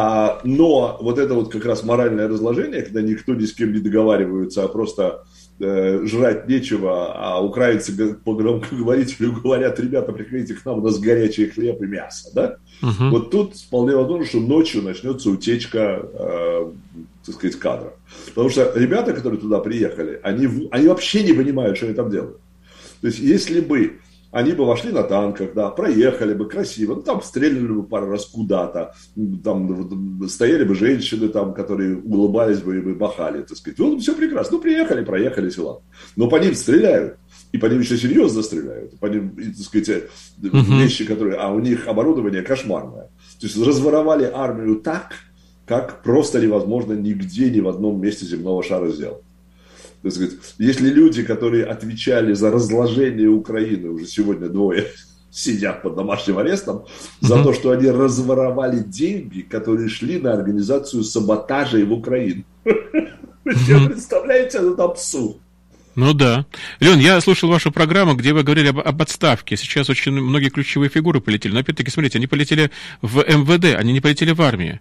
А, 0.00 0.40
но 0.44 0.96
вот 1.00 1.18
это 1.18 1.34
вот 1.34 1.50
как 1.50 1.64
раз 1.64 1.82
моральное 1.82 2.28
разложение, 2.28 2.82
когда 2.82 3.02
никто 3.02 3.34
ни 3.34 3.44
с 3.44 3.52
кем 3.52 3.72
не 3.72 3.80
договаривается, 3.80 4.62
а 4.62 4.68
просто 4.68 5.24
э, 5.58 6.06
жрать 6.06 6.46
нечего, 6.46 7.12
а 7.16 7.42
украинцы 7.42 8.14
по 8.14 8.36
громкоговорителю 8.36 9.32
говорят, 9.42 9.80
ребята, 9.80 10.12
приходите 10.12 10.54
к 10.54 10.64
нам, 10.64 10.78
у 10.78 10.82
нас 10.82 11.00
горячий 11.00 11.48
хлеб 11.48 11.82
и 11.82 11.86
мясо, 11.86 12.30
да? 12.32 12.58
Uh-huh. 12.80 13.10
Вот 13.10 13.32
тут 13.32 13.56
вполне 13.56 13.96
возможно, 13.96 14.24
что 14.24 14.38
ночью 14.38 14.82
начнется 14.82 15.30
утечка, 15.30 16.08
э, 16.14 16.72
так 17.26 17.34
сказать, 17.34 17.56
кадров. 17.56 17.94
Потому 18.28 18.50
что 18.50 18.72
ребята, 18.76 19.12
которые 19.12 19.40
туда 19.40 19.58
приехали, 19.58 20.20
они, 20.22 20.68
они 20.70 20.86
вообще 20.86 21.24
не 21.24 21.32
понимают, 21.32 21.76
что 21.76 21.86
они 21.86 21.96
там 21.96 22.08
делают. 22.08 22.38
То 23.00 23.08
есть, 23.08 23.18
если 23.18 23.58
бы 23.60 23.98
они 24.30 24.52
бы 24.52 24.66
вошли 24.66 24.92
на 24.92 25.02
танках, 25.02 25.54
да, 25.54 25.70
проехали 25.70 26.34
бы 26.34 26.48
красиво, 26.48 26.94
ну, 26.94 27.02
там 27.02 27.22
стреляли 27.22 27.66
бы 27.66 27.82
пару 27.82 28.10
раз 28.10 28.26
куда-то, 28.26 28.94
там 29.42 30.28
стояли 30.28 30.64
бы 30.64 30.74
женщины, 30.74 31.28
там, 31.28 31.54
которые 31.54 31.96
улыбались 31.96 32.60
бы 32.60 32.76
и 32.76 32.80
бы 32.80 32.94
махали, 32.94 33.42
так 33.42 33.56
сказать. 33.56 33.78
Ну, 33.78 33.98
все 33.98 34.14
прекрасно. 34.14 34.56
Ну, 34.56 34.62
приехали, 34.62 35.04
проехали, 35.04 35.48
села. 35.48 35.82
Но 36.16 36.28
по 36.28 36.36
ним 36.36 36.54
стреляют. 36.54 37.16
И 37.52 37.58
по 37.58 37.66
ним 37.66 37.80
еще 37.80 37.96
серьезно 37.96 38.42
стреляют. 38.42 38.98
По 38.98 39.06
ним, 39.06 39.34
так 39.34 39.64
сказать, 39.64 40.04
uh-huh. 40.42 40.82
вещи, 40.82 41.06
которые... 41.06 41.36
А 41.36 41.50
у 41.50 41.60
них 41.60 41.88
оборудование 41.88 42.42
кошмарное. 42.42 43.04
То 43.40 43.46
есть 43.46 43.56
разворовали 43.56 44.30
армию 44.30 44.76
так, 44.76 45.14
как 45.64 46.02
просто 46.02 46.40
невозможно 46.40 46.92
нигде, 46.92 47.50
ни 47.50 47.60
в 47.60 47.68
одном 47.68 48.00
месте 48.00 48.26
земного 48.26 48.62
шара 48.62 48.88
сделать 48.88 49.22
так 50.02 50.12
сказать, 50.12 50.34
если 50.58 50.88
люди, 50.88 51.22
которые 51.22 51.64
отвечали 51.64 52.32
за 52.32 52.50
разложение 52.50 53.28
Украины, 53.28 53.90
уже 53.90 54.06
сегодня 54.06 54.48
двое 54.48 54.86
сидят 55.30 55.82
под 55.82 55.96
домашним 55.96 56.38
арестом, 56.38 56.84
за 57.20 57.42
то, 57.42 57.52
что 57.52 57.70
они 57.70 57.90
разворовали 57.90 58.78
деньги, 58.78 59.42
которые 59.42 59.88
шли 59.88 60.20
на 60.20 60.32
организацию 60.32 61.02
саботажа 61.02 61.84
в 61.84 61.92
Украину. 61.92 62.44
Вы 62.64 63.88
представляете 63.88 64.58
этот 64.58 64.80
абсурд? 64.80 65.38
Ну 65.94 66.12
да. 66.12 66.46
Лен, 66.78 67.00
я 67.00 67.20
слушал 67.20 67.48
вашу 67.50 67.72
программу, 67.72 68.14
где 68.14 68.32
вы 68.32 68.44
говорили 68.44 68.68
об, 68.68 68.78
об 68.78 69.02
отставке. 69.02 69.56
Сейчас 69.56 69.90
очень 69.90 70.12
многие 70.12 70.48
ключевые 70.48 70.90
фигуры 70.90 71.20
полетели. 71.20 71.52
Но 71.52 71.58
опять-таки, 71.58 71.90
смотрите, 71.90 72.18
они 72.18 72.28
полетели 72.28 72.70
в 73.02 73.18
МВД, 73.18 73.76
они 73.76 73.92
не 73.92 74.00
полетели 74.00 74.30
в 74.30 74.40
армию. 74.40 74.78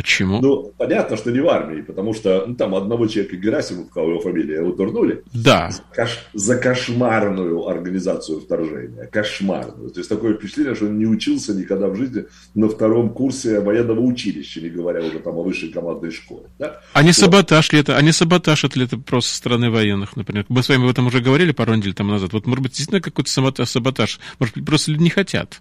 Почему? 0.00 0.40
Ну, 0.40 0.72
понятно, 0.78 1.18
что 1.18 1.30
не 1.30 1.40
в 1.40 1.48
армии, 1.48 1.82
потому 1.82 2.14
что 2.14 2.46
ну, 2.46 2.54
там 2.54 2.74
одного 2.74 3.06
человека 3.06 3.36
Герасимов, 3.36 3.94
у 3.94 4.00
его 4.00 4.20
фамилия, 4.20 4.56
его 4.56 4.72
турнули. 4.72 5.22
Да. 5.34 5.70
За, 5.70 5.82
кош... 5.94 6.18
за 6.32 6.56
кошмарную 6.56 7.68
организацию 7.68 8.40
вторжения. 8.40 9.06
Кошмарную. 9.12 9.90
То 9.90 10.00
есть 10.00 10.08
такое 10.08 10.34
впечатление, 10.34 10.74
что 10.74 10.86
он 10.86 10.98
не 10.98 11.04
учился 11.04 11.52
никогда 11.52 11.88
в 11.88 11.96
жизни 11.96 12.24
на 12.54 12.70
втором 12.70 13.10
курсе 13.10 13.60
военного 13.60 14.00
училища, 14.00 14.62
не 14.62 14.70
говоря 14.70 15.00
уже 15.00 15.18
там 15.18 15.36
о 15.36 15.42
высшей 15.42 15.68
командной 15.68 16.12
школе. 16.12 16.46
Да? 16.58 16.80
А 16.94 17.02
не 17.02 17.08
вот. 17.08 17.16
саботаж 17.16 17.70
ли 17.72 17.80
это? 17.80 17.98
А 17.98 18.00
не 18.00 18.12
саботаж 18.12 18.64
это 18.64 18.78
ли 18.78 18.86
это 18.86 18.96
просто 18.96 19.32
со 19.32 19.36
стороны 19.36 19.70
военных, 19.70 20.16
например? 20.16 20.46
Мы 20.48 20.62
с 20.62 20.70
вами 20.70 20.84
об 20.84 20.90
этом 20.90 21.08
уже 21.08 21.20
говорили 21.20 21.52
пару 21.52 21.74
недель 21.74 21.92
тому 21.92 22.12
назад. 22.12 22.32
Вот, 22.32 22.46
может 22.46 22.62
быть, 22.62 22.72
действительно 22.72 23.02
какой-то 23.02 23.30
саботаж? 23.66 24.18
Может 24.38 24.54
быть, 24.54 24.64
просто 24.64 24.92
люди 24.92 25.02
не 25.02 25.10
хотят? 25.10 25.60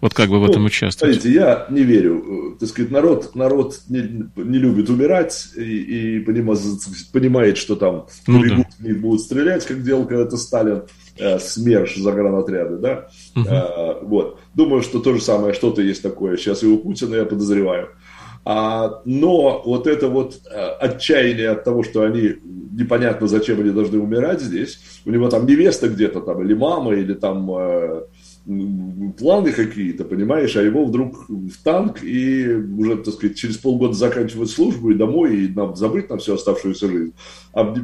Вот 0.00 0.14
как 0.14 0.28
бы 0.28 0.38
в 0.38 0.42
ну, 0.42 0.50
этом 0.50 0.64
участвовать? 0.64 1.16
Смотрите, 1.16 1.34
я 1.36 1.66
не 1.70 1.82
верю. 1.82 2.56
Так 2.60 2.68
сказать, 2.68 2.90
народ, 2.90 3.34
народ 3.34 3.80
не, 3.88 4.30
не 4.36 4.58
любит 4.58 4.88
умирать 4.90 5.48
и, 5.56 6.16
и 6.16 6.20
понимает, 6.20 6.60
понимает, 7.12 7.56
что 7.58 7.74
там 7.74 8.06
ну, 8.26 8.42
да. 8.44 8.94
будут 8.94 9.22
стрелять, 9.22 9.66
как 9.66 9.82
делал 9.82 10.06
когда-то 10.06 10.36
Сталин 10.36 10.84
э, 11.18 11.38
СМЕРШ 11.40 11.96
загранотряды, 11.96 12.76
да? 12.76 13.08
Угу. 13.34 13.48
Э, 13.48 13.94
вот. 14.02 14.38
Думаю, 14.54 14.82
что 14.82 15.00
то 15.00 15.14
же 15.14 15.20
самое, 15.20 15.52
что-то 15.52 15.82
есть 15.82 16.02
такое 16.02 16.36
сейчас 16.36 16.62
и 16.62 16.66
у 16.66 16.78
Путина, 16.78 17.16
я 17.16 17.24
подозреваю. 17.24 17.88
А, 18.44 19.02
но 19.04 19.62
вот 19.64 19.86
это 19.86 20.08
вот 20.08 20.40
а, 20.50 20.76
отчаяние 20.80 21.50
от 21.50 21.64
того, 21.64 21.82
что 21.82 22.02
они 22.02 22.36
непонятно, 22.44 23.26
зачем 23.26 23.60
они 23.60 23.70
должны 23.70 23.98
умирать 23.98 24.40
здесь, 24.40 24.80
у 25.04 25.10
него 25.10 25.28
там 25.28 25.44
невеста 25.44 25.88
где-то 25.88 26.20
там, 26.20 26.42
или 26.42 26.54
мама, 26.54 26.94
или 26.94 27.12
там 27.12 27.50
э, 27.50 28.02
планы 29.18 29.52
какие-то, 29.52 30.04
понимаешь, 30.04 30.56
а 30.56 30.62
его 30.62 30.86
вдруг 30.86 31.28
в 31.28 31.62
танк 31.62 32.02
и 32.02 32.48
уже, 32.48 32.96
так 32.96 33.14
сказать, 33.14 33.36
через 33.36 33.58
полгода 33.58 33.92
заканчивать 33.92 34.50
службу 34.50 34.90
и 34.90 34.94
домой, 34.94 35.44
и 35.44 35.48
нам 35.48 35.76
забыть 35.76 36.08
на 36.08 36.16
всю 36.16 36.32
оставшуюся 36.32 36.88
жизнь. 36.88 37.12
А, 37.52 37.74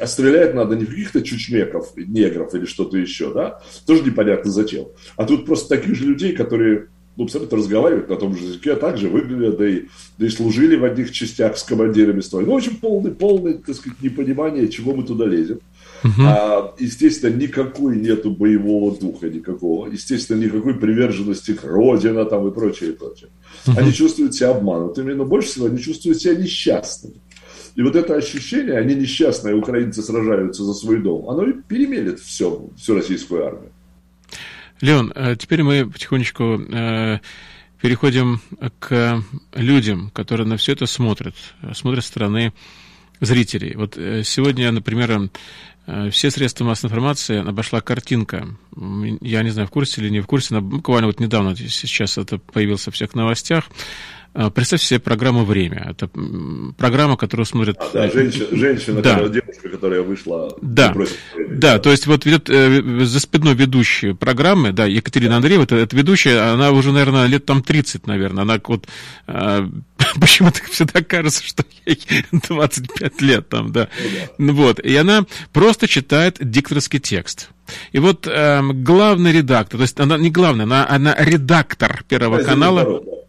а 0.00 0.06
стрелять 0.06 0.54
надо 0.54 0.76
не 0.76 0.84
каких-то 0.84 1.22
чучмеков, 1.22 1.96
негров 1.96 2.54
или 2.54 2.66
что-то 2.66 2.98
еще, 2.98 3.32
да? 3.32 3.62
Тоже 3.86 4.02
непонятно 4.02 4.50
зачем. 4.50 4.88
А 5.16 5.24
тут 5.24 5.46
просто 5.46 5.74
таких 5.74 5.94
же 5.94 6.04
людей, 6.04 6.32
которые 6.34 6.88
ну, 7.16 7.24
абсолютно 7.24 7.58
разговаривают 7.58 8.08
на 8.08 8.16
том 8.16 8.36
же 8.36 8.44
языке, 8.44 8.72
а 8.72 8.76
также 8.76 9.08
выглядят, 9.08 9.58
да 9.58 9.68
и, 9.68 9.82
да 10.18 10.26
и 10.26 10.30
служили 10.30 10.76
в 10.76 10.84
одних 10.84 11.12
частях 11.12 11.58
с 11.58 11.62
командирами 11.62 12.20
строй. 12.20 12.46
Ну, 12.46 12.52
очень 12.52 12.76
полный, 12.76 13.10
полный, 13.10 13.54
так 13.54 13.74
сказать, 13.74 14.00
непонимание, 14.00 14.68
чего 14.68 14.94
мы 14.94 15.02
туда 15.02 15.26
лезем. 15.26 15.60
Угу. 16.02 16.22
А, 16.22 16.74
естественно, 16.78 17.34
никакой 17.34 17.96
нету 17.96 18.30
боевого 18.30 18.96
духа, 18.96 19.28
никакого. 19.28 19.88
Естественно, 19.88 20.40
никакой 20.40 20.74
приверженности 20.74 21.52
к 21.52 21.64
Родина 21.64 22.24
там 22.24 22.48
и 22.48 22.52
прочее, 22.52 22.90
и 22.90 22.92
прочее. 22.94 23.28
Угу. 23.66 23.78
Они 23.78 23.92
чувствуют 23.92 24.34
себя 24.34 24.50
обманутыми, 24.50 25.12
но 25.12 25.24
больше 25.24 25.48
всего 25.48 25.66
они 25.66 25.78
чувствуют 25.78 26.20
себя 26.20 26.36
несчастными. 26.36 27.16
И 27.76 27.82
вот 27.82 27.96
это 27.96 28.14
ощущение, 28.14 28.78
они 28.78 28.94
несчастные, 28.94 29.54
украинцы 29.54 30.02
сражаются 30.02 30.64
за 30.64 30.74
свой 30.74 31.00
дом, 31.00 31.28
оно 31.28 31.44
и 31.44 31.52
перемелет 31.52 32.18
все, 32.18 32.68
всю 32.76 32.94
российскую 32.94 33.46
армию. 33.46 33.72
Леон, 34.80 35.12
э, 35.14 35.36
теперь 35.38 35.62
мы 35.62 35.88
потихонечку 35.88 36.60
э, 36.60 37.18
переходим 37.80 38.40
к 38.78 39.22
людям, 39.54 40.10
которые 40.10 40.46
на 40.46 40.56
все 40.56 40.72
это 40.72 40.86
смотрят, 40.86 41.34
смотрят 41.74 42.04
со 42.04 42.10
стороны 42.10 42.52
зрителей. 43.20 43.74
Вот 43.76 43.96
э, 43.96 44.22
сегодня, 44.24 44.70
например, 44.72 45.30
все 46.10 46.30
средства 46.30 46.64
массовой 46.64 46.90
информации 46.90 47.46
обошла 47.46 47.80
картинка. 47.80 48.46
Я 49.20 49.42
не 49.42 49.50
знаю, 49.50 49.66
в 49.66 49.70
курсе 49.70 50.00
или 50.00 50.08
не 50.08 50.20
в 50.20 50.26
курсе, 50.26 50.54
но 50.54 50.60
буквально 50.60 51.08
вот 51.08 51.18
недавно 51.18 51.56
сейчас 51.56 52.16
это 52.16 52.38
появилось 52.38 52.86
во 52.86 52.92
всех 52.92 53.14
новостях. 53.14 53.64
Э, 54.32 54.48
представьте 54.54 54.86
себе 54.86 55.00
программу 55.00 55.44
«Время». 55.44 55.88
Это 55.90 56.08
программа, 56.78 57.16
которую 57.16 57.46
смотрят... 57.46 57.76
А, 57.80 57.90
да, 57.92 58.10
женщина, 58.10 58.46
женщина 58.52 59.02
да. 59.02 59.14
Которая, 59.14 59.32
девушка, 59.32 59.68
которая 59.68 60.02
вышла... 60.02 60.56
Да, 60.62 60.94
да, 61.48 61.78
то 61.80 61.90
есть 61.90 62.06
вот 62.06 62.24
ведет 62.24 62.48
э, 62.48 62.80
за 63.04 63.20
спиной 63.20 63.54
ведущая 63.54 64.14
программы, 64.14 64.72
да, 64.72 64.86
Екатерина 64.86 65.36
Андреева, 65.36 65.64
это, 65.64 65.74
это 65.76 65.96
ведущая, 65.96 66.52
она 66.52 66.70
уже, 66.70 66.92
наверное, 66.92 67.26
лет 67.26 67.44
там 67.44 67.62
30, 67.62 68.06
наверное, 68.06 68.42
она 68.42 68.60
вот... 68.64 68.86
Э, 69.26 69.66
почему-то 70.20 70.60
всегда 70.70 71.02
кажется, 71.02 71.42
что 71.44 71.64
ей 71.84 71.98
25 72.32 73.20
лет 73.22 73.48
там, 73.48 73.72
да. 73.72 73.88
Ну, 74.38 74.48
да. 74.48 74.52
Вот, 74.52 74.78
и 74.78 74.94
она 74.94 75.26
просто 75.52 75.88
читает 75.88 76.36
дикторский 76.40 77.00
текст. 77.00 77.50
И 77.90 77.98
вот 77.98 78.28
э, 78.28 78.62
главный 78.62 79.32
редактор, 79.32 79.78
то 79.78 79.82
есть 79.82 79.98
она 79.98 80.18
не 80.18 80.30
главный, 80.30 80.64
она, 80.64 80.86
она 80.88 81.16
редактор 81.18 82.04
Первого 82.08 82.38
да, 82.38 82.44
канала. 82.44 82.80
Народ, 82.80 83.19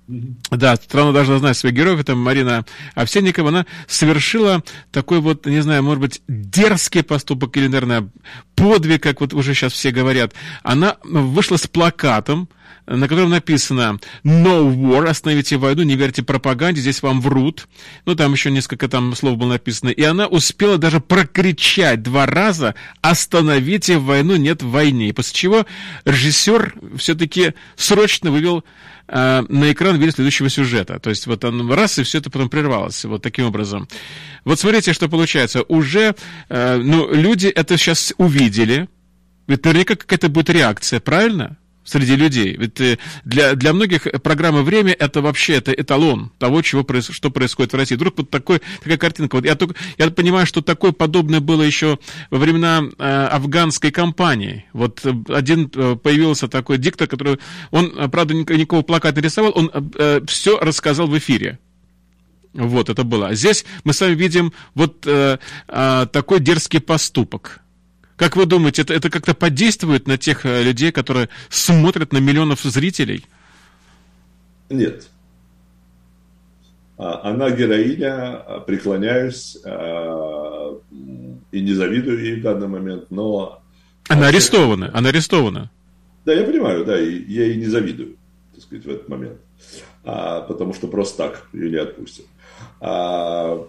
да 0.52 0.76
страна 0.76 1.12
должна 1.12 1.40
знать 1.40 1.58
своих 1.58 1.76
героев. 1.76 2.00
Это 2.00 2.16
Марина 2.16 2.66
Овсенникова. 2.96 3.50
Она 3.50 3.66
совершила 3.88 4.64
такой 4.92 5.20
вот, 5.20 5.46
не 5.46 5.62
знаю, 5.62 5.84
может 5.84 6.02
быть, 6.02 6.22
дерзкий 6.28 7.04
поступок 7.04 7.56
или, 7.58 7.68
наверное, 7.68 8.10
подвиг, 8.56 9.04
как 9.04 9.22
вот 9.22 9.34
уже 9.34 9.54
сейчас 9.54 9.74
все 9.74 9.92
говорят. 9.92 10.34
Она 10.64 10.98
вышла 11.04 11.58
с 11.58 11.68
плакатом, 11.68 12.50
на 12.88 13.08
котором 13.08 13.30
написано 13.30 14.00
«No 14.24 14.74
war», 14.74 15.08
«Остановите 15.08 15.58
войну», 15.58 15.84
«Не 15.84 15.96
верьте 15.96 16.24
пропаганде», 16.24 16.82
«Здесь 16.82 17.02
вам 17.02 17.22
врут». 17.22 17.68
Ну, 18.06 18.16
там 18.16 18.34
еще 18.34 18.52
несколько 18.52 18.88
там 18.88 19.16
слов 19.16 19.38
было 19.38 19.50
написано. 19.50 19.90
И 19.90 20.04
она 20.04 20.28
успела 20.28 20.78
даже 20.78 21.00
прокричать 21.00 22.02
два 22.04 22.26
раза 22.26 22.76
«Остановите 23.02 23.98
войну, 23.98 24.36
нет 24.36 24.64
войны». 24.64 25.14
После 25.14 25.34
чего 25.34 25.66
режиссер 26.06 26.76
все-таки 26.98 27.54
срочно 27.76 28.32
вывел 28.32 28.64
э, 29.08 29.44
на 29.48 29.72
экран 29.72 29.98
виде 29.98 30.12
следующего 30.12 30.50
сюжета. 30.50 31.00
То 31.00 31.10
есть 31.10 31.28
вот 31.28 31.44
он 31.46 31.72
раз, 31.72 32.00
и 32.00 32.04
все 32.04 32.20
это 32.20 32.30
потом 32.30 32.50
прервалось. 32.50 33.04
Вот 33.06 33.22
таким 33.22 33.46
образом. 33.46 33.88
Вот 34.44 34.60
смотрите, 34.60 34.94
что 34.94 35.10
получается. 35.10 35.64
Уже 35.64 36.16
э, 36.50 36.78
ну, 36.78 37.14
люди 37.14 37.48
это 37.48 37.78
сейчас 37.78 38.14
увидели. 38.18 38.90
Ведь 39.48 39.66
наверняка 39.66 39.96
какая-то 39.96 40.30
будет 40.30 40.50
реакция, 40.50 41.00
правильно? 41.00 41.58
Среди 41.84 42.16
людей. 42.16 42.56
Ведь 42.58 42.80
э, 42.82 42.98
для, 43.26 43.56
для 43.56 43.74
многих 43.74 44.04
программа 44.24 44.62
«Время»— 44.62 44.94
это 45.00 45.22
вообще 45.22 45.54
это 45.56 45.72
эталон 45.72 46.32
того, 46.38 46.62
чего, 46.62 46.86
что 47.02 47.32
происходит 47.32 47.74
в 47.74 47.76
России. 47.76 47.96
Вдруг 47.96 48.18
вот 48.18 48.30
такой, 48.30 48.62
такая 48.80 48.98
картинка. 48.98 49.36
Вот 49.36 49.46
я, 49.46 49.56
только, 49.56 49.76
я 49.98 50.10
понимаю, 50.12 50.46
что 50.46 50.62
такое 50.62 50.92
подобное 50.92 51.40
было 51.40 51.64
еще 51.64 52.00
во 52.30 52.38
времена 52.38 52.84
э, 52.98 53.28
афганской 53.32 53.92
кампании. 53.92 54.66
Вот 54.74 55.02
э, 55.06 55.14
один 55.30 55.72
э, 55.74 55.96
появился 55.96 56.48
такой 56.48 56.78
диктор, 56.78 57.08
который... 57.08 57.40
Он, 57.72 58.10
правда, 58.12 58.34
никакого 58.34 58.82
плаката 58.84 59.20
не 59.20 59.26
рисовал, 59.26 59.52
он 59.56 59.72
э, 59.74 60.22
все 60.28 60.60
рассказал 60.60 61.08
в 61.08 61.18
эфире. 61.18 61.60
Вот 62.54 62.90
это 62.90 63.04
было. 63.04 63.34
Здесь 63.34 63.66
мы 63.84 63.94
с 63.94 64.02
вами 64.02 64.16
видим 64.16 64.54
вот 64.76 65.08
э, 65.08 65.38
э, 65.68 66.08
такой 66.12 66.42
дерзкий 66.42 66.82
поступок. 66.82 67.61
Как 68.22 68.36
вы 68.36 68.46
думаете, 68.46 68.84
это, 68.84 68.94
это 68.94 69.10
как-то 69.10 69.34
подействует 69.34 70.08
на 70.08 70.16
тех 70.16 70.46
э, 70.46 70.62
людей, 70.62 70.92
которые 70.92 71.30
смотрят 71.50 72.14
на 72.14 72.20
миллионов 72.20 72.62
зрителей? 72.62 73.26
Нет. 74.70 75.08
А, 77.00 77.32
она 77.32 77.50
героиня, 77.50 78.38
а, 78.38 78.60
преклоняюсь 78.60 79.58
а, 79.66 80.80
и 81.52 81.62
не 81.62 81.74
завидую 81.74 82.24
ей 82.24 82.36
в 82.40 82.44
данный 82.44 82.68
момент, 82.68 83.10
но... 83.10 83.64
Она 84.08 84.28
арестована, 84.28 84.92
она 84.94 85.10
арестована. 85.10 85.72
Да, 86.24 86.34
я 86.34 86.44
понимаю, 86.44 86.86
да, 86.86 87.02
и 87.02 87.24
я 87.24 87.46
ей 87.46 87.56
не 87.56 87.66
завидую, 87.66 88.18
так 88.54 88.64
сказать, 88.64 88.86
в 88.86 88.90
этот 88.90 89.10
момент. 89.10 89.40
А, 90.04 90.42
потому 90.42 90.76
что 90.76 90.88
просто 90.88 91.18
так 91.18 91.48
ее 91.54 91.72
не 91.72 91.78
отпустят. 91.78 92.28
А, 92.82 93.66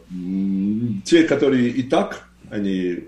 те, 1.07 1.23
которые 1.23 1.71
и 1.71 1.83
так, 1.83 2.29
они 2.51 3.03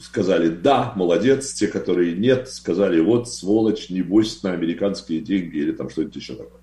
сказали 0.00 0.48
«да, 0.48 0.92
молодец», 0.96 1.52
те, 1.52 1.66
которые 1.66 2.14
«нет», 2.14 2.48
сказали 2.48 3.00
«вот, 3.00 3.28
сволочь, 3.28 3.90
не 3.90 4.02
бойся 4.02 4.38
на 4.46 4.52
американские 4.52 5.20
деньги» 5.20 5.58
или 5.58 5.72
там 5.72 5.90
что-нибудь 5.90 6.16
еще 6.16 6.34
такое. 6.34 6.60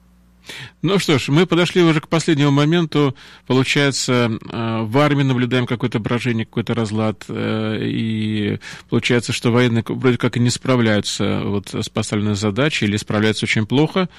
Ну 0.81 0.99
что 0.99 1.17
ж, 1.17 1.29
мы 1.29 1.45
подошли 1.45 1.81
уже 1.81 2.01
к 2.01 2.07
последнему 2.07 2.51
моменту. 2.51 3.15
Получается, 3.47 4.31
э, 4.51 4.81
в 4.83 4.97
армии 4.97 5.23
наблюдаем 5.23 5.65
какое-то 5.65 5.99
брожение, 5.99 6.45
какой-то 6.45 6.73
разлад. 6.73 7.25
Э, 7.27 7.79
и 7.81 8.59
получается, 8.89 9.33
что 9.33 9.51
военные 9.51 9.83
вроде 9.87 10.17
как 10.17 10.37
и 10.37 10.39
не 10.39 10.49
справляются 10.49 11.41
вот 11.43 11.73
с 11.73 11.89
поставленной 11.89 12.35
задачей 12.35 12.85
или 12.85 12.97
справляются 12.97 13.45
очень 13.45 13.65
плохо. 13.65 14.09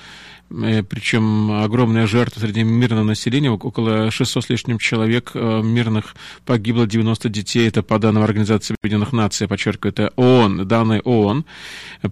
Э, 0.50 0.82
причем 0.82 1.50
огромная 1.62 2.06
жертва 2.06 2.40
среди 2.40 2.62
мирного 2.62 3.04
населения, 3.04 3.50
около 3.50 4.10
600 4.10 4.44
с 4.44 4.48
лишним 4.50 4.78
человек 4.78 5.32
э, 5.34 5.62
мирных 5.62 6.14
погибло, 6.44 6.86
90 6.86 7.28
детей, 7.28 7.68
это 7.68 7.82
по 7.82 7.98
данным 7.98 8.22
Организации 8.22 8.76
Объединенных 8.80 9.12
Наций, 9.12 9.44
я 9.44 9.48
подчеркиваю, 9.48 9.92
это 9.92 10.12
ООН, 10.16 10.66
данные 10.68 11.00
ООН, 11.02 11.44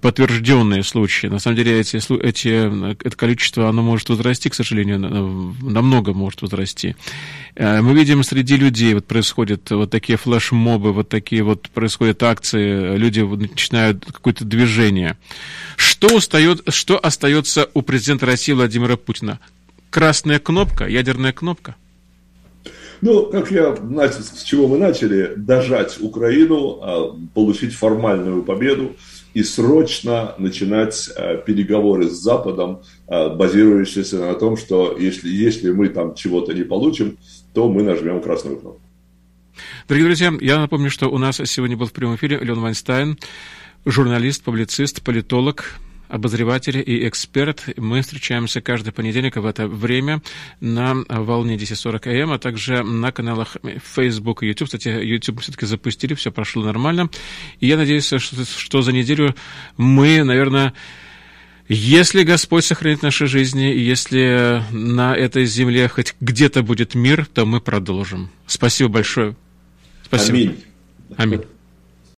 подтвержденные 0.01 0.83
случаи. 0.83 1.29
На 1.29 1.39
самом 1.39 1.57
деле 1.57 1.81
эти, 1.81 1.97
эти, 2.23 2.95
это 3.05 3.17
количество, 3.17 3.69
оно 3.69 3.83
может 3.83 4.09
возрасти, 4.09 4.49
к 4.49 4.55
сожалению, 4.55 4.99
намного 4.99 6.13
может 6.13 6.43
возрасти. 6.43 6.97
Мы 7.57 7.95
видим 7.95 8.25
среди 8.25 8.57
людей, 8.57 8.95
вот 8.95 9.07
происходят 9.07 9.71
вот 9.71 9.91
такие 9.91 10.19
флешмобы, 10.19 10.93
вот 10.93 11.09
такие 11.09 11.45
вот 11.45 11.69
происходят 11.71 12.23
акции, 12.23 12.97
люди 12.97 13.21
начинают 13.21 14.05
какое-то 14.05 14.45
движение. 14.45 15.17
Что, 15.77 16.17
устает, 16.17 16.63
что 16.69 16.99
остается 16.99 17.69
у 17.75 17.83
президента 17.83 18.24
России 18.25 18.53
Владимира 18.53 18.97
Путина? 18.97 19.41
Красная 19.91 20.39
кнопка, 20.39 20.87
ядерная 20.87 21.33
кнопка? 21.33 21.77
Ну, 23.01 23.27
как 23.27 23.51
я 23.51 23.77
начал, 23.83 24.23
с 24.23 24.43
чего 24.43 24.67
мы 24.67 24.79
начали, 24.79 25.35
дожать 25.37 26.01
Украину, 26.01 26.79
а, 26.81 27.17
получить 27.35 27.75
формальную 27.75 28.43
победу 28.43 28.97
и 29.35 29.43
срочно 29.43 30.35
начинать 30.39 31.11
а, 31.17 31.37
переговоры 31.37 32.09
с 32.09 32.15
Западом, 32.15 32.83
а, 33.07 33.29
базирующиеся 33.29 34.19
на 34.19 34.35
том, 34.35 34.57
что 34.57 34.97
если, 34.99 35.29
если 35.29 35.71
мы 35.71 35.89
там 35.89 36.15
чего-то 36.15 36.55
не 36.55 36.63
получим, 36.63 37.19
то 37.53 37.69
мы 37.69 37.83
нажмем 37.83 38.23
красную 38.23 38.59
кнопку. 38.59 38.81
Дорогие 39.87 40.07
друзья, 40.07 40.33
я 40.41 40.59
напомню, 40.59 40.91
что 40.91 41.09
у 41.09 41.19
нас 41.19 41.41
сегодня 41.45 41.77
был 41.77 41.87
в 41.87 41.93
прямом 41.93 42.17
эфире 42.17 42.39
Леон 42.39 42.61
Вайнстайн, 42.61 43.19
журналист, 43.85 44.43
публицист, 44.43 45.03
политолог, 45.03 45.79
обозреватель 46.15 46.79
и 46.79 47.09
эксперт. 47.09 47.65
Мы 47.77 48.01
встречаемся 48.03 48.61
каждый 48.61 48.93
понедельник 48.93 49.35
в 49.35 49.45
это 49.45 49.67
время 49.67 50.23
на 50.61 50.95
волне 51.09 51.55
1040 51.55 52.07
АМ, 52.07 52.33
а 52.33 52.39
также 52.39 52.85
на 52.85 53.11
каналах 53.11 53.57
Facebook 53.95 54.45
и 54.45 54.47
YouTube. 54.47 54.69
Кстати, 54.69 54.89
YouTube 54.89 55.41
все-таки 55.41 55.67
запустили, 55.67 56.15
все 56.15 56.31
прошло 56.31 56.65
нормально. 56.65 57.11
И 57.59 57.67
я 57.67 57.77
надеюсь, 57.77 58.07
что, 58.07 58.19
что 58.19 58.83
за 58.83 58.93
неделю 58.93 59.35
мы, 59.77 60.23
наверное, 60.23 60.73
если 61.67 62.23
Господь 62.23 62.65
сохранит 62.65 63.03
наши 63.03 63.27
жизни, 63.27 63.75
и 63.75 63.81
если 63.81 64.63
на 64.71 65.17
этой 65.17 65.47
земле 65.47 65.89
хоть 65.89 66.15
где-то 66.21 66.63
будет 66.63 66.95
мир, 66.95 67.27
то 67.27 67.45
мы 67.45 67.61
продолжим. 67.61 68.31
Спасибо 68.47 68.89
большое. 68.89 69.35
Спасибо. 70.05 70.39
Аминь. 70.39 70.65
Аминь. 71.17 71.41